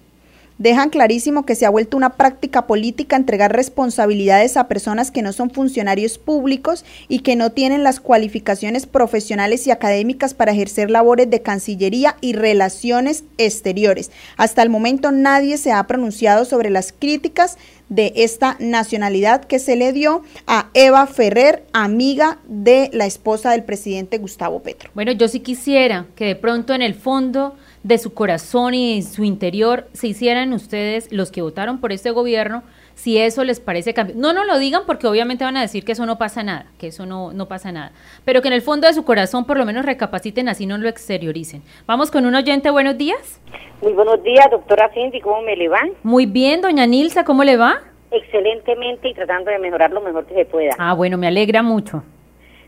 dejan 0.57 0.89
clarísimo 0.89 1.45
que 1.45 1.55
se 1.55 1.65
ha 1.65 1.69
vuelto 1.69 1.97
una 1.97 2.11
práctica 2.11 2.67
política 2.67 3.15
entregar 3.15 3.55
responsabilidades 3.55 4.57
a 4.57 4.67
personas 4.67 5.11
que 5.11 5.21
no 5.21 5.33
son 5.33 5.49
funcionarios 5.49 6.17
públicos 6.17 6.85
y 7.07 7.19
que 7.19 7.35
no 7.35 7.51
tienen 7.51 7.83
las 7.83 7.99
cualificaciones 7.99 8.85
profesionales 8.85 9.67
y 9.67 9.71
académicas 9.71 10.33
para 10.33 10.51
ejercer 10.51 10.89
labores 10.89 11.29
de 11.29 11.41
Cancillería 11.41 12.17
y 12.21 12.33
relaciones 12.33 13.23
exteriores. 13.37 14.11
Hasta 14.37 14.61
el 14.61 14.69
momento 14.69 15.11
nadie 15.11 15.57
se 15.57 15.71
ha 15.71 15.85
pronunciado 15.87 16.45
sobre 16.45 16.69
las 16.69 16.93
críticas 16.93 17.57
de 17.89 18.13
esta 18.15 18.55
nacionalidad 18.59 19.43
que 19.43 19.59
se 19.59 19.75
le 19.75 19.93
dio 19.93 20.23
a 20.47 20.69
Eva 20.73 21.05
Ferrer, 21.05 21.63
amiga 21.73 22.39
de 22.47 22.89
la 22.93 23.05
esposa 23.05 23.51
del 23.51 23.63
presidente 23.63 24.17
Gustavo 24.17 24.61
Petro. 24.61 24.89
Bueno, 24.95 25.11
yo 25.11 25.27
sí 25.27 25.41
quisiera 25.41 26.07
que 26.15 26.25
de 26.25 26.35
pronto 26.35 26.73
en 26.73 26.81
el 26.81 26.95
fondo 26.95 27.55
de 27.83 27.97
su 27.97 28.13
corazón 28.13 28.73
y 28.73 29.01
su 29.01 29.23
interior 29.23 29.87
se 29.93 30.07
hicieran 30.07 30.53
ustedes, 30.53 31.11
los 31.11 31.31
que 31.31 31.41
votaron 31.41 31.79
por 31.79 31.91
este 31.91 32.11
gobierno, 32.11 32.63
si 32.95 33.17
eso 33.17 33.43
les 33.43 33.59
parece 33.59 33.93
cambio. 33.93 34.15
No 34.17 34.33
nos 34.33 34.47
lo 34.47 34.57
digan 34.57 34.83
porque 34.85 35.07
obviamente 35.07 35.43
van 35.43 35.57
a 35.57 35.61
decir 35.61 35.83
que 35.83 35.91
eso 35.91 36.05
no 36.05 36.17
pasa 36.17 36.43
nada, 36.43 36.67
que 36.79 36.87
eso 36.87 37.05
no, 37.05 37.33
no 37.33 37.47
pasa 37.47 37.71
nada. 37.71 37.91
Pero 38.23 38.41
que 38.41 38.47
en 38.47 38.53
el 38.53 38.61
fondo 38.61 38.87
de 38.87 38.93
su 38.93 39.03
corazón 39.03 39.45
por 39.45 39.57
lo 39.57 39.65
menos 39.65 39.85
recapaciten, 39.85 40.47
así 40.47 40.65
no 40.65 40.77
lo 40.77 40.87
exterioricen. 40.87 41.61
Vamos 41.85 42.09
con 42.09 42.25
un 42.25 42.35
oyente, 42.35 42.69
buenos 42.69 42.97
días. 42.97 43.41
Muy 43.81 43.91
buenos 43.93 44.23
días, 44.23 44.47
doctora 44.49 44.89
Cindy, 44.93 45.19
¿cómo 45.19 45.41
me 45.41 45.57
le 45.57 45.67
va? 45.67 45.81
Muy 46.03 46.25
bien, 46.25 46.61
doña 46.61 46.85
Nilsa, 46.85 47.25
¿cómo 47.25 47.43
le 47.43 47.57
va? 47.57 47.81
Excelentemente 48.11 49.09
y 49.09 49.13
tratando 49.13 49.51
de 49.51 49.59
mejorar 49.59 49.91
lo 49.91 49.99
mejor 49.99 50.25
que 50.25 50.35
se 50.35 50.45
pueda. 50.45 50.73
Ah, 50.77 50.93
bueno, 50.93 51.17
me 51.17 51.27
alegra 51.27 51.63
mucho. 51.63 52.03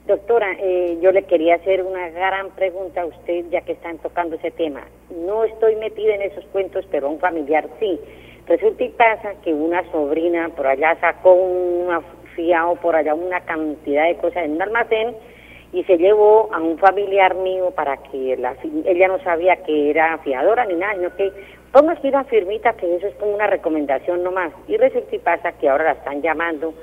Doctora, 0.07 0.53
eh, 0.59 0.99
yo 1.01 1.11
le 1.11 1.23
quería 1.23 1.55
hacer 1.55 1.81
una 1.81 2.09
gran 2.09 2.51
pregunta 2.51 3.01
a 3.01 3.05
usted, 3.07 3.45
ya 3.49 3.61
que 3.61 3.71
están 3.71 3.97
tocando 3.97 4.35
ese 4.35 4.51
tema. 4.51 4.83
No 5.09 5.43
estoy 5.43 5.75
metida 5.77 6.13
en 6.13 6.21
esos 6.21 6.45
cuentos, 6.47 6.85
pero 6.91 7.09
un 7.09 7.19
familiar 7.19 7.67
sí. 7.79 7.99
Resulta 8.45 8.83
y 8.83 8.89
pasa 8.89 9.33
que 9.43 9.51
una 9.51 9.83
sobrina 9.91 10.49
por 10.49 10.67
allá 10.67 10.95
sacó 11.01 11.33
un 11.33 11.89
fiado 12.35 12.75
por 12.75 12.95
allá 12.95 13.15
una 13.15 13.39
cantidad 13.41 14.05
de 14.05 14.17
cosas 14.17 14.43
en 14.43 14.51
un 14.51 14.61
almacén 14.61 15.15
y 15.73 15.83
se 15.85 15.97
llevó 15.97 16.53
a 16.53 16.61
un 16.61 16.77
familiar 16.77 17.33
mío 17.33 17.71
para 17.71 17.97
que 17.97 18.37
la, 18.37 18.55
ella 18.85 19.07
no 19.07 19.19
sabía 19.23 19.55
que 19.63 19.89
era 19.89 20.19
fiadora 20.19 20.65
ni 20.65 20.75
nada, 20.75 20.93
sino 20.95 21.15
que 21.15 21.31
ponga 21.71 21.93
aquí 21.93 22.09
una 22.09 22.25
firmita 22.25 22.73
que 22.73 22.95
eso 22.95 23.07
es 23.07 23.15
como 23.15 23.33
una 23.33 23.47
recomendación 23.47 24.21
nomás. 24.21 24.53
Y 24.67 24.77
resulta 24.77 25.15
y 25.15 25.19
pasa 25.19 25.53
que 25.53 25.67
ahora 25.67 25.85
la 25.85 25.91
están 25.93 26.21
llamando 26.21 26.75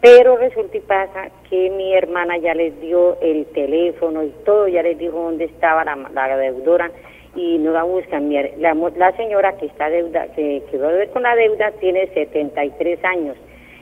pero 0.00 0.36
resulta 0.36 0.76
y 0.76 0.80
pasa 0.80 1.30
que 1.50 1.70
mi 1.70 1.92
hermana 1.92 2.38
ya 2.38 2.54
les 2.54 2.80
dio 2.80 3.20
el 3.20 3.46
teléfono 3.46 4.22
y 4.22 4.32
todo, 4.44 4.68
ya 4.68 4.82
les 4.82 4.96
dijo 4.96 5.18
dónde 5.18 5.46
estaba 5.46 5.84
la, 5.84 6.36
deudora 6.36 6.90
y 7.34 7.58
no 7.58 7.72
la 7.72 7.82
buscan. 7.82 8.32
La, 8.58 8.74
la 8.74 9.16
señora 9.16 9.56
que 9.56 9.66
está 9.66 9.90
deuda, 9.90 10.28
que 10.36 10.62
quedó 10.70 10.88
ver 10.88 11.10
con 11.10 11.24
la 11.24 11.34
deuda 11.34 11.72
tiene 11.80 12.06
73 12.14 13.04
años. 13.04 13.36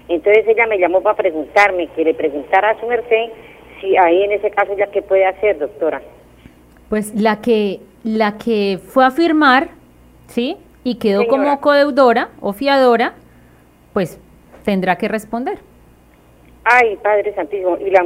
Entonces 0.08 0.46
ella 0.48 0.66
me 0.66 0.78
llamó 0.78 1.02
para 1.02 1.16
preguntarme, 1.16 1.88
que 1.88 2.04
le 2.04 2.14
preguntara 2.14 2.70
a 2.70 2.80
su 2.80 2.86
merced 2.86 3.30
si 3.80 3.96
ahí 3.96 4.22
en 4.22 4.32
ese 4.32 4.50
caso 4.50 4.74
ya 4.76 4.86
qué 4.86 5.02
puede 5.02 5.26
hacer, 5.26 5.58
doctora. 5.58 6.00
Pues 6.88 7.14
la 7.14 7.42
que 7.42 7.80
la 8.04 8.38
que 8.38 8.78
fue 8.82 9.04
a 9.04 9.10
firmar, 9.10 9.68
¿sí? 10.28 10.56
Y 10.84 10.94
quedó 10.94 11.26
como 11.26 11.60
codeudora 11.60 12.30
o 12.40 12.52
fiadora, 12.52 13.14
pues 13.92 14.20
tendrá 14.64 14.96
que 14.96 15.08
responder. 15.08 15.58
Ay, 16.68 16.96
Padre 17.00 17.32
Santísimo, 17.32 17.78
y, 17.78 17.90
la, 17.90 18.04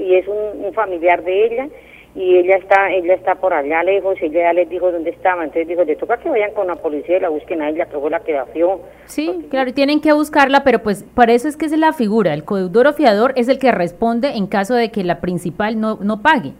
y, 0.00 0.14
es 0.16 0.26
un, 0.26 0.74
familiar 0.74 1.22
de 1.22 1.46
ella, 1.46 1.68
y 2.16 2.38
ella 2.38 2.56
está 2.56 2.90
ella 2.90 3.14
está 3.14 3.36
por 3.36 3.54
allá 3.54 3.84
lejos, 3.84 4.20
y 4.20 4.24
ella 4.24 4.42
ya 4.42 4.52
les 4.52 4.68
dijo 4.68 4.90
dónde 4.90 5.10
estaba, 5.10 5.44
entonces 5.44 5.68
dijo, 5.68 5.84
le 5.84 5.94
toca 5.94 6.16
que 6.16 6.28
vayan 6.28 6.50
con 6.54 6.66
la 6.66 6.74
policía 6.74 7.18
y 7.18 7.20
la 7.20 7.28
busquen 7.28 7.62
a 7.62 7.70
ella, 7.70 7.86
que 7.86 7.96
fue 7.96 8.10
la 8.10 8.18
que 8.18 8.32
la 8.32 8.46
fió. 8.46 8.80
Sí, 9.04 9.46
claro, 9.48 9.72
tienen 9.72 10.00
que 10.00 10.12
buscarla, 10.12 10.64
pero 10.64 10.80
pues 10.80 11.04
para 11.04 11.34
eso 11.34 11.46
es 11.46 11.56
que 11.56 11.66
es 11.66 11.78
la 11.78 11.92
figura, 11.92 12.34
el 12.34 12.42
codeudor 12.42 12.88
o 12.88 12.92
fiador 12.94 13.32
es 13.36 13.48
el 13.48 13.60
que 13.60 13.70
responde 13.70 14.30
en 14.30 14.48
caso 14.48 14.74
de 14.74 14.90
que 14.90 15.04
la 15.04 15.20
principal 15.20 15.78
no, 15.78 15.98
no 16.02 16.20
pague. 16.20 16.50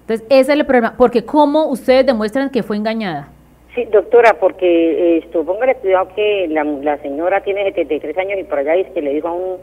Entonces, 0.00 0.26
ese 0.28 0.40
es 0.40 0.58
el 0.58 0.66
problema, 0.66 0.96
porque 0.98 1.24
¿cómo 1.24 1.68
ustedes 1.68 2.04
demuestran 2.04 2.50
que 2.50 2.64
fue 2.64 2.76
engañada? 2.76 3.28
Sí, 3.76 3.84
doctora, 3.84 4.34
porque 4.40 5.18
esto, 5.18 5.44
póngale 5.44 5.76
cuidado 5.76 6.08
que 6.16 6.48
la, 6.48 6.64
la 6.64 6.98
señora 6.98 7.42
tiene 7.42 7.62
73 7.62 8.18
años 8.18 8.40
y 8.40 8.42
por 8.42 8.58
allá 8.58 8.72
dice 8.72 8.90
que 8.92 9.02
le 9.02 9.14
dijo 9.14 9.28
a 9.28 9.32
un 9.34 9.58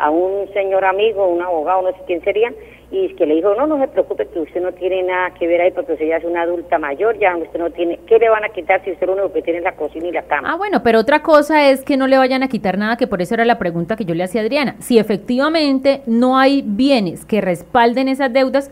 a 0.00 0.10
un 0.10 0.50
señor 0.54 0.84
amigo, 0.84 1.28
un 1.28 1.42
abogado, 1.42 1.82
no 1.82 1.90
sé 1.90 1.98
quién 2.06 2.24
sería, 2.24 2.52
y 2.90 3.14
que 3.14 3.26
le 3.26 3.34
dijo, 3.36 3.54
no, 3.54 3.66
no 3.66 3.78
se 3.78 3.86
preocupe 3.88 4.26
que 4.26 4.40
usted 4.40 4.62
no 4.62 4.72
tiene 4.72 5.02
nada 5.02 5.32
que 5.34 5.46
ver 5.46 5.60
ahí 5.60 5.70
porque 5.70 5.92
usted 5.92 6.08
ya 6.08 6.16
es 6.16 6.24
una 6.24 6.42
adulta 6.42 6.78
mayor, 6.78 7.18
ya 7.18 7.36
usted 7.36 7.58
no 7.58 7.70
tiene, 7.70 8.00
¿qué 8.06 8.18
le 8.18 8.30
van 8.30 8.42
a 8.42 8.48
quitar 8.48 8.82
si 8.82 8.92
usted 8.92 9.06
lo 9.06 9.12
único 9.12 9.32
que 9.32 9.42
tiene 9.42 9.58
es 9.58 9.64
la 9.64 9.76
cocina 9.76 10.08
y 10.08 10.12
la 10.12 10.22
cama? 10.22 10.50
Ah, 10.50 10.56
bueno, 10.56 10.82
pero 10.82 10.98
otra 10.98 11.22
cosa 11.22 11.70
es 11.70 11.84
que 11.84 11.98
no 11.98 12.06
le 12.06 12.16
vayan 12.16 12.42
a 12.42 12.48
quitar 12.48 12.78
nada, 12.78 12.96
que 12.96 13.06
por 13.06 13.20
eso 13.20 13.34
era 13.34 13.44
la 13.44 13.58
pregunta 13.58 13.94
que 13.94 14.06
yo 14.06 14.14
le 14.14 14.24
hacía 14.24 14.40
a 14.40 14.44
Adriana. 14.44 14.76
Si 14.80 14.98
efectivamente 14.98 16.00
no 16.06 16.38
hay 16.38 16.62
bienes 16.64 17.26
que 17.26 17.42
respalden 17.42 18.08
esas 18.08 18.32
deudas, 18.32 18.70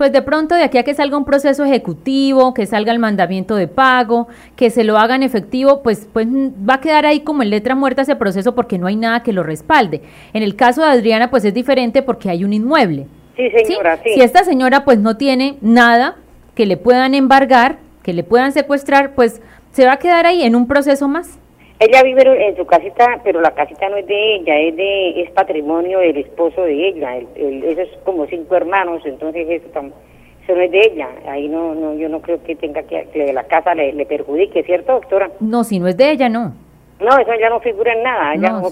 pues 0.00 0.12
de 0.12 0.22
pronto 0.22 0.54
de 0.54 0.62
aquí 0.62 0.78
a 0.78 0.82
que 0.82 0.94
salga 0.94 1.18
un 1.18 1.26
proceso 1.26 1.62
ejecutivo, 1.62 2.54
que 2.54 2.64
salga 2.64 2.90
el 2.90 2.98
mandamiento 2.98 3.54
de 3.54 3.68
pago, 3.68 4.28
que 4.56 4.70
se 4.70 4.82
lo 4.82 4.96
hagan 4.96 5.22
efectivo, 5.22 5.82
pues, 5.82 6.08
pues 6.10 6.26
va 6.26 6.76
a 6.76 6.80
quedar 6.80 7.04
ahí 7.04 7.20
como 7.20 7.42
en 7.42 7.50
letra 7.50 7.74
muerta 7.74 8.00
ese 8.00 8.16
proceso 8.16 8.54
porque 8.54 8.78
no 8.78 8.86
hay 8.86 8.96
nada 8.96 9.22
que 9.22 9.34
lo 9.34 9.42
respalde. 9.42 10.00
En 10.32 10.42
el 10.42 10.56
caso 10.56 10.80
de 10.80 10.88
Adriana, 10.88 11.28
pues 11.28 11.44
es 11.44 11.52
diferente 11.52 12.00
porque 12.00 12.30
hay 12.30 12.44
un 12.44 12.54
inmueble. 12.54 13.08
Sí, 13.36 13.50
señora, 13.50 13.98
¿sí? 14.02 14.14
Si 14.14 14.22
esta 14.22 14.42
señora 14.42 14.86
pues 14.86 14.98
no 14.98 15.18
tiene 15.18 15.58
nada 15.60 16.16
que 16.54 16.64
le 16.64 16.78
puedan 16.78 17.14
embargar, 17.14 17.76
que 18.02 18.14
le 18.14 18.24
puedan 18.24 18.52
secuestrar, 18.52 19.14
pues 19.14 19.42
se 19.72 19.84
va 19.84 19.92
a 19.92 19.98
quedar 19.98 20.24
ahí 20.24 20.44
en 20.44 20.56
un 20.56 20.66
proceso 20.66 21.08
más. 21.08 21.38
Ella 21.80 22.02
vive 22.02 22.46
en 22.46 22.56
su 22.56 22.66
casita, 22.66 23.20
pero 23.24 23.40
la 23.40 23.52
casita 23.52 23.88
no 23.88 23.96
es 23.96 24.06
de 24.06 24.34
ella, 24.34 24.54
es 24.58 24.76
de 24.76 25.22
es 25.22 25.30
patrimonio 25.30 26.00
del 26.00 26.18
esposo 26.18 26.62
de 26.62 26.88
ella. 26.88 27.16
El, 27.16 27.64
esos 27.64 27.88
como 28.04 28.26
cinco 28.26 28.54
hermanos, 28.54 29.00
entonces 29.06 29.48
eso, 29.48 29.66
eso, 29.66 30.54
no 30.54 30.60
es 30.60 30.70
de 30.70 30.78
ella. 30.78 31.08
Ahí 31.26 31.48
no, 31.48 31.74
no, 31.74 31.94
yo 31.94 32.10
no 32.10 32.20
creo 32.20 32.42
que 32.42 32.54
tenga 32.54 32.82
que, 32.82 33.08
que 33.14 33.32
la 33.32 33.44
casa 33.44 33.74
le, 33.74 33.94
le 33.94 34.04
perjudique, 34.04 34.62
¿cierto, 34.62 34.92
doctora? 34.92 35.30
No, 35.40 35.64
si 35.64 35.78
no 35.78 35.88
es 35.88 35.96
de 35.96 36.10
ella, 36.10 36.28
no. 36.28 36.52
No, 37.00 37.18
eso 37.18 37.30
ya 37.40 37.48
no 37.48 37.60
figura 37.60 37.94
en 37.94 38.02
nada. 38.02 38.34
Ella 38.34 38.50
no, 38.50 38.70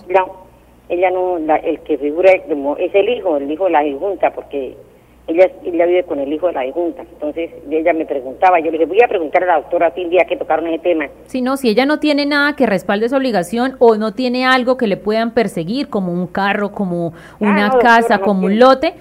ella 0.90 1.10
no 1.10 1.38
el 1.38 1.80
que 1.80 1.96
figura 1.96 2.30
es 2.30 2.94
el 2.94 3.08
hijo, 3.08 3.38
el 3.38 3.50
hijo 3.50 3.64
de 3.64 3.70
la 3.70 3.84
junta, 3.98 4.30
porque 4.34 4.76
ella, 5.28 5.50
ella 5.62 5.86
vive 5.86 6.04
con 6.04 6.18
el 6.18 6.32
hijo 6.32 6.46
de 6.46 6.54
la 6.54 6.72
Junta. 6.72 7.02
Entonces 7.02 7.50
ella 7.70 7.92
me 7.92 8.06
preguntaba, 8.06 8.58
yo 8.58 8.66
le 8.66 8.72
dije, 8.72 8.86
voy 8.86 9.02
a 9.02 9.08
preguntar 9.08 9.44
a 9.44 9.46
la 9.46 9.56
doctora 9.56 9.90
día 9.90 10.24
que 10.24 10.36
tocaron 10.36 10.66
ese 10.68 10.78
tema. 10.78 11.08
Si 11.26 11.42
no, 11.42 11.56
si 11.56 11.68
ella 11.68 11.84
no 11.84 11.98
tiene 12.00 12.24
nada 12.24 12.56
que 12.56 12.66
respalde 12.66 13.06
esa 13.06 13.18
obligación 13.18 13.76
o 13.78 13.96
no 13.96 14.14
tiene 14.14 14.46
algo 14.46 14.78
que 14.78 14.86
le 14.86 14.96
puedan 14.96 15.34
perseguir, 15.34 15.90
como 15.90 16.12
un 16.12 16.26
carro, 16.26 16.72
como 16.72 17.12
ah, 17.14 17.36
una 17.40 17.78
casa, 17.78 18.20
como 18.20 18.46
un 18.46 18.58
lote. 18.58 18.94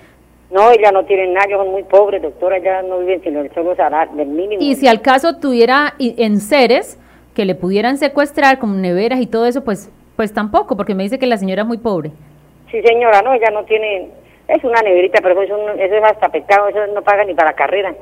No, 0.52 0.72
ella 0.72 0.92
no 0.92 1.06
tiene 1.06 1.28
nada, 1.28 1.46
yo 1.50 1.58
soy 1.58 1.70
muy 1.70 1.84
pobre, 1.84 2.20
doctora, 2.20 2.58
ella 2.58 2.82
no 2.82 3.00
vive 3.00 3.20
sino 3.24 3.42
el 3.42 3.54
solo 3.54 3.76
del 3.76 4.28
mínimo. 4.28 4.62
Y 4.62 4.76
si 4.76 4.88
al 4.88 5.02
caso 5.02 5.38
tuviera 5.38 5.94
en 6.00 6.40
seres 6.40 7.00
que 7.34 7.46
le 7.46 7.56
pudieran 7.56 7.98
secuestrar, 7.98 8.60
como 8.60 8.76
neveras 8.76 9.22
y 9.22 9.28
todo 9.28 9.46
eso, 9.46 9.64
pues, 9.64 9.92
pues 10.16 10.34
tampoco, 10.34 10.76
porque 10.76 10.96
me 10.96 11.04
dice 11.04 11.20
que 11.20 11.28
la 11.28 11.38
señora 11.38 11.62
es 11.62 11.68
muy 11.68 11.78
pobre. 11.78 12.12
Sí, 12.72 12.82
señora, 12.82 13.22
no, 13.22 13.34
ella 13.34 13.50
no 13.52 13.64
tiene 13.64 14.10
es 14.48 14.64
una 14.64 14.82
neverita, 14.82 15.20
pero 15.22 15.41
eso, 15.41 15.70
eso 15.70 15.95
es 15.95 16.04
hasta 16.04 16.30
pecado, 16.30 16.70
eso 16.70 16.88
no 16.93 17.02
paga 17.02 17.24
ni 17.26 17.34
para 17.34 17.54
carrera. 17.54 17.93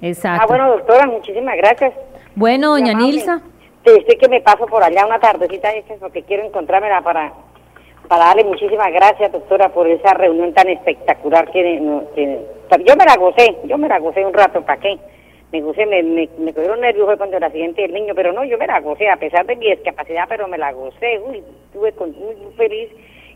Exacto. 0.00 0.42
Ah, 0.42 0.46
bueno, 0.46 0.70
doctora, 0.70 1.06
muchísimas 1.06 1.56
gracias. 1.56 1.92
Bueno, 2.34 2.70
doña 2.70 2.94
Nilsa. 2.94 3.42
Estoy 3.84 4.16
que 4.16 4.28
me 4.28 4.40
paso 4.40 4.66
por 4.66 4.82
allá 4.82 5.06
una 5.06 5.18
tardecita 5.18 5.70
porque 5.98 6.22
quiero 6.22 6.44
encontrármela 6.44 7.00
para, 7.00 7.32
para 8.06 8.26
darle 8.26 8.44
muchísimas 8.44 8.92
gracias, 8.92 9.32
doctora, 9.32 9.70
por 9.70 9.88
esa 9.88 10.12
reunión 10.14 10.52
tan 10.52 10.68
espectacular 10.68 11.50
que, 11.50 11.80
yo 11.80 12.96
me 12.96 13.04
la 13.04 13.16
gocé, 13.16 13.56
yo 13.64 13.78
me 13.78 13.88
la 13.88 13.98
gocé 13.98 14.24
un 14.24 14.34
rato, 14.34 14.60
¿para 14.62 14.78
qué? 14.78 14.98
Me 15.52 15.62
gocé, 15.62 15.86
me, 15.86 16.02
me, 16.02 16.28
me 16.38 16.52
cogieron 16.52 16.80
nerviosos 16.80 17.16
cuando 17.16 17.38
el 17.38 17.44
accidente 17.44 17.80
del 17.80 17.94
niño, 17.94 18.14
pero 18.14 18.32
no, 18.32 18.44
yo 18.44 18.58
me 18.58 18.66
la 18.66 18.80
gocé, 18.80 19.08
a 19.08 19.16
pesar 19.16 19.46
de 19.46 19.56
mi 19.56 19.70
discapacidad, 19.70 20.26
pero 20.28 20.46
me 20.46 20.58
la 20.58 20.72
gocé, 20.72 21.18
uy, 21.20 21.42
estuve 21.72 21.92
muy 22.12 22.36
feliz 22.56 22.90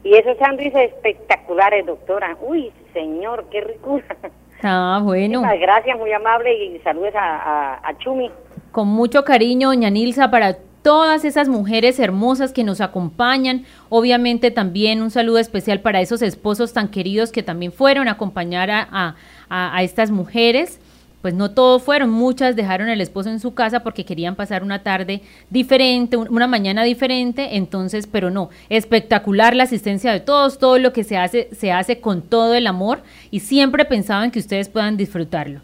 y 0.05 0.15
esos 0.15 0.37
sándwiches 0.39 0.93
espectaculares, 0.93 1.87
doctora. 1.87 2.37
Uy, 2.41 2.73
señor, 2.93 3.47
qué 3.51 3.61
ricura. 3.61 4.05
Ah, 4.65 5.01
bueno. 5.03 5.41
Muchas 5.41 5.59
gracias, 5.59 5.99
muy 5.99 6.13
amable 6.13 6.55
y 6.55 6.79
saludos 6.85 7.13
a, 7.17 7.81
a, 7.83 7.99
Chumi. 7.99 8.31
Con 8.71 8.87
mucho 8.87 9.25
cariño, 9.25 9.71
doña 9.71 9.91
Nilsa, 9.91 10.31
para 10.31 10.57
todas 10.83 11.25
esas 11.25 11.49
mujeres 11.49 11.99
hermosas 11.99 12.53
que 12.53 12.63
nos 12.63 12.81
acompañan. 12.81 13.65
Obviamente 13.89 14.53
también 14.53 15.03
un 15.03 15.11
saludo 15.11 15.39
especial 15.39 15.81
para 15.81 16.01
esos 16.01 16.23
esposos 16.23 16.73
tan 16.73 16.93
queridos 16.93 17.33
que 17.33 17.43
también 17.43 17.73
fueron 17.73 18.07
a 18.07 18.13
acompañar 18.13 18.71
a, 18.71 19.17
a 19.49 19.83
estas 19.83 20.13
mujeres 20.13 20.81
pues 21.23 21.35
no 21.35 21.53
todos 21.53 21.83
fueron, 21.83 22.11
muchas 22.11 22.57
dejaron 22.57 22.89
el 22.89 23.01
esposo 23.01 23.31
en 23.31 23.39
su 23.39 23.55
casa 23.55 23.81
porque 23.81 24.05
querían 24.05 24.35
pasar 24.35 24.65
una 24.65 24.83
tarde 24.83 25.23
diferente, 25.51 26.17
una 26.17 26.49
mañana 26.49 26.83
diferente, 26.83 27.57
entonces, 27.57 28.09
pero 28.09 28.31
no, 28.31 28.51
espectacular 28.69 29.55
la 29.55 29.63
asistencia 29.63 30.13
de 30.13 30.19
todos, 30.19 30.59
todo 30.59 30.79
lo 30.79 30.93
que 30.93 31.05
se 31.05 31.17
hace, 31.17 31.49
se 31.57 31.71
hace 31.71 32.01
con 32.01 32.23
todo 32.23 32.55
el 32.55 32.67
amor 32.67 33.03
y 33.31 33.41
siempre 33.41 33.85
pensaban 33.85 34.33
que 34.33 34.41
ustedes 34.41 34.69
puedan 34.69 34.97
disfrutarlo. 34.97 35.61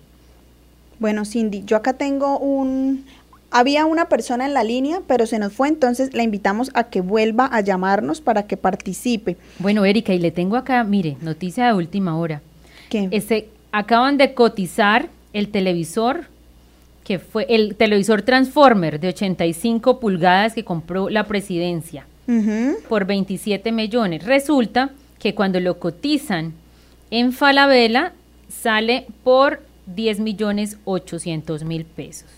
Bueno, 1.00 1.24
Cindy, 1.24 1.64
yo 1.64 1.76
acá 1.76 1.92
tengo 1.92 2.38
un... 2.38 3.04
Había 3.50 3.86
una 3.86 4.11
persona 4.11 4.44
en 4.44 4.52
la 4.52 4.62
línea, 4.62 5.00
pero 5.06 5.26
se 5.26 5.38
nos 5.38 5.54
fue, 5.54 5.68
entonces 5.68 6.12
la 6.12 6.22
invitamos 6.22 6.70
a 6.74 6.84
que 6.84 7.00
vuelva 7.00 7.48
a 7.50 7.62
llamarnos 7.62 8.20
para 8.20 8.46
que 8.46 8.59
participe. 8.59 9.38
Bueno, 9.59 9.86
Erika, 9.86 10.12
y 10.12 10.18
le 10.18 10.30
tengo 10.30 10.56
acá, 10.56 10.84
mire, 10.84 11.16
noticia 11.22 11.66
de 11.66 11.72
última 11.72 12.18
hora. 12.18 12.42
¿Qué? 12.90 13.09
Este, 13.11 13.48
acaban 13.72 14.18
de 14.18 14.34
cotizar 14.34 15.09
el 15.32 15.48
televisor, 15.48 16.26
que 17.04 17.18
fue 17.18 17.46
el 17.48 17.74
televisor 17.76 18.22
Transformer 18.22 19.00
de 19.00 19.08
85 19.08 20.00
pulgadas 20.00 20.54
que 20.54 20.64
compró 20.64 21.08
la 21.08 21.24
presidencia 21.24 22.06
por 22.88 23.06
27 23.06 23.72
millones. 23.72 24.24
Resulta 24.24 24.90
que 25.18 25.34
cuando 25.34 25.60
lo 25.60 25.78
cotizan 25.78 26.52
en 27.10 27.32
Falabella 27.32 28.12
sale 28.48 29.06
por 29.24 29.62
10 29.86 30.20
millones 30.20 30.78
800 30.84 31.64
mil 31.64 31.84
pesos. 31.84 32.28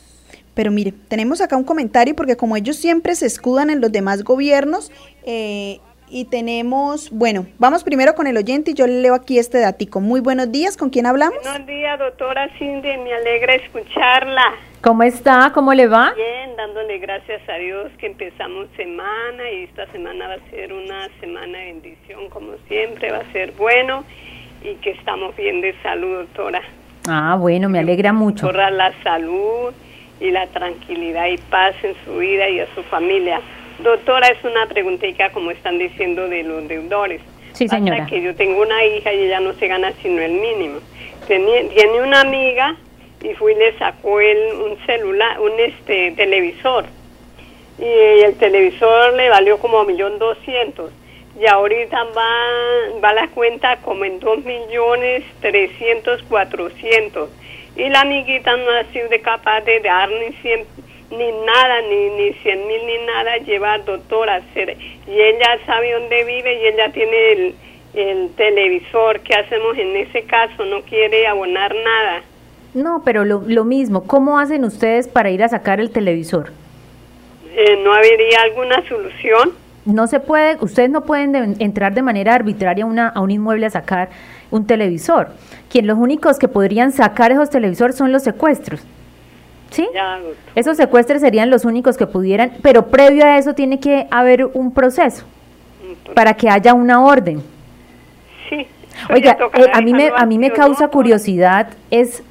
Pero 0.55 0.71
mire, 0.71 0.93
tenemos 1.09 1.41
acá 1.41 1.57
un 1.57 1.65
comentario 1.65 2.15
porque 2.15 2.37
como 2.37 2.57
ellos 2.57 2.77
siempre 2.77 3.15
se 3.15 3.27
escudan 3.27 3.71
en 3.71 3.81
los 3.81 3.91
demás 3.91 4.23
gobiernos, 4.25 4.91
eh, 5.25 5.81
y 6.11 6.25
tenemos, 6.25 7.11
bueno, 7.11 7.47
vamos 7.59 7.85
primero 7.85 8.15
con 8.15 8.27
el 8.27 8.37
oyente 8.37 8.73
y 8.73 8.75
yo 8.75 8.87
le 8.87 9.01
leo 9.01 9.15
aquí 9.15 9.39
este 9.39 9.59
datico. 9.61 10.01
Muy 10.01 10.21
buenos 10.21 10.51
días, 10.51 10.77
¿con 10.77 10.91
quién 10.91 11.07
hablamos? 11.07 11.39
Buenos 11.43 11.67
días, 11.67 11.99
doctora 11.99 12.51
Cindy, 12.59 12.97
me 12.99 13.15
alegra 13.15 13.55
escucharla. 13.55 14.55
¿Cómo 14.83 15.05
está? 15.05 15.53
¿Cómo 15.55 15.73
le 15.73 15.87
va? 15.87 16.13
Bien, 16.15 16.57
dándole 16.57 16.99
gracias 16.99 17.41
a 17.49 17.55
Dios 17.55 17.91
que 17.99 18.07
empezamos 18.07 18.67
semana 18.77 19.51
y 19.53 19.65
esta 19.65 19.87
semana 19.93 20.27
va 20.27 20.35
a 20.35 20.51
ser 20.51 20.73
una 20.73 21.09
semana 21.21 21.59
de 21.59 21.65
bendición, 21.67 22.29
como 22.31 22.53
siempre, 22.67 23.13
va 23.13 23.19
a 23.19 23.33
ser 23.33 23.53
bueno 23.53 24.05
y 24.63 24.75
que 24.77 24.91
estamos 24.91 25.37
bien 25.37 25.61
de 25.61 25.75
salud, 25.83 26.25
doctora. 26.25 26.63
Ah, 27.09 27.37
bueno, 27.39 27.69
me 27.69 27.79
alegra 27.79 28.13
mucho. 28.13 28.47
Doctora, 28.47 28.71
la 28.71 28.93
salud 29.03 29.73
y 30.21 30.31
la 30.31 30.47
tranquilidad 30.49 31.27
y 31.29 31.39
paz 31.39 31.75
en 31.83 31.95
su 32.05 32.19
vida 32.19 32.49
y 32.49 32.61
a 32.61 32.75
su 32.75 32.83
familia. 32.85 33.41
Doctora, 33.83 34.29
es 34.29 34.45
una 34.45 34.67
preguntita 34.67 35.31
como 35.31 35.51
están 35.51 35.79
diciendo 35.79 36.29
de 36.29 36.43
los 36.43 36.69
deudores. 36.69 37.21
Sí, 37.53 37.69
señora. 37.69 38.07
que 38.07 38.23
yo 38.23 38.35
tengo 38.35 38.63
una 38.63 38.85
hija 38.85 39.13
y 39.13 39.25
ella 39.25 39.41
no 39.41 39.53
se 39.55 39.67
gana 39.67 39.93
sino 40.03 40.23
el 40.23 40.33
mínimo. 40.33 40.81
tiene 41.27 42.01
una 42.01 42.21
amiga 42.21 42.77
y 43.23 43.35
fui 43.35 43.53
y 43.53 43.57
le 43.57 43.77
sacó 43.79 44.21
él 44.21 44.39
un 44.65 44.87
celular, 44.87 45.41
un 45.41 45.59
este 45.59 46.13
televisor. 46.13 46.85
Y 47.79 48.23
el 48.23 48.35
televisor 48.37 49.15
le 49.15 49.29
valió 49.31 49.59
como 49.59 49.85
millón 49.85 50.19
doscientos. 50.19 50.93
Y 51.41 51.47
ahorita 51.47 52.05
va, 52.17 53.01
va 53.03 53.15
la 53.15 53.29
cuenta 53.29 53.77
como 53.79 54.05
en 54.05 54.21
dos 54.21 54.45
millones 54.45 55.25
trescientos, 55.41 56.23
cuatrocientos. 56.25 57.31
Y 57.77 57.89
la 57.89 58.03
amiguita 58.03 58.57
no 58.57 58.71
ha 58.71 58.85
sido 58.93 59.09
capaz 59.23 59.63
de 59.63 59.81
dar 59.81 60.11
ni 60.11 60.33
100 60.43 60.67
ni 61.11 61.33
nada, 61.45 61.81
ni, 61.83 62.11
ni 62.11 62.33
100 62.35 62.67
mil, 62.67 62.87
ni 62.87 63.07
nada 63.07 63.37
lleva 63.39 63.75
al 63.75 63.85
doctor 63.85 64.29
a 64.29 64.37
hacer. 64.37 64.77
Y 65.07 65.21
ella 65.21 65.59
sabe 65.67 65.93
dónde 65.93 66.25
vive 66.25 66.63
y 66.63 66.67
ella 66.67 66.93
tiene 66.93 67.33
el, 67.33 67.55
el 67.95 68.31
televisor. 68.37 69.21
¿Qué 69.21 69.35
hacemos 69.35 69.77
en 69.77 69.97
ese 69.97 70.23
caso? 70.23 70.65
No 70.65 70.83
quiere 70.83 71.27
abonar 71.27 71.75
nada. 71.75 72.23
No, 72.75 73.03
pero 73.05 73.25
lo, 73.25 73.43
lo 73.47 73.65
mismo, 73.65 74.07
¿cómo 74.07 74.39
hacen 74.39 74.65
ustedes 74.65 75.09
para 75.09 75.31
ir 75.31 75.43
a 75.43 75.49
sacar 75.49 75.81
el 75.81 75.91
televisor? 75.91 76.53
Eh, 77.53 77.77
¿No 77.83 77.93
habría 77.93 78.43
alguna 78.43 78.87
solución? 78.89 79.53
No 79.85 80.07
se 80.07 80.21
puede, 80.21 80.57
ustedes 80.61 80.91
no 80.91 81.03
pueden 81.05 81.57
entrar 81.59 81.95
de 81.95 82.03
manera 82.03 82.35
arbitraria 82.35 82.87
una, 82.87 83.09
a 83.09 83.21
un 83.21 83.31
inmueble 83.31 83.67
a 83.67 83.71
sacar 83.71 84.11
un 84.51 84.67
televisor. 84.67 85.31
Quien 85.69 85.87
los 85.87 85.99
únicos 85.99 86.39
que 86.39 86.47
podrían 86.49 86.93
sacar 86.93 87.33
esos 87.33 87.51
televisores 87.51 87.97
son 87.97 88.13
los 88.13 88.23
secuestros. 88.23 88.85
¿Sí? 89.71 89.89
Esos 90.55 90.77
secuestros 90.77 91.21
serían 91.21 91.49
los 91.49 91.65
únicos 91.65 91.97
que 91.97 92.07
pudieran, 92.07 92.53
pero 92.63 92.87
previo 92.87 93.25
a 93.25 93.39
eso 93.39 93.55
tiene 93.55 93.79
que 93.79 94.07
haber 94.11 94.45
un 94.47 94.73
proceso 94.73 95.25
para 96.15 96.35
que 96.35 96.49
haya 96.49 96.75
una 96.75 97.03
orden. 97.03 97.43
Sí. 98.49 98.67
Oiga, 99.09 99.39
eh, 99.55 99.67
a 99.73 99.81
mí 99.81 99.93
me 99.93 100.11
a 100.15 100.27
mí 100.27 100.39
me 100.39 100.51
causa 100.51 100.89
curiosidad 100.89 101.69
es 101.91 102.23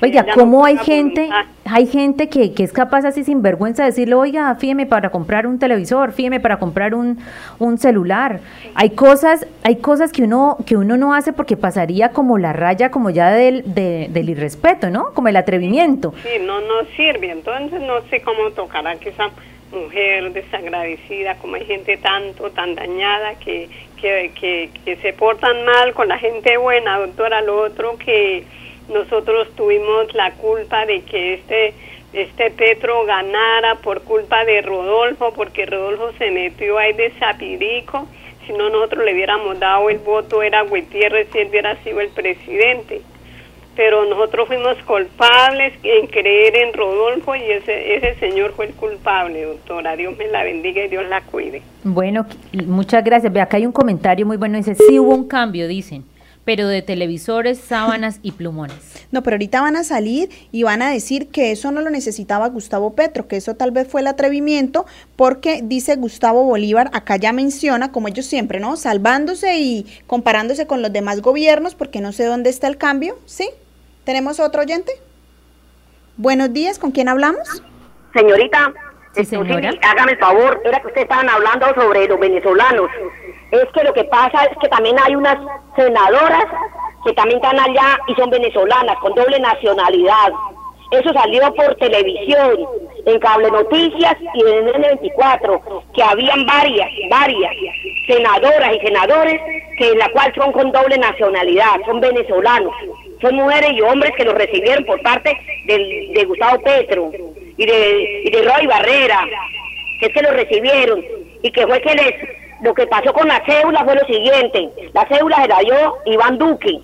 Oiga, 0.00 0.26
¿cómo 0.34 0.64
hay 0.64 0.78
gente, 0.78 1.28
hay 1.64 1.86
gente 1.86 2.28
que, 2.28 2.54
que 2.54 2.62
es 2.62 2.72
capaz 2.72 3.04
así 3.04 3.24
sin 3.24 3.42
vergüenza 3.42 3.82
de 3.82 3.90
decirle, 3.90 4.14
oiga, 4.14 4.54
fíjeme 4.54 4.86
para 4.86 5.10
comprar 5.10 5.46
un 5.46 5.58
televisor, 5.58 6.12
fíjeme 6.12 6.38
para 6.38 6.58
comprar 6.58 6.94
un, 6.94 7.18
un 7.58 7.78
celular? 7.78 8.38
Hay 8.74 8.90
cosas, 8.90 9.46
hay 9.64 9.76
cosas 9.76 10.12
que 10.12 10.22
uno, 10.22 10.56
que 10.66 10.76
uno 10.76 10.96
no 10.96 11.14
hace 11.14 11.32
porque 11.32 11.56
pasaría 11.56 12.10
como 12.10 12.38
la 12.38 12.52
raya, 12.52 12.90
como 12.90 13.10
ya 13.10 13.30
del, 13.32 13.62
del 13.74 14.28
irrespeto, 14.28 14.88
¿no? 14.90 15.12
Como 15.14 15.28
el 15.28 15.36
atrevimiento. 15.36 16.14
Sí, 16.22 16.40
no, 16.44 16.60
no 16.60 16.84
sirve. 16.96 17.32
Entonces 17.32 17.80
no 17.80 18.00
sé 18.08 18.20
cómo 18.22 18.50
tocará 18.50 18.94
que 18.96 19.08
esa 19.08 19.30
mujer 19.72 20.32
desagradecida, 20.32 21.34
como 21.36 21.56
hay 21.56 21.64
gente 21.66 21.96
tanto, 21.96 22.50
tan 22.50 22.76
dañada, 22.76 23.34
que, 23.34 23.68
que, 24.00 24.30
que, 24.38 24.70
que 24.84 24.96
se 24.96 25.12
portan 25.12 25.64
mal 25.64 25.92
con 25.92 26.08
la 26.08 26.18
gente 26.18 26.56
buena, 26.56 26.98
doctora, 26.98 27.42
lo 27.42 27.62
otro 27.62 27.96
que 27.98 28.44
nosotros 28.88 29.48
tuvimos 29.56 30.14
la 30.14 30.32
culpa 30.32 30.86
de 30.86 31.02
que 31.02 31.34
este 31.34 31.74
este 32.12 32.50
Petro 32.50 33.04
ganara 33.04 33.76
por 33.76 34.02
culpa 34.02 34.44
de 34.44 34.62
Rodolfo, 34.62 35.32
porque 35.34 35.66
Rodolfo 35.66 36.12
se 36.18 36.30
metió 36.30 36.78
ahí 36.78 36.94
de 36.94 37.10
Zapirico. 37.18 38.06
Si 38.46 38.52
no, 38.52 38.70
nosotros 38.70 39.04
le 39.04 39.12
hubiéramos 39.12 39.60
dado 39.60 39.90
el 39.90 39.98
voto, 39.98 40.42
era 40.42 40.62
Gutiérrez 40.62 41.28
si 41.32 41.38
él 41.38 41.48
hubiera 41.50 41.76
sido 41.82 42.00
el 42.00 42.08
presidente. 42.08 43.02
Pero 43.76 44.06
nosotros 44.06 44.48
fuimos 44.48 44.76
culpables 44.78 45.74
en 45.82 46.06
creer 46.06 46.56
en 46.56 46.72
Rodolfo 46.72 47.36
y 47.36 47.42
ese, 47.42 47.94
ese 47.94 48.14
señor 48.18 48.52
fue 48.54 48.66
el 48.66 48.72
culpable, 48.72 49.44
doctora. 49.44 49.94
Dios 49.94 50.16
me 50.16 50.26
la 50.28 50.42
bendiga 50.42 50.82
y 50.82 50.88
Dios 50.88 51.06
la 51.08 51.20
cuide. 51.20 51.62
Bueno, 51.84 52.26
muchas 52.66 53.04
gracias. 53.04 53.32
Ve, 53.32 53.40
acá 53.40 53.58
hay 53.58 53.66
un 53.66 53.72
comentario 53.72 54.26
muy 54.26 54.38
bueno. 54.38 54.56
Dice, 54.56 54.74
sí 54.74 54.98
hubo 54.98 55.14
un 55.14 55.28
cambio, 55.28 55.68
dicen 55.68 56.04
pero 56.48 56.66
de 56.66 56.80
televisores, 56.80 57.58
sábanas 57.58 58.20
y 58.22 58.32
plumones. 58.32 58.94
No, 59.10 59.22
pero 59.22 59.36
ahorita 59.36 59.62
van 59.62 59.74
a 59.76 59.84
salir 59.84 60.28
y 60.52 60.64
van 60.64 60.82
a 60.82 60.90
decir 60.90 61.28
que 61.28 61.50
eso 61.50 61.70
no 61.72 61.80
lo 61.80 61.88
necesitaba 61.88 62.48
Gustavo 62.48 62.94
Petro, 62.94 63.26
que 63.26 63.36
eso 63.36 63.54
tal 63.54 63.70
vez 63.70 63.88
fue 63.88 64.02
el 64.02 64.06
atrevimiento, 64.06 64.84
porque 65.16 65.60
dice 65.62 65.96
Gustavo 65.96 66.44
Bolívar, 66.44 66.90
acá 66.92 67.16
ya 67.16 67.32
menciona, 67.32 67.90
como 67.90 68.08
ellos 68.08 68.26
siempre, 68.26 68.60
¿no? 68.60 68.76
Salvándose 68.76 69.58
y 69.60 69.86
comparándose 70.06 70.66
con 70.66 70.82
los 70.82 70.92
demás 70.92 71.22
gobiernos, 71.22 71.74
porque 71.74 72.02
no 72.02 72.12
sé 72.12 72.26
dónde 72.26 72.50
está 72.50 72.66
el 72.66 72.76
cambio, 72.76 73.18
¿sí? 73.24 73.48
¿Tenemos 74.04 74.40
otro 74.40 74.60
oyente? 74.60 74.92
Buenos 76.18 76.52
días, 76.52 76.78
¿con 76.78 76.90
quién 76.90 77.08
hablamos? 77.08 77.62
Señorita, 78.12 78.74
Sí, 79.12 79.24
señora. 79.24 79.72
hágame 79.82 80.12
el 80.12 80.18
favor, 80.18 80.60
era 80.64 80.80
que 80.80 80.88
ustedes 80.88 81.04
estaban 81.04 81.28
hablando 81.30 81.66
sobre 81.74 82.06
los 82.06 82.20
venezolanos. 82.20 82.90
Es 83.50 83.64
que 83.72 83.82
lo 83.82 83.94
que 83.94 84.04
pasa 84.04 84.44
es 84.44 84.56
que 84.60 84.68
también 84.68 84.96
hay 85.02 85.16
unas 85.16 85.38
senadoras 85.78 86.44
que 87.04 87.12
también 87.12 87.40
están 87.42 87.58
allá 87.58 87.98
y 88.08 88.14
son 88.14 88.30
venezolanas, 88.30 88.96
con 88.98 89.14
doble 89.14 89.38
nacionalidad. 89.38 90.32
Eso 90.90 91.12
salió 91.12 91.52
por 91.54 91.74
televisión, 91.76 92.66
en 93.04 93.18
Cable 93.20 93.50
Noticias 93.50 94.16
y 94.34 94.40
en 94.40 94.66
N24, 94.66 95.82
que 95.94 96.02
habían 96.02 96.46
varias, 96.46 96.88
varias 97.10 97.52
senadoras 98.06 98.74
y 98.74 98.86
senadores 98.86 99.40
que 99.78 99.90
en 99.90 99.98
la 99.98 100.08
cual 100.10 100.32
son 100.34 100.52
con 100.52 100.72
doble 100.72 100.98
nacionalidad, 100.98 101.76
son 101.86 102.00
venezolanos. 102.00 102.74
Son 103.20 103.34
mujeres 103.34 103.72
y 103.72 103.80
hombres 103.82 104.12
que 104.16 104.24
los 104.24 104.34
recibieron 104.34 104.84
por 104.84 105.00
parte 105.02 105.36
del, 105.66 106.12
de 106.12 106.24
Gustavo 106.24 106.62
Petro 106.62 107.10
y 107.56 107.66
de, 107.66 108.22
y 108.24 108.30
de 108.30 108.42
Roy 108.42 108.66
Barrera, 108.66 109.20
que 110.00 110.06
es 110.06 110.12
que 110.12 110.22
lo 110.22 110.30
recibieron 110.30 111.04
y 111.42 111.50
que 111.50 111.66
fue 111.66 111.80
que 111.80 111.94
les 111.94 112.14
lo 112.62 112.74
que 112.74 112.86
pasó 112.86 113.12
con 113.12 113.28
la 113.28 113.42
cédula 113.46 113.84
fue 113.84 113.94
lo 113.94 114.04
siguiente, 114.06 114.70
la 114.92 115.06
cédula 115.08 115.36
se 115.42 115.48
la 115.48 115.58
dio 115.60 115.98
Iván 116.06 116.38
Duque. 116.38 116.80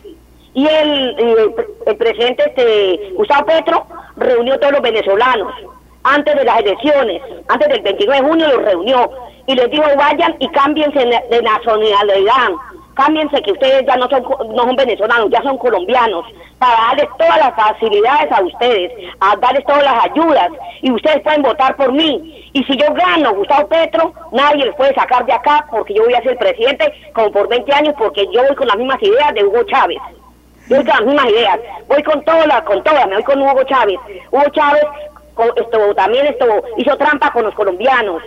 Y 0.56 0.66
el, 0.68 1.52
el, 1.86 1.96
presidente 1.96 2.44
este, 2.46 3.12
Gustavo 3.14 3.46
Petro 3.46 3.86
reunió 4.16 4.54
a 4.54 4.58
todos 4.58 4.74
los 4.74 4.82
venezolanos 4.82 5.52
antes 6.04 6.32
de 6.36 6.44
las 6.44 6.60
elecciones, 6.60 7.22
antes 7.48 7.68
del 7.68 7.82
29 7.82 8.22
de 8.22 8.28
junio 8.28 8.48
los 8.48 8.64
reunió 8.64 9.10
y 9.46 9.54
les 9.56 9.70
dijo 9.70 9.84
vayan 9.96 10.36
y 10.38 10.48
cámbiense 10.50 10.98
de 10.98 11.42
nacionalidad 11.42 12.50
cámbiense 12.94 13.42
que 13.42 13.52
ustedes 13.52 13.84
ya 13.86 13.96
no 13.96 14.08
son, 14.08 14.22
no 14.54 14.64
son 14.64 14.76
venezolanos, 14.76 15.30
ya 15.30 15.42
son 15.42 15.58
colombianos, 15.58 16.24
para 16.58 16.74
darles 16.88 17.08
todas 17.18 17.38
las 17.38 17.54
facilidades 17.54 18.32
a 18.32 18.42
ustedes, 18.42 18.92
a 19.20 19.36
darles 19.36 19.64
todas 19.64 19.84
las 19.84 20.04
ayudas, 20.04 20.48
y 20.82 20.90
ustedes 20.90 21.20
pueden 21.22 21.42
votar 21.42 21.76
por 21.76 21.92
mí. 21.92 22.50
Y 22.52 22.64
si 22.64 22.76
yo 22.76 22.86
gano 22.94 23.34
Gustavo 23.34 23.68
Petro, 23.68 24.12
nadie 24.32 24.64
les 24.64 24.74
puede 24.76 24.94
sacar 24.94 25.26
de 25.26 25.32
acá, 25.32 25.66
porque 25.70 25.94
yo 25.94 26.04
voy 26.04 26.14
a 26.14 26.22
ser 26.22 26.36
presidente 26.38 26.92
como 27.12 27.30
por 27.32 27.48
20 27.48 27.72
años, 27.74 27.94
porque 27.98 28.26
yo 28.32 28.42
voy 28.46 28.56
con 28.56 28.68
las 28.68 28.76
mismas 28.76 29.02
ideas 29.02 29.34
de 29.34 29.44
Hugo 29.44 29.62
Chávez. 29.64 29.98
Yo 30.68 30.76
voy 30.76 30.84
con 30.84 30.94
las 30.94 31.04
mismas 31.04 31.30
ideas, 31.30 31.60
voy 31.88 32.02
con 32.02 32.24
todas, 32.24 32.62
con 32.62 32.82
todas, 32.82 33.06
me 33.06 33.14
voy 33.14 33.24
con 33.24 33.42
Hugo 33.42 33.64
Chávez. 33.64 33.98
Hugo 34.30 34.48
Chávez 34.52 34.84
esto, 35.56 35.94
también 35.94 36.26
esto, 36.26 36.46
hizo 36.76 36.96
trampa 36.96 37.32
con 37.32 37.44
los 37.44 37.54
colombianos. 37.54 38.22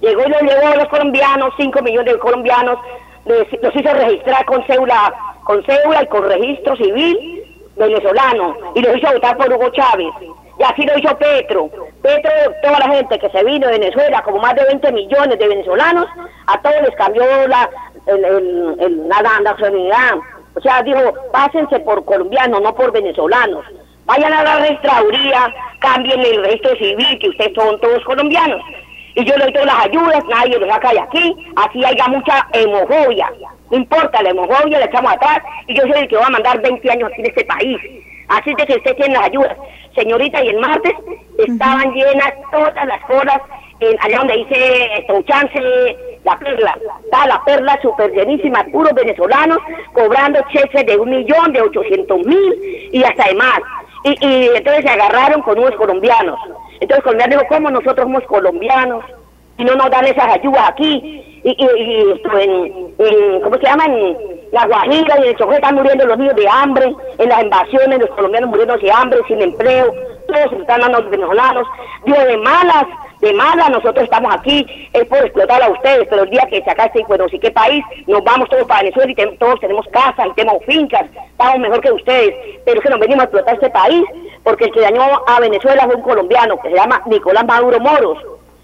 Llegó 0.00 0.22
y 0.26 0.30
lo 0.30 0.40
llevó 0.40 0.66
a 0.66 0.76
los 0.76 0.88
colombianos, 0.88 1.52
5 1.56 1.82
millones 1.82 2.14
de 2.14 2.18
colombianos, 2.18 2.78
los 3.24 3.76
hizo 3.76 3.94
registrar 3.94 4.44
con 4.46 4.64
cédula, 4.66 5.12
con 5.44 5.64
cédula 5.64 6.02
y 6.02 6.06
con 6.06 6.28
registro 6.28 6.76
civil 6.76 7.44
venezolano 7.76 8.56
y 8.74 8.80
los 8.80 8.96
hizo 8.96 9.12
votar 9.12 9.36
por 9.36 9.52
Hugo 9.52 9.70
Chávez. 9.70 10.12
Y 10.58 10.62
así 10.62 10.82
lo 10.82 10.98
hizo 10.98 11.16
Petro. 11.16 11.70
Petro, 12.02 12.30
toda 12.62 12.78
la 12.80 12.94
gente 12.94 13.18
que 13.18 13.30
se 13.30 13.44
vino 13.44 13.66
de 13.68 13.78
Venezuela, 13.78 14.22
como 14.22 14.38
más 14.38 14.54
de 14.54 14.64
20 14.64 14.92
millones 14.92 15.38
de 15.38 15.48
venezolanos, 15.48 16.06
a 16.46 16.60
todos 16.60 16.82
les 16.82 16.94
cambió 16.96 17.24
la, 17.48 17.70
el, 18.06 18.24
el, 18.24 19.08
la, 19.08 19.40
nacionalidad. 19.40 20.16
O 20.54 20.60
sea, 20.60 20.82
dijo, 20.82 21.00
pásense 21.32 21.80
por 21.80 22.04
colombianos, 22.04 22.60
no 22.60 22.74
por 22.74 22.92
venezolanos. 22.92 23.64
Vayan 24.04 24.32
a 24.32 24.42
la 24.42 24.56
registraduría, 24.56 25.54
cambien 25.78 26.20
el 26.20 26.44
registro 26.44 26.76
civil, 26.76 27.18
que 27.18 27.28
ustedes 27.30 27.54
son 27.54 27.80
todos 27.80 28.04
colombianos 28.04 28.60
y 29.14 29.24
yo 29.24 29.36
le 29.36 29.44
doy 29.44 29.52
todas 29.52 29.66
las 29.66 29.86
ayudas, 29.86 30.24
nadie 30.28 30.58
lo 30.58 30.66
saca 30.68 30.90
de 30.92 31.00
aquí, 31.00 31.36
así 31.56 31.84
haya 31.84 32.08
mucha 32.08 32.46
hemofobia. 32.52 33.30
No 33.70 33.76
importa, 33.78 34.22
la 34.22 34.30
hemofobia 34.30 34.78
la 34.78 34.86
echamos 34.86 35.12
atrás 35.12 35.38
y 35.66 35.74
yo 35.74 35.82
soy 35.82 36.02
el 36.02 36.08
que 36.08 36.16
va 36.16 36.26
a 36.26 36.30
mandar 36.30 36.60
20 36.62 36.90
años 36.90 37.10
aquí 37.10 37.20
en 37.20 37.26
este 37.26 37.44
país. 37.44 37.78
Así 38.28 38.54
de 38.54 38.66
que 38.66 38.76
usted 38.76 38.96
tiene 38.96 39.14
las 39.14 39.24
ayudas. 39.24 39.56
Señorita, 39.94 40.42
y 40.42 40.48
el 40.48 40.58
martes 40.58 40.94
estaban 41.38 41.92
llenas 41.92 42.32
todas 42.50 42.86
las 42.86 43.00
colas, 43.04 43.40
en, 43.80 43.96
allá 44.00 44.18
donde 44.18 44.36
dice 44.38 45.06
chance 45.26 45.60
la 46.24 46.38
perla. 46.38 46.78
Está 47.04 47.26
la 47.26 47.44
perla 47.44 47.78
súper 47.82 48.12
llenísima, 48.12 48.64
puros 48.72 48.94
venezolanos, 48.94 49.58
cobrando 49.92 50.40
cheques 50.50 50.86
de 50.86 50.96
un 50.96 51.10
millón, 51.10 51.52
de 51.52 51.60
ochocientos 51.60 52.24
mil 52.24 52.88
y 52.92 53.02
hasta 53.04 53.28
de 53.28 53.34
más. 53.34 53.60
Y, 54.04 54.26
y 54.26 54.48
entonces 54.56 54.84
se 54.84 54.90
agarraron 54.90 55.42
con 55.42 55.58
unos 55.58 55.76
colombianos. 55.76 56.38
Entonces 56.82 57.04
colombiano 57.04 57.36
dijo, 57.36 57.46
¿cómo 57.48 57.70
nosotros 57.70 58.04
somos 58.04 58.24
colombianos? 58.24 59.04
Y 59.56 59.64
no 59.64 59.76
nos 59.76 59.88
dan 59.88 60.04
esas 60.04 60.26
ayudas 60.34 60.68
aquí. 60.68 61.40
Y, 61.44 61.50
y, 61.50 62.20
en, 62.40 63.40
¿cómo 63.40 63.56
se 63.56 63.62
llama? 63.62 63.84
En 63.86 64.16
la 64.50 64.66
y 64.90 64.98
en 64.98 65.22
el 65.22 65.36
Chocó 65.36 65.52
están 65.52 65.76
muriendo 65.76 66.06
los 66.06 66.18
niños 66.18 66.34
de 66.34 66.48
hambre, 66.48 66.92
en 67.18 67.28
las 67.28 67.42
invasiones 67.42 68.00
los 68.00 68.10
colombianos 68.10 68.50
muriendo 68.50 68.76
de 68.76 68.90
hambre, 68.90 69.20
sin 69.28 69.40
empleo, 69.40 69.94
todos 70.26 70.60
están 70.60 70.80
dando 70.80 71.02
los 71.02 71.10
venezolanos. 71.10 71.68
Digo, 72.04 72.18
de 72.18 72.36
malas, 72.38 72.86
de 73.20 73.32
malas 73.32 73.70
nosotros 73.70 74.02
estamos 74.02 74.34
aquí, 74.34 74.66
es 74.92 75.04
por 75.04 75.18
explotar 75.18 75.62
a 75.62 75.70
ustedes, 75.70 76.08
pero 76.10 76.24
el 76.24 76.30
día 76.30 76.46
que 76.50 76.62
se 76.62 76.70
acabe 76.70 77.04
bueno, 77.06 77.28
sí 77.28 77.38
qué 77.38 77.52
país, 77.52 77.84
nos 78.08 78.24
vamos 78.24 78.48
todos 78.48 78.64
para 78.64 78.82
Venezuela 78.82 79.12
y 79.12 79.36
todos 79.36 79.60
tenemos 79.60 79.86
casas 79.92 80.26
y 80.26 80.34
tenemos 80.34 80.64
fincas, 80.66 81.04
estamos 81.30 81.60
mejor 81.60 81.80
que 81.80 81.92
ustedes, 81.92 82.34
pero 82.64 82.78
es 82.78 82.82
que 82.82 82.90
nos 82.90 82.98
venimos 82.98 83.20
a 83.20 83.24
explotar 83.24 83.54
este 83.54 83.70
país 83.70 84.04
porque 84.42 84.64
el 84.64 84.72
que 84.72 84.80
dañó 84.80 85.02
a 85.26 85.40
Venezuela 85.40 85.84
fue 85.84 85.96
un 85.96 86.02
colombiano 86.02 86.58
que 86.60 86.70
se 86.70 86.76
llama 86.76 87.02
Nicolás 87.06 87.44
Maduro 87.46 87.80
Moros. 87.80 88.18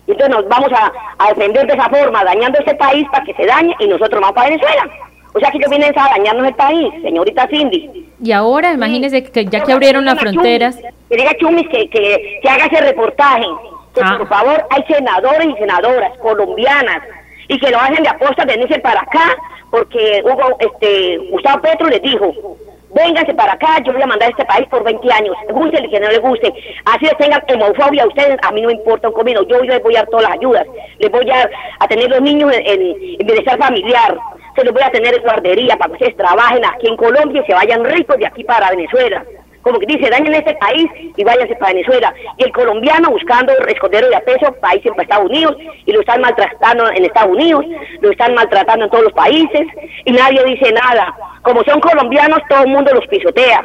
Y 0.07 0.12
entonces 0.12 0.37
nos 0.37 0.49
vamos 0.49 0.70
a, 0.72 1.29
defender 1.29 1.66
de 1.66 1.74
esa 1.74 1.89
forma, 1.89 2.24
dañando 2.24 2.59
este 2.59 2.74
país 2.74 3.07
para 3.11 3.24
que 3.24 3.35
se 3.35 3.47
dañe 3.47 3.74
y 3.79 3.87
nosotros 3.87 4.20
vamos 4.20 4.35
para 4.35 4.49
Venezuela. 4.49 4.89
O 5.35 5.39
sea 5.39 5.51
que 5.51 5.59
ellos 5.59 5.70
vienen 5.70 5.93
a 5.97 6.09
dañarnos 6.09 6.47
el 6.47 6.55
país, 6.55 6.93
señorita 7.03 7.47
Cindy. 7.49 8.09
Y 8.20 8.33
ahora, 8.33 8.72
imagínese 8.72 9.22
que 9.22 9.45
ya 9.45 9.62
que 9.62 9.72
abrieron 9.72 10.05
las 10.05 10.18
fronteras. 10.18 10.76
que 10.76 11.16
diga 11.16 11.37
Chumis 11.39 11.68
que, 11.68 11.89
que, 11.91 12.49
haga 12.49 12.64
ese 12.64 12.81
reportaje. 12.81 13.47
Que 13.95 14.01
ah. 14.03 14.16
por 14.18 14.29
favor 14.29 14.66
hay 14.70 14.83
senadores 14.85 15.49
y 15.49 15.59
senadoras 15.59 16.16
colombianas 16.18 17.03
y 17.49 17.59
que 17.59 17.70
lo 17.70 17.79
hacen 17.79 18.03
de 18.03 18.09
aposta, 18.09 18.45
venirse 18.45 18.79
para 18.79 19.01
acá, 19.01 19.37
porque 19.70 20.22
hubo, 20.24 20.57
este, 20.59 21.18
Gustavo 21.31 21.62
Petro 21.62 21.89
les 21.89 22.03
dijo, 22.03 22.57
véngase 22.95 23.34
para 23.34 23.53
acá, 23.53 23.78
yo 23.84 23.93
voy 23.93 24.03
a 24.03 24.07
mandar 24.07 24.28
a 24.28 24.30
este 24.30 24.45
país 24.45 24.66
por 24.68 24.82
20 24.84 25.12
años, 25.12 25.36
guste 25.51 25.89
que 25.89 26.01
no 26.01 26.09
le 26.09 26.18
guste, 26.18 26.53
así 26.86 27.05
les 27.05 27.16
tengan 27.18 27.43
hemofobia 27.47 28.05
a 28.05 28.09
ustedes, 28.09 28.36
a 28.43 28.53
mí 28.53 28.62
no 28.62 28.70
importa 28.70 29.09
un 29.09 29.14
comino, 29.14 29.43
yo 29.43 29.62
les 29.62 29.82
voy 29.82 29.97
a 29.97 30.01
dar 30.01 30.09
todas 30.09 30.28
las 30.28 30.39
ayudas, 30.39 30.66
les 30.99 31.11
voy 31.11 31.30
a, 31.30 31.49
a 31.78 31.89
tener 31.89 32.09
los 32.11 32.20
niños 32.20 32.53
en, 32.55 32.66
en, 32.66 33.26
bienestar 33.26 33.59
familiar, 33.59 34.16
se 34.57 34.64
los 34.64 34.72
voy 34.72 34.82
a 34.82 34.91
tener 34.91 35.14
en 35.14 35.22
guardería 35.22 35.76
para 35.76 35.89
que 35.89 35.95
ustedes 35.95 36.16
trabajen 36.16 36.64
aquí 36.64 36.89
en 36.89 36.97
Colombia 36.97 37.43
y 37.43 37.47
se 37.47 37.55
vayan 37.55 37.84
ricos 37.84 38.16
de 38.16 38.26
aquí 38.26 38.45
para 38.45 38.70
Venezuela 38.70 39.24
como 39.63 39.79
que 39.79 39.87
dice, 39.87 40.11
dañen 40.11 40.35
este 40.35 40.55
país 40.55 40.87
y 41.17 41.25
váyanse 41.25 41.55
para 41.57 41.73
Venezuela. 41.73 42.15
Y 42.37 42.45
el 42.45 42.53
colombiano 42.53 43.11
buscando 43.11 43.53
escondero 43.67 44.09
de 44.09 44.17
a 44.17 44.21
peso, 44.21 44.53
país 44.61 44.83
para 44.89 45.03
Estados 45.03 45.31
Unidos, 45.31 45.57
y 45.85 45.93
lo 45.93 46.01
están 46.01 46.21
maltratando 46.21 46.91
en 46.91 47.05
Estados 47.05 47.31
Unidos, 47.31 47.65
lo 48.01 48.11
están 48.11 48.35
maltratando 48.35 48.85
en 48.85 48.91
todos 48.91 49.05
los 49.05 49.13
países, 49.13 49.67
y 50.05 50.13
nadie 50.13 50.43
dice 50.45 50.73
nada. 50.73 51.15
Como 51.43 51.63
son 51.65 51.81
colombianos, 51.81 52.41
todo 52.49 52.63
el 52.63 52.71
mundo 52.71 52.93
los 52.95 53.07
pisotea. 53.07 53.63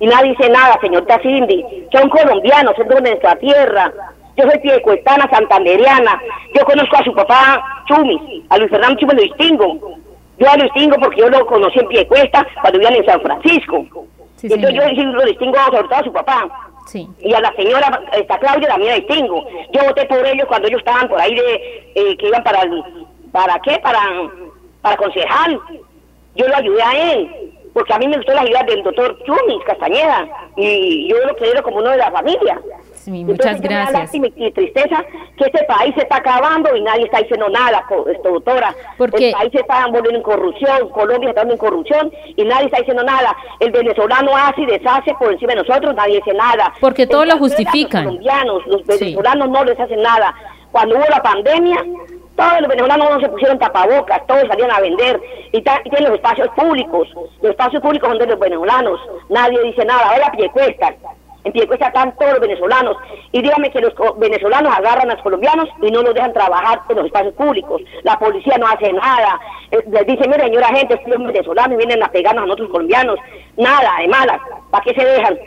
Y 0.00 0.06
nadie 0.06 0.30
dice 0.30 0.48
nada, 0.50 0.78
señorita 0.80 1.20
Cindy. 1.22 1.86
Son 1.92 2.08
colombianos, 2.08 2.74
son 2.76 2.88
de 2.88 3.00
nuestra 3.00 3.36
tierra. 3.36 3.92
Yo 4.36 4.50
soy 4.50 4.58
piedecuestana, 4.60 5.28
santanderiana. 5.30 6.20
Yo 6.54 6.64
conozco 6.64 6.96
a 6.96 7.04
su 7.04 7.14
papá 7.14 7.62
Chumi, 7.86 8.44
a 8.48 8.58
Luis 8.58 8.70
Fernando 8.70 8.98
Chumi 8.98 9.14
lo 9.14 9.22
distingo. 9.22 9.98
Yo 10.38 10.46
lo 10.56 10.64
distingo 10.64 10.96
porque 11.00 11.20
yo 11.20 11.28
lo 11.28 11.46
conocí 11.46 11.78
en 11.78 11.86
Piedecuesta 11.88 12.44
cuando 12.60 12.78
vivían 12.78 12.94
en 12.94 13.06
San 13.06 13.20
Francisco. 13.20 13.86
Entonces 14.42 14.96
yo 14.96 15.04
lo 15.04 15.24
distingo 15.24 15.56
sobre 15.56 15.88
todo 15.88 15.94
a 15.94 16.04
su 16.04 16.12
papá. 16.12 16.70
Sí. 16.86 17.08
Y 17.20 17.32
a 17.32 17.40
la 17.40 17.52
señora, 17.54 18.02
esta 18.12 18.38
Claudia 18.38 18.68
también 18.68 18.92
la 18.92 18.98
distingo. 18.98 19.46
Yo 19.72 19.84
voté 19.84 20.04
por 20.06 20.26
ellos 20.26 20.46
cuando 20.48 20.68
ellos 20.68 20.80
estaban 20.80 21.08
por 21.08 21.20
ahí 21.20 21.34
de, 21.34 21.92
eh, 21.94 22.16
que 22.16 22.26
iban 22.26 22.42
para, 22.42 22.60
¿para 23.30 23.58
qué? 23.60 23.78
Para, 23.78 24.00
para 24.80 24.96
concejal. 24.96 25.60
Yo 26.34 26.48
lo 26.48 26.56
ayudé 26.56 26.82
a 26.82 27.12
él, 27.12 27.52
porque 27.72 27.92
a 27.92 27.98
mí 27.98 28.08
me 28.08 28.16
gustó 28.16 28.32
la 28.32 28.48
idea 28.48 28.62
del 28.64 28.82
doctor 28.82 29.16
Chumis 29.24 29.64
Castañeda, 29.66 30.26
y 30.56 31.08
yo 31.08 31.16
lo 31.26 31.36
quiero 31.36 31.62
como 31.62 31.76
uno 31.76 31.90
de 31.90 31.98
la 31.98 32.10
familia 32.10 32.60
muchas 33.10 33.60
gracias. 33.60 34.14
y 34.14 34.50
tristeza 34.52 35.04
que 35.36 35.44
este 35.44 35.64
país 35.64 35.94
se 35.94 36.02
está 36.02 36.16
acabando 36.16 36.74
y 36.76 36.82
nadie 36.82 37.04
está 37.04 37.18
diciendo 37.18 37.48
nada, 37.48 37.84
doctora. 38.22 38.74
Porque 38.96 39.28
el 39.28 39.34
país 39.34 39.52
se 39.52 39.60
está 39.60 39.86
volviendo 39.86 40.16
en 40.16 40.22
corrupción, 40.22 40.88
Colombia 40.90 41.30
está 41.30 41.42
en 41.42 41.56
corrupción 41.56 42.12
y 42.36 42.44
nadie 42.44 42.66
está 42.66 42.78
diciendo 42.78 43.02
nada. 43.02 43.36
El 43.60 43.70
venezolano 43.70 44.36
hace 44.36 44.62
y 44.62 44.66
deshace 44.66 45.14
por 45.18 45.32
encima 45.32 45.54
de 45.54 45.62
nosotros, 45.62 45.94
nadie 45.94 46.16
dice 46.16 46.34
nada. 46.34 46.72
Porque 46.80 47.06
todos 47.06 47.26
lo 47.26 47.38
justifican. 47.38 48.04
Los 48.04 48.12
colombianos, 48.12 48.66
los 48.66 48.86
venezolanos 48.86 49.48
no 49.48 49.64
les 49.64 49.78
hacen 49.78 50.02
nada. 50.02 50.34
Cuando 50.70 50.96
hubo 50.96 51.04
la 51.10 51.22
pandemia, 51.22 51.84
todos 52.36 52.60
los 52.60 52.68
venezolanos 52.68 53.10
no 53.10 53.20
se 53.20 53.28
pusieron 53.28 53.58
tapabocas, 53.58 54.26
todos 54.26 54.44
salían 54.48 54.70
a 54.70 54.80
vender 54.80 55.20
y, 55.52 55.60
tienen 55.60 56.04
los 56.04 56.14
espacios 56.14 56.48
públicos. 56.56 57.08
Los 57.42 57.50
espacios 57.50 57.82
públicos 57.82 58.08
son 58.08 58.18
de 58.18 58.26
los 58.26 58.38
venezolanos, 58.38 59.00
nadie 59.28 59.62
dice 59.62 59.84
nada. 59.84 60.10
Ahora 60.10 60.32
pie 60.32 60.48
cuesta 60.50 60.94
en 61.44 61.52
Piedecuesta 61.52 61.88
están 61.88 62.14
todos 62.16 62.32
los 62.32 62.40
venezolanos. 62.40 62.96
Y 63.32 63.42
dígame 63.42 63.70
que 63.70 63.80
los 63.80 63.92
venezolanos 64.18 64.74
agarran 64.76 65.10
a 65.10 65.14
los 65.14 65.22
colombianos 65.22 65.68
y 65.80 65.90
no 65.90 66.02
los 66.02 66.14
dejan 66.14 66.32
trabajar 66.32 66.80
en 66.88 66.96
los 66.96 67.06
espacios 67.06 67.34
públicos. 67.34 67.82
La 68.02 68.18
policía 68.18 68.56
no 68.58 68.66
hace 68.66 68.92
nada. 68.92 69.40
Eh, 69.70 69.78
les 69.90 70.06
dicen, 70.06 70.30
mire 70.30 70.44
señora 70.44 70.68
gente, 70.68 71.00
son 71.08 71.26
venezolanos 71.26 71.78
vienen 71.78 72.02
a 72.02 72.08
pegarnos 72.08 72.44
a 72.44 72.46
nosotros 72.46 72.70
colombianos. 72.70 73.18
Nada, 73.56 73.90
de 74.00 74.08
malas. 74.08 74.40
¿Para 74.70 74.84
qué 74.84 74.94
se 74.94 75.04
dejan? 75.04 75.38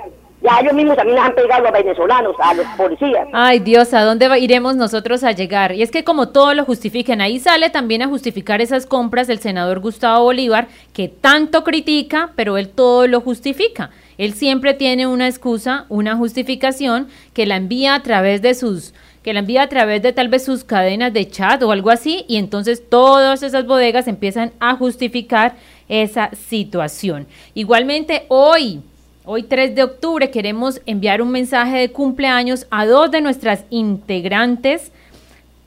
Ya 0.41 0.59
ellos 0.59 0.73
mismos 0.73 0.95
también 0.95 1.15
les 1.15 1.25
han 1.25 1.33
pegado 1.33 1.67
a 1.67 1.71
venezolanos, 1.71 2.35
a 2.39 2.53
los 2.53 2.67
policías. 2.77 3.27
Ay 3.33 3.59
Dios, 3.59 3.93
¿a 3.93 4.03
dónde 4.03 4.27
iremos 4.39 4.75
nosotros 4.75 5.23
a 5.23 5.31
llegar? 5.31 5.71
Y 5.71 5.81
es 5.81 5.89
que 5.89 6.03
como 6.03 6.29
todo 6.29 6.53
lo 6.53 6.65
justifiquen, 6.65 7.19
ahí 7.21 7.39
sale 7.39 7.71
también 7.71 8.03
a 8.03 8.07
justificar 8.07 8.61
esas 8.61 8.85
compras 8.85 9.29
el 9.29 9.39
senador 9.39 9.79
Gustavo 9.79 10.25
Bolívar, 10.25 10.67
que 10.93 11.07
tanto 11.07 11.63
critica, 11.63 12.31
pero 12.35 12.57
él 12.57 12.69
todo 12.69 13.07
lo 13.07 13.21
justifica. 13.21 13.89
Él 14.17 14.33
siempre 14.33 14.73
tiene 14.73 15.07
una 15.07 15.27
excusa, 15.27 15.85
una 15.89 16.15
justificación 16.15 17.07
que 17.33 17.45
la 17.45 17.57
envía 17.57 17.95
a 17.95 18.03
través 18.03 18.41
de 18.41 18.53
sus 18.53 18.93
que 19.23 19.33
la 19.33 19.39
envía 19.39 19.63
a 19.63 19.69
través 19.69 20.03
de 20.03 20.13
tal 20.13 20.27
vez 20.27 20.45
sus 20.45 20.63
cadenas 20.63 21.11
de 21.11 21.27
chat 21.27 21.63
o 21.63 21.71
algo 21.71 21.89
así 21.89 22.25
y 22.27 22.35
entonces 22.35 22.87
todas 22.87 23.41
esas 23.41 23.65
bodegas 23.65 24.07
empiezan 24.07 24.51
a 24.59 24.75
justificar 24.75 25.55
esa 25.89 26.29
situación. 26.47 27.25
Igualmente 27.55 28.25
hoy, 28.27 28.81
hoy 29.23 29.41
3 29.41 29.73
de 29.73 29.81
octubre 29.81 30.29
queremos 30.29 30.79
enviar 30.85 31.23
un 31.23 31.31
mensaje 31.31 31.77
de 31.77 31.91
cumpleaños 31.91 32.67
a 32.69 32.85
dos 32.85 33.09
de 33.09 33.21
nuestras 33.21 33.65
integrantes 33.71 34.91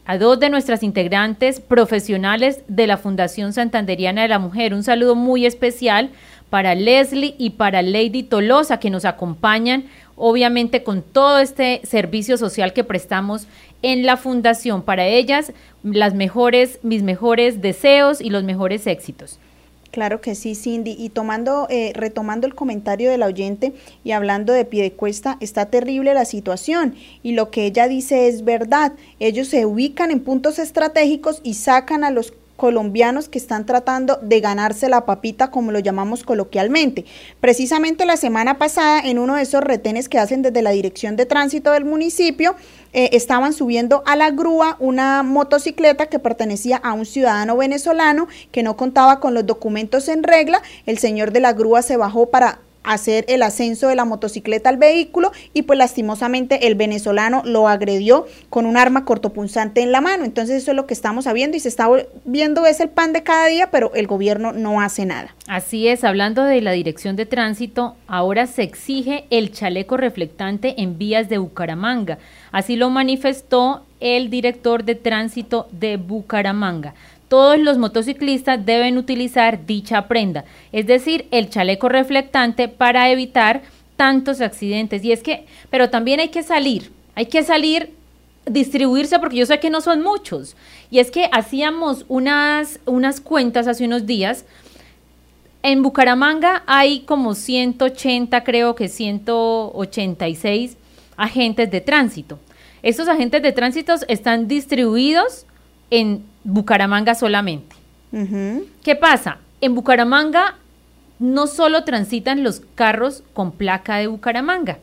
a 0.09 0.17
dos 0.17 0.41
de 0.41 0.49
nuestras 0.49 0.83
integrantes 0.83 1.61
profesionales 1.61 2.63
de 2.67 2.87
la 2.87 2.97
Fundación 2.97 3.53
Santanderiana 3.53 4.23
de 4.23 4.29
la 4.29 4.39
Mujer. 4.39 4.73
Un 4.73 4.83
saludo 4.83 5.15
muy 5.15 5.45
especial 5.45 6.09
para 6.51 6.75
Leslie 6.75 7.35
y 7.39 7.51
para 7.51 7.83
Lady 7.83 8.23
Tolosa 8.23 8.81
que 8.81 8.91
nos 8.91 9.05
acompañan 9.05 9.85
obviamente 10.19 10.83
con 10.83 11.03
todo 11.03 11.39
este 11.39 11.81
servicio 11.85 12.37
social 12.37 12.73
que 12.73 12.85
prestamos 12.85 13.47
en 13.83 14.05
la 14.05 14.17
fundación. 14.17 14.83
Para 14.83 15.07
ellas, 15.07 15.53
las 15.83 16.15
mejores, 16.15 16.81
mis 16.83 17.03
mejores 17.03 17.63
deseos 17.63 18.21
y 18.21 18.31
los 18.31 18.45
mejores 18.45 18.87
éxitos. 18.87 19.39
Claro 19.91 20.21
que 20.21 20.35
sí, 20.35 20.55
Cindy. 20.55 20.95
Y 20.99 21.09
tomando, 21.09 21.67
eh, 21.71 21.93
retomando 21.95 22.47
el 22.47 22.55
comentario 22.55 23.11
del 23.11 23.23
oyente 23.23 23.73
y 24.05 24.11
hablando 24.11 24.53
de 24.53 24.67
pie 24.67 24.83
de 24.83 24.93
cuesta, 24.93 25.39
está 25.41 25.67
terrible 25.67 26.13
la 26.13 26.27
situación. 26.27 26.95
Y 27.23 27.33
lo 27.33 27.51
que 27.51 27.65
ella 27.65 27.89
dice 27.89 28.29
es 28.29 28.45
verdad. 28.45 28.93
Ellos 29.19 29.49
se 29.49 29.65
ubican 29.65 30.11
en 30.11 30.21
puntos 30.21 30.59
estratégicos 30.59 31.41
y 31.43 31.55
sacan 31.55 32.05
a 32.05 32.11
los 32.11 32.35
colombianos 32.59 33.29
que 33.29 33.39
están 33.39 33.67
tratando 33.67 34.19
de 34.21 34.41
ganarse 34.41 34.89
la 34.89 35.07
papita, 35.07 35.53
como 35.53 35.71
lo 35.71 35.79
llamamos 35.79 36.25
coloquialmente. 36.25 37.05
Precisamente 37.41 38.05
la 38.05 38.17
semana 38.17 38.59
pasada, 38.59 38.99
en 38.99 39.21
uno 39.21 39.37
de 39.37 39.43
esos 39.43 39.63
retenes 39.63 40.09
que 40.09 40.19
hacen 40.19 40.43
desde 40.43 40.61
la 40.61 40.73
Dirección 40.73 41.15
de 41.15 41.25
Tránsito 41.25 41.71
del 41.71 41.85
municipio, 41.85 42.57
eh, 42.93 43.11
estaban 43.13 43.53
subiendo 43.53 44.03
a 44.07 44.17
la 44.17 44.33
grúa 44.33 44.77
una 44.81 45.23
motocicleta 45.23 46.07
que 46.07 46.19
pertenecía 46.19 46.79
a 46.79 46.95
un 46.95 47.07
ciudadano 47.07 47.57
venezolano 47.57 48.27
que 48.51 48.65
no 48.65 48.77
contaba 48.77 49.21
con 49.21 49.35
los 49.35 49.47
documentos 49.47 50.09
en 50.09 50.25
regla. 50.25 50.61
El 50.85 50.99
señor 50.99 51.31
de 51.31 51.39
la 51.39 51.53
grúa 51.53 51.83
se 51.83 51.97
bajó 51.97 52.31
para 52.31 52.59
hacer 52.85 53.25
el 53.29 53.43
ascenso 53.43 53.89
de 53.89 53.95
la 53.95 54.05
motocicleta 54.05 54.71
al 54.71 54.77
vehículo 54.77 55.33
y 55.53 55.63
pues 55.63 55.79
lastimosamente 55.79 56.67
el 56.67 56.75
venezolano 56.75 57.43
lo 57.45 57.69
agredió 57.69 58.27
con 58.51 58.67
un 58.67 58.77
arma 58.77 59.05
cortopunzante 59.05 59.83
en 59.83 59.93
la 59.93 60.01
mano. 60.01 60.25
Entonces 60.25 60.63
eso 60.63 60.71
es 60.71 60.77
lo 60.77 60.87
que 60.87 60.95
estamos 60.95 61.25
sabiendo 61.25 61.57
y 61.57 61.61
se 61.61 61.69
está 61.69 61.89
viendo 62.25 62.67
es 62.67 62.81
el 62.81 62.89
pan 62.89 63.13
de 63.13 63.23
cada 63.23 63.47
día, 63.47 63.71
pero 63.71 63.93
el 63.95 64.07
gobierno 64.07 64.53
no 64.53 64.81
hace 64.81 65.05
nada. 65.05 65.35
Así 65.47 65.89
es, 65.89 66.05
hablando 66.05 66.45
de 66.45 66.61
la 66.61 66.73
dirección 66.73 67.17
de 67.17 67.27
tránsito, 67.27 67.97
ahora 68.07 68.47
se 68.47 68.63
exige 68.63 69.25
el 69.31 69.53
chaleco 69.53 69.97
reflectante 69.97 70.81
en 70.81 70.99
vías 70.99 71.29
de 71.29 71.39
Bucaramanga. 71.39 72.19
Así 72.53 72.77
lo 72.77 72.91
manifestó 72.91 73.85
el 74.01 74.31
director 74.31 74.85
de 74.85 74.95
tránsito 74.95 75.69
de 75.73 75.97
Bucaramanga 75.97 76.95
todos 77.29 77.59
los 77.59 77.79
motociclistas 77.79 78.65
deben 78.65 78.99
utilizar 78.99 79.67
dicha 79.67 80.09
prenda, 80.09 80.45
es 80.73 80.87
decir, 80.87 81.27
el 81.31 81.51
chaleco 81.51 81.89
reflectante 81.89 82.69
para 82.69 83.11
evitar 83.11 83.63
tantos 83.97 84.41
accidentes. 84.41 85.05
Y 85.05 85.13
es 85.13 85.23
que, 85.23 85.45
pero 85.71 85.91
también 85.91 86.21
hay 86.21 86.29
que 86.29 86.43
salir, 86.43 86.91
hay 87.15 87.27
que 87.27 87.43
salir, 87.43 87.93
distribuirse, 88.47 89.19
porque 89.19 89.37
yo 89.37 89.45
sé 89.45 89.61
que 89.61 89.71
no 89.71 89.81
son 89.81 90.03
muchos. 90.03 90.57
Y 90.91 91.01
es 91.01 91.11
que 91.11 91.29
hacíamos 91.33 92.07
unas, 92.09 92.81
unas 92.87 93.21
cuentas 93.21 93.67
hace 93.67 93.85
unos 93.85 94.07
días. 94.07 94.47
En 95.63 95.83
Bucaramanga 95.83 96.63
hay 96.67 97.01
como 97.01 97.35
180, 97.35 98.45
creo 98.45 98.75
que 98.75 98.89
186 98.89 100.77
agentes 101.17 101.71
de 101.71 101.81
tránsito. 101.81 102.39
Estos 102.83 103.09
agentes 103.09 103.43
de 103.43 103.53
tránsito 103.53 103.95
están 104.07 104.47
distribuidos 104.47 105.45
en 105.91 106.23
Bucaramanga 106.45 107.15
solamente. 107.15 107.77
¿Qué 108.83 108.97
pasa? 108.97 109.39
En 109.61 109.75
Bucaramanga 109.75 110.55
no 111.19 111.47
solo 111.47 111.85
transitan 111.85 112.43
los 112.43 112.63
carros 112.75 113.23
con 113.35 113.53
placa 113.53 113.97
de 113.97 114.07
Bucaramanga, 114.07 114.79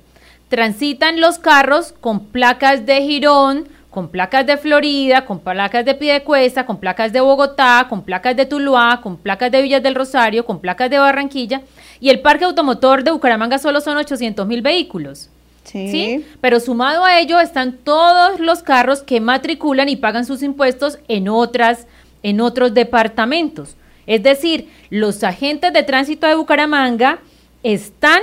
transitan 0.49 1.21
los 1.21 1.39
carros 1.39 1.93
con 1.99 2.25
placas 2.25 2.85
de 2.85 3.01
Girón, 3.01 3.67
con 3.89 4.09
placas 4.09 4.45
de 4.45 4.57
Florida, 4.57 5.25
con 5.25 5.39
placas 5.39 5.85
de 5.85 5.95
Piedecuesta, 5.95 6.65
con 6.65 6.77
placas 6.77 7.13
de 7.13 7.21
Bogotá, 7.21 7.87
con 7.87 8.03
placas 8.03 8.35
de 8.35 8.45
Tuluá, 8.45 8.99
con 9.01 9.15
placas 9.15 9.49
de 9.49 9.61
Villas 9.61 9.81
del 9.81 9.95
Rosario, 9.95 10.45
con 10.45 10.59
placas 10.59 10.89
de 10.89 10.99
Barranquilla, 10.99 11.61
y 12.01 12.09
el 12.09 12.19
parque 12.19 12.43
automotor 12.43 13.05
de 13.05 13.11
Bucaramanga 13.11 13.57
solo 13.57 13.79
son 13.79 13.95
800 13.95 14.45
mil 14.45 14.61
vehículos. 14.61 15.29
Sí. 15.65 16.25
Pero 16.41 16.59
sumado 16.59 17.03
a 17.03 17.19
ello 17.19 17.39
están 17.39 17.73
todos 17.73 18.39
los 18.39 18.61
carros 18.61 19.01
que 19.01 19.19
matriculan 19.19 19.89
y 19.89 19.95
pagan 19.95 20.25
sus 20.25 20.43
impuestos 20.43 20.99
en 21.07 21.27
otras, 21.27 21.87
en 22.23 22.39
otros 22.39 22.73
departamentos. 22.73 23.75
Es 24.05 24.21
decir, 24.21 24.69
los 24.89 25.23
agentes 25.23 25.73
de 25.73 25.83
tránsito 25.83 26.27
de 26.27 26.35
Bucaramanga 26.35 27.19
están, 27.63 28.21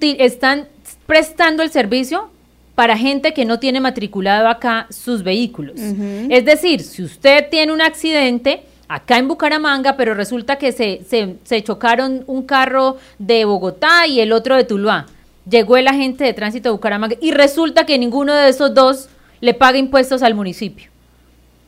están 0.00 0.68
prestando 1.06 1.62
el 1.62 1.70
servicio 1.70 2.30
para 2.76 2.96
gente 2.96 3.34
que 3.34 3.44
no 3.44 3.58
tiene 3.58 3.80
matriculado 3.80 4.48
acá 4.48 4.86
sus 4.90 5.24
vehículos. 5.24 5.80
Es 5.80 6.44
decir, 6.44 6.82
si 6.82 7.02
usted 7.02 7.48
tiene 7.50 7.72
un 7.72 7.80
accidente 7.80 8.62
acá 8.86 9.18
en 9.18 9.26
Bucaramanga, 9.26 9.96
pero 9.96 10.14
resulta 10.14 10.56
que 10.56 10.70
se, 10.70 11.02
se, 11.08 11.36
se 11.42 11.62
chocaron 11.64 12.22
un 12.28 12.44
carro 12.44 12.98
de 13.18 13.44
Bogotá 13.44 14.06
y 14.06 14.20
el 14.20 14.30
otro 14.30 14.54
de 14.54 14.62
Tuluá 14.62 15.06
llegó 15.48 15.76
el 15.76 15.88
agente 15.88 16.24
de 16.24 16.34
tránsito 16.34 16.68
de 16.68 16.72
Bucaramanga 16.74 17.16
y 17.20 17.30
resulta 17.30 17.86
que 17.86 17.98
ninguno 17.98 18.34
de 18.34 18.48
esos 18.48 18.74
dos 18.74 19.08
le 19.40 19.54
paga 19.54 19.78
impuestos 19.78 20.22
al 20.22 20.34
municipio. 20.34 20.90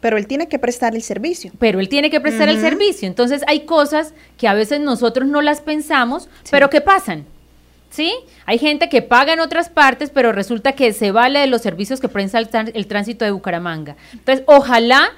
Pero 0.00 0.16
él 0.16 0.26
tiene 0.26 0.48
que 0.48 0.58
prestar 0.58 0.94
el 0.94 1.02
servicio. 1.02 1.52
Pero 1.58 1.80
él 1.80 1.88
tiene 1.88 2.10
que 2.10 2.20
prestar 2.20 2.48
el 2.48 2.60
servicio. 2.60 3.08
Entonces 3.08 3.42
hay 3.48 3.60
cosas 3.60 4.14
que 4.36 4.46
a 4.46 4.54
veces 4.54 4.80
nosotros 4.80 5.28
no 5.28 5.42
las 5.42 5.60
pensamos, 5.60 6.28
pero 6.50 6.70
que 6.70 6.80
pasan. 6.80 7.24
¿Sí? 7.90 8.12
Hay 8.44 8.58
gente 8.58 8.90
que 8.90 9.02
paga 9.02 9.32
en 9.32 9.40
otras 9.40 9.70
partes, 9.70 10.10
pero 10.10 10.30
resulta 10.30 10.72
que 10.72 10.92
se 10.92 11.10
vale 11.10 11.40
de 11.40 11.46
los 11.46 11.62
servicios 11.62 12.00
que 12.00 12.08
presta 12.08 12.38
el, 12.38 12.48
el 12.74 12.86
tránsito 12.86 13.24
de 13.24 13.30
Bucaramanga. 13.30 13.96
Entonces, 14.12 14.44
ojalá 14.46 15.10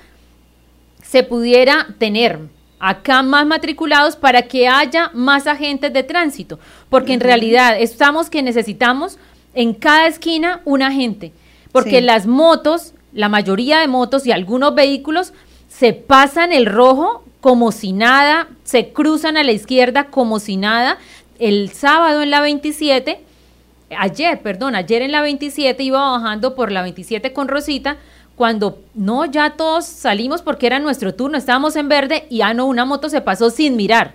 se 1.02 1.24
pudiera 1.24 1.88
tener 1.98 2.38
acá 2.80 3.22
más 3.22 3.46
matriculados 3.46 4.16
para 4.16 4.42
que 4.42 4.66
haya 4.66 5.10
más 5.14 5.46
agentes 5.46 5.92
de 5.92 6.02
tránsito, 6.02 6.58
porque 6.88 7.12
en 7.12 7.20
realidad 7.20 7.76
estamos 7.78 8.30
que 8.30 8.42
necesitamos 8.42 9.18
en 9.54 9.74
cada 9.74 10.06
esquina 10.06 10.62
un 10.64 10.82
agente, 10.82 11.32
porque 11.72 12.00
las 12.00 12.26
motos, 12.26 12.94
la 13.12 13.28
mayoría 13.28 13.80
de 13.80 13.88
motos 13.88 14.26
y 14.26 14.32
algunos 14.32 14.74
vehículos 14.74 15.32
se 15.68 15.92
pasan 15.92 16.52
el 16.52 16.66
rojo 16.66 17.22
como 17.40 17.72
si 17.72 17.92
nada, 17.92 18.48
se 18.64 18.92
cruzan 18.92 19.36
a 19.36 19.44
la 19.44 19.52
izquierda 19.52 20.04
como 20.04 20.40
si 20.40 20.56
nada. 20.56 20.98
El 21.38 21.70
sábado 21.70 22.22
en 22.22 22.30
la 22.30 22.40
27, 22.42 23.20
ayer, 23.96 24.40
perdón, 24.42 24.74
ayer 24.74 25.02
en 25.02 25.12
la 25.12 25.22
27 25.22 25.82
iba 25.82 26.10
bajando 26.10 26.54
por 26.54 26.70
la 26.70 26.82
27 26.82 27.32
con 27.32 27.48
Rosita, 27.48 27.96
cuando 28.40 28.78
no, 28.94 29.26
ya 29.26 29.50
todos 29.50 29.84
salimos 29.84 30.40
porque 30.40 30.66
era 30.66 30.78
nuestro 30.78 31.12
turno, 31.12 31.36
estábamos 31.36 31.76
en 31.76 31.90
verde 31.90 32.24
y 32.30 32.40
ah, 32.40 32.54
no, 32.54 32.64
una 32.64 32.86
moto 32.86 33.10
se 33.10 33.20
pasó 33.20 33.50
sin 33.50 33.76
mirar. 33.76 34.14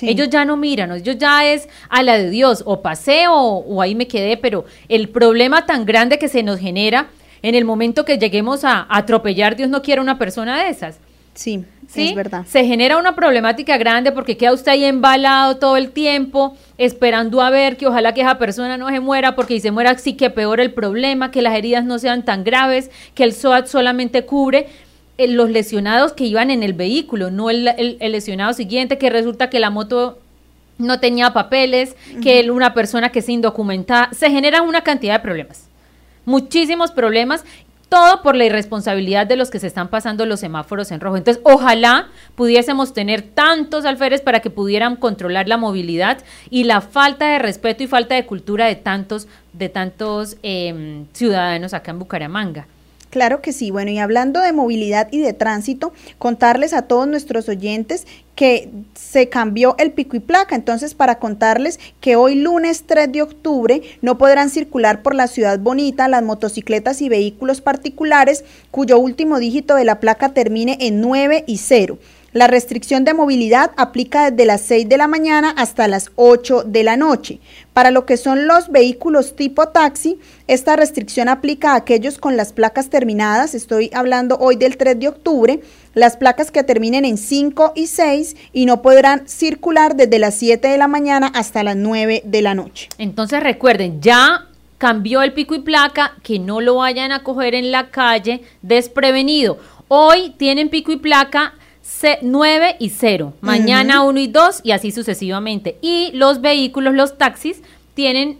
Ellos 0.00 0.30
ya 0.30 0.46
no 0.46 0.56
miran, 0.56 0.90
ellos 0.92 1.18
ya 1.18 1.44
es 1.44 1.68
a 1.90 2.02
la 2.02 2.16
de 2.16 2.30
Dios, 2.30 2.62
o 2.64 2.80
pasé 2.80 3.26
o, 3.28 3.82
ahí 3.82 3.94
me 3.94 4.08
quedé, 4.08 4.38
pero 4.38 4.64
el 4.88 5.10
problema 5.10 5.66
tan 5.66 5.84
grande 5.84 6.18
que 6.18 6.28
se 6.28 6.42
nos 6.42 6.58
genera 6.58 7.08
en 7.42 7.54
el 7.54 7.66
momento 7.66 8.06
que 8.06 8.16
lleguemos 8.16 8.64
a, 8.64 8.86
a 8.88 8.96
atropellar, 8.96 9.54
Dios 9.54 9.68
no 9.68 9.82
quiere 9.82 10.00
una 10.00 10.16
persona 10.16 10.62
de 10.62 10.70
esas. 10.70 10.98
Sí, 11.38 11.64
¿sí? 11.86 12.08
Es 12.08 12.14
verdad. 12.16 12.44
Se 12.48 12.64
genera 12.64 12.98
una 12.98 13.14
problemática 13.14 13.76
grande 13.76 14.10
porque 14.10 14.36
queda 14.36 14.52
usted 14.52 14.72
ahí 14.72 14.84
embalado 14.84 15.58
todo 15.58 15.76
el 15.76 15.92
tiempo, 15.92 16.56
esperando 16.78 17.40
a 17.40 17.48
ver 17.50 17.76
que 17.76 17.86
ojalá 17.86 18.12
que 18.12 18.22
esa 18.22 18.38
persona 18.38 18.76
no 18.76 18.88
se 18.88 18.98
muera, 18.98 19.36
porque 19.36 19.54
si 19.54 19.60
se 19.60 19.70
muera 19.70 19.96
sí 19.98 20.14
que 20.14 20.30
peor 20.30 20.58
el 20.58 20.72
problema, 20.72 21.30
que 21.30 21.40
las 21.40 21.54
heridas 21.54 21.84
no 21.84 22.00
sean 22.00 22.24
tan 22.24 22.42
graves, 22.42 22.90
que 23.14 23.22
el 23.22 23.32
SOAT 23.32 23.68
solamente 23.68 24.24
cubre 24.24 24.66
eh, 25.16 25.28
los 25.28 25.48
lesionados 25.48 26.12
que 26.12 26.24
iban 26.24 26.50
en 26.50 26.64
el 26.64 26.72
vehículo, 26.72 27.30
no 27.30 27.50
el, 27.50 27.98
lesionado 28.00 28.52
siguiente, 28.52 28.98
que 28.98 29.08
resulta 29.08 29.48
que 29.48 29.60
la 29.60 29.70
moto 29.70 30.18
no 30.76 30.98
tenía 30.98 31.32
papeles, 31.32 31.94
que 32.20 32.50
una 32.50 32.74
persona 32.74 33.10
que 33.10 33.22
se 33.22 33.30
indocumentada, 33.30 34.10
se 34.12 34.28
generan 34.28 34.66
una 34.66 34.80
cantidad 34.80 35.14
de 35.14 35.20
problemas 35.20 35.68
muchísimos 36.28 36.90
problemas 36.90 37.42
todo 37.88 38.22
por 38.22 38.36
la 38.36 38.44
irresponsabilidad 38.44 39.26
de 39.26 39.36
los 39.36 39.50
que 39.50 39.58
se 39.58 39.66
están 39.66 39.88
pasando 39.88 40.26
los 40.26 40.40
semáforos 40.40 40.90
en 40.90 41.00
rojo. 41.00 41.16
Entonces, 41.16 41.42
ojalá 41.44 42.08
pudiésemos 42.34 42.92
tener 42.92 43.22
tantos 43.22 43.84
alférez 43.84 44.20
para 44.20 44.40
que 44.40 44.50
pudieran 44.50 44.96
controlar 44.96 45.48
la 45.48 45.56
movilidad 45.56 46.18
y 46.50 46.64
la 46.64 46.80
falta 46.80 47.28
de 47.28 47.38
respeto 47.38 47.82
y 47.82 47.86
falta 47.86 48.14
de 48.14 48.26
cultura 48.26 48.66
de 48.66 48.76
tantos, 48.76 49.26
de 49.52 49.68
tantos 49.68 50.36
em, 50.42 51.06
ciudadanos 51.12 51.72
acá 51.74 51.92
en 51.92 51.98
Bucaramanga. 51.98 52.66
Claro 53.10 53.40
que 53.40 53.52
sí. 53.52 53.70
Bueno, 53.70 53.90
y 53.90 53.98
hablando 53.98 54.40
de 54.40 54.52
movilidad 54.52 55.08
y 55.10 55.20
de 55.20 55.32
tránsito, 55.32 55.92
contarles 56.18 56.74
a 56.74 56.82
todos 56.82 57.08
nuestros 57.08 57.48
oyentes 57.48 58.06
que 58.34 58.70
se 58.94 59.28
cambió 59.28 59.74
el 59.78 59.92
pico 59.92 60.16
y 60.16 60.20
placa. 60.20 60.54
Entonces, 60.54 60.94
para 60.94 61.18
contarles 61.18 61.80
que 62.00 62.16
hoy 62.16 62.34
lunes 62.34 62.84
3 62.86 63.10
de 63.10 63.22
octubre 63.22 63.82
no 64.02 64.18
podrán 64.18 64.50
circular 64.50 65.02
por 65.02 65.14
la 65.14 65.26
ciudad 65.26 65.58
bonita 65.58 66.06
las 66.06 66.22
motocicletas 66.22 67.00
y 67.00 67.08
vehículos 67.08 67.60
particulares 67.60 68.44
cuyo 68.70 68.98
último 68.98 69.38
dígito 69.38 69.74
de 69.74 69.84
la 69.84 70.00
placa 70.00 70.28
termine 70.34 70.76
en 70.80 71.00
9 71.00 71.44
y 71.46 71.56
0. 71.56 71.98
La 72.34 72.46
restricción 72.46 73.04
de 73.04 73.14
movilidad 73.14 73.70
aplica 73.78 74.30
desde 74.30 74.44
las 74.44 74.60
6 74.60 74.86
de 74.86 74.98
la 74.98 75.08
mañana 75.08 75.48
hasta 75.56 75.88
las 75.88 76.10
8 76.16 76.64
de 76.66 76.82
la 76.82 76.98
noche. 76.98 77.40
Para 77.72 77.90
lo 77.90 78.04
que 78.04 78.18
son 78.18 78.46
los 78.46 78.70
vehículos 78.70 79.34
tipo 79.34 79.68
taxi, 79.68 80.18
esta 80.46 80.76
restricción 80.76 81.30
aplica 81.30 81.72
a 81.72 81.76
aquellos 81.76 82.18
con 82.18 82.36
las 82.36 82.52
placas 82.52 82.90
terminadas, 82.90 83.54
estoy 83.54 83.90
hablando 83.94 84.36
hoy 84.36 84.56
del 84.56 84.76
3 84.76 85.00
de 85.00 85.08
octubre, 85.08 85.60
las 85.94 86.18
placas 86.18 86.50
que 86.50 86.62
terminen 86.62 87.06
en 87.06 87.16
5 87.16 87.72
y 87.74 87.86
6 87.86 88.36
y 88.52 88.66
no 88.66 88.82
podrán 88.82 89.26
circular 89.26 89.96
desde 89.96 90.18
las 90.18 90.34
7 90.34 90.68
de 90.68 90.76
la 90.76 90.86
mañana 90.86 91.28
hasta 91.28 91.62
las 91.62 91.76
9 91.76 92.24
de 92.26 92.42
la 92.42 92.54
noche. 92.54 92.90
Entonces 92.98 93.42
recuerden, 93.42 94.02
ya 94.02 94.48
cambió 94.76 95.22
el 95.22 95.32
pico 95.32 95.54
y 95.54 95.60
placa, 95.60 96.12
que 96.22 96.38
no 96.38 96.60
lo 96.60 96.76
vayan 96.76 97.10
a 97.10 97.22
coger 97.22 97.54
en 97.54 97.72
la 97.72 97.88
calle 97.88 98.42
desprevenido. 98.60 99.56
Hoy 99.88 100.34
tienen 100.36 100.68
pico 100.68 100.92
y 100.92 100.98
placa 100.98 101.54
9 102.22 102.76
y 102.78 102.90
0, 102.90 103.34
mañana 103.40 104.02
1 104.02 104.20
y 104.20 104.26
2 104.26 104.60
y 104.64 104.72
así 104.72 104.90
sucesivamente. 104.90 105.76
Y 105.80 106.10
los 106.12 106.40
vehículos, 106.40 106.94
los 106.94 107.18
taxis, 107.18 107.62
tienen 107.94 108.38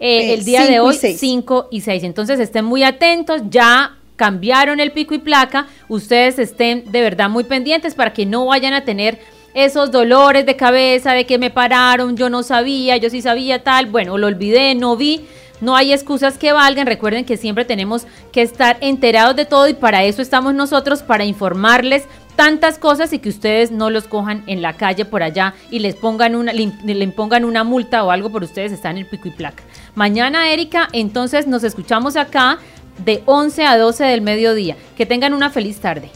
eh, 0.00 0.30
Eh, 0.30 0.34
el 0.34 0.44
día 0.44 0.66
de 0.66 0.80
hoy 0.80 0.96
seis. 0.96 1.18
5 1.20 1.68
y 1.70 1.80
6. 1.80 2.02
Entonces 2.04 2.40
estén 2.40 2.64
muy 2.64 2.82
atentos, 2.82 3.42
ya 3.48 3.96
cambiaron 4.16 4.80
el 4.80 4.92
pico 4.92 5.14
y 5.14 5.18
placa, 5.18 5.66
ustedes 5.88 6.38
estén 6.38 6.90
de 6.90 7.00
verdad 7.00 7.28
muy 7.30 7.44
pendientes 7.44 7.94
para 7.94 8.12
que 8.12 8.26
no 8.26 8.46
vayan 8.46 8.74
a 8.74 8.84
tener 8.84 9.18
esos 9.54 9.90
dolores 9.90 10.46
de 10.46 10.56
cabeza 10.56 11.12
de 11.12 11.26
que 11.26 11.38
me 11.38 11.50
pararon, 11.50 12.16
yo 12.16 12.28
no 12.28 12.42
sabía, 12.42 12.96
yo 12.96 13.08
sí 13.08 13.22
sabía 13.22 13.62
tal, 13.62 13.86
bueno, 13.86 14.18
lo 14.18 14.26
olvidé, 14.26 14.74
no 14.74 14.96
vi. 14.96 15.24
No 15.60 15.76
hay 15.76 15.92
excusas 15.92 16.36
que 16.36 16.52
valgan. 16.52 16.86
Recuerden 16.86 17.24
que 17.24 17.36
siempre 17.36 17.64
tenemos 17.64 18.06
que 18.32 18.42
estar 18.42 18.76
enterados 18.80 19.36
de 19.36 19.46
todo 19.46 19.68
y 19.68 19.74
para 19.74 20.04
eso 20.04 20.20
estamos 20.20 20.52
nosotros, 20.52 21.02
para 21.02 21.24
informarles 21.24 22.04
tantas 22.36 22.78
cosas 22.78 23.12
y 23.12 23.18
que 23.18 23.28
ustedes 23.28 23.70
no 23.70 23.90
los 23.90 24.04
cojan 24.04 24.42
en 24.46 24.62
la 24.62 24.74
calle 24.74 25.04
por 25.04 25.22
allá 25.22 25.54
y 25.70 25.78
les 25.78 25.94
pongan 25.94 26.34
una, 26.34 26.52
le, 26.52 26.72
le 26.84 27.04
impongan 27.04 27.44
una 27.44 27.64
multa 27.64 28.04
o 28.04 28.10
algo 28.10 28.30
por 28.30 28.42
ustedes 28.42 28.72
están 28.72 28.92
en 28.92 29.04
el 29.04 29.06
pico 29.06 29.28
y 29.28 29.30
placa. 29.30 29.62
Mañana, 29.94 30.50
Erika, 30.50 30.88
entonces 30.92 31.46
nos 31.46 31.64
escuchamos 31.64 32.16
acá 32.16 32.58
de 33.04 33.22
11 33.26 33.64
a 33.66 33.76
12 33.78 34.04
del 34.04 34.20
mediodía. 34.20 34.76
Que 34.96 35.06
tengan 35.06 35.34
una 35.34 35.50
feliz 35.50 35.78
tarde. 35.80 36.10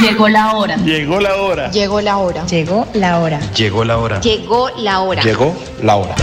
Llegó 0.00 0.28
la 0.28 0.54
hora. 0.54 0.76
Llegó 0.76 1.20
la 1.20 1.36
hora. 1.36 1.70
Llegó 1.70 2.00
la 2.00 2.16
hora. 2.18 2.46
Llegó 2.46 2.86
la 2.94 3.18
hora. 3.18 3.40
Llegó 3.52 3.84
la 3.84 3.98
hora. 3.98 4.20
Llegó 4.20 4.70
la 4.76 5.00
hora. 5.00 5.22
Llegó 5.22 5.54
la 5.82 5.96
hora. 5.96 6.14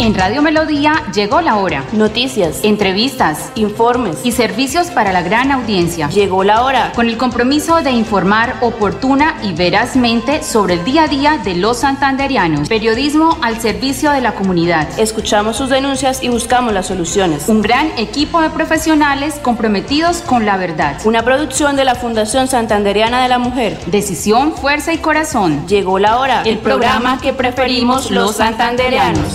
En 0.00 0.14
Radio 0.14 0.42
Melodía 0.42 1.02
llegó 1.12 1.40
la 1.40 1.56
hora. 1.56 1.84
Noticias, 1.90 2.60
entrevistas, 2.62 3.50
informes 3.56 4.18
y 4.22 4.30
servicios 4.30 4.92
para 4.92 5.10
la 5.12 5.22
gran 5.22 5.50
audiencia. 5.50 6.08
Llegó 6.08 6.44
la 6.44 6.62
hora. 6.62 6.92
Con 6.94 7.08
el 7.08 7.16
compromiso 7.16 7.82
de 7.82 7.90
informar 7.90 8.54
oportuna 8.60 9.36
y 9.42 9.54
verazmente 9.54 10.44
sobre 10.44 10.74
el 10.74 10.84
día 10.84 11.04
a 11.04 11.08
día 11.08 11.38
de 11.38 11.56
los 11.56 11.78
santanderianos. 11.78 12.68
Periodismo 12.68 13.38
al 13.42 13.60
servicio 13.60 14.12
de 14.12 14.20
la 14.20 14.36
comunidad. 14.36 14.88
Escuchamos 15.00 15.56
sus 15.56 15.68
denuncias 15.68 16.22
y 16.22 16.28
buscamos 16.28 16.72
las 16.72 16.86
soluciones. 16.86 17.48
Un 17.48 17.60
gran 17.60 17.90
equipo 17.98 18.40
de 18.40 18.50
profesionales 18.50 19.40
comprometidos 19.42 20.18
con 20.18 20.46
la 20.46 20.56
verdad. 20.56 21.00
Una 21.06 21.24
producción 21.24 21.74
de 21.74 21.84
la 21.84 21.96
Fundación 21.96 22.46
Santanderiana 22.46 23.20
de 23.20 23.28
la 23.28 23.38
Mujer. 23.38 23.76
Decisión, 23.86 24.52
fuerza 24.52 24.92
y 24.92 24.98
corazón. 24.98 25.66
Llegó 25.66 25.98
la 25.98 26.20
hora. 26.20 26.42
El 26.42 26.58
programa 26.58 27.20
que 27.20 27.32
preferimos 27.32 28.12
los 28.12 28.36
santanderianos. 28.36 29.26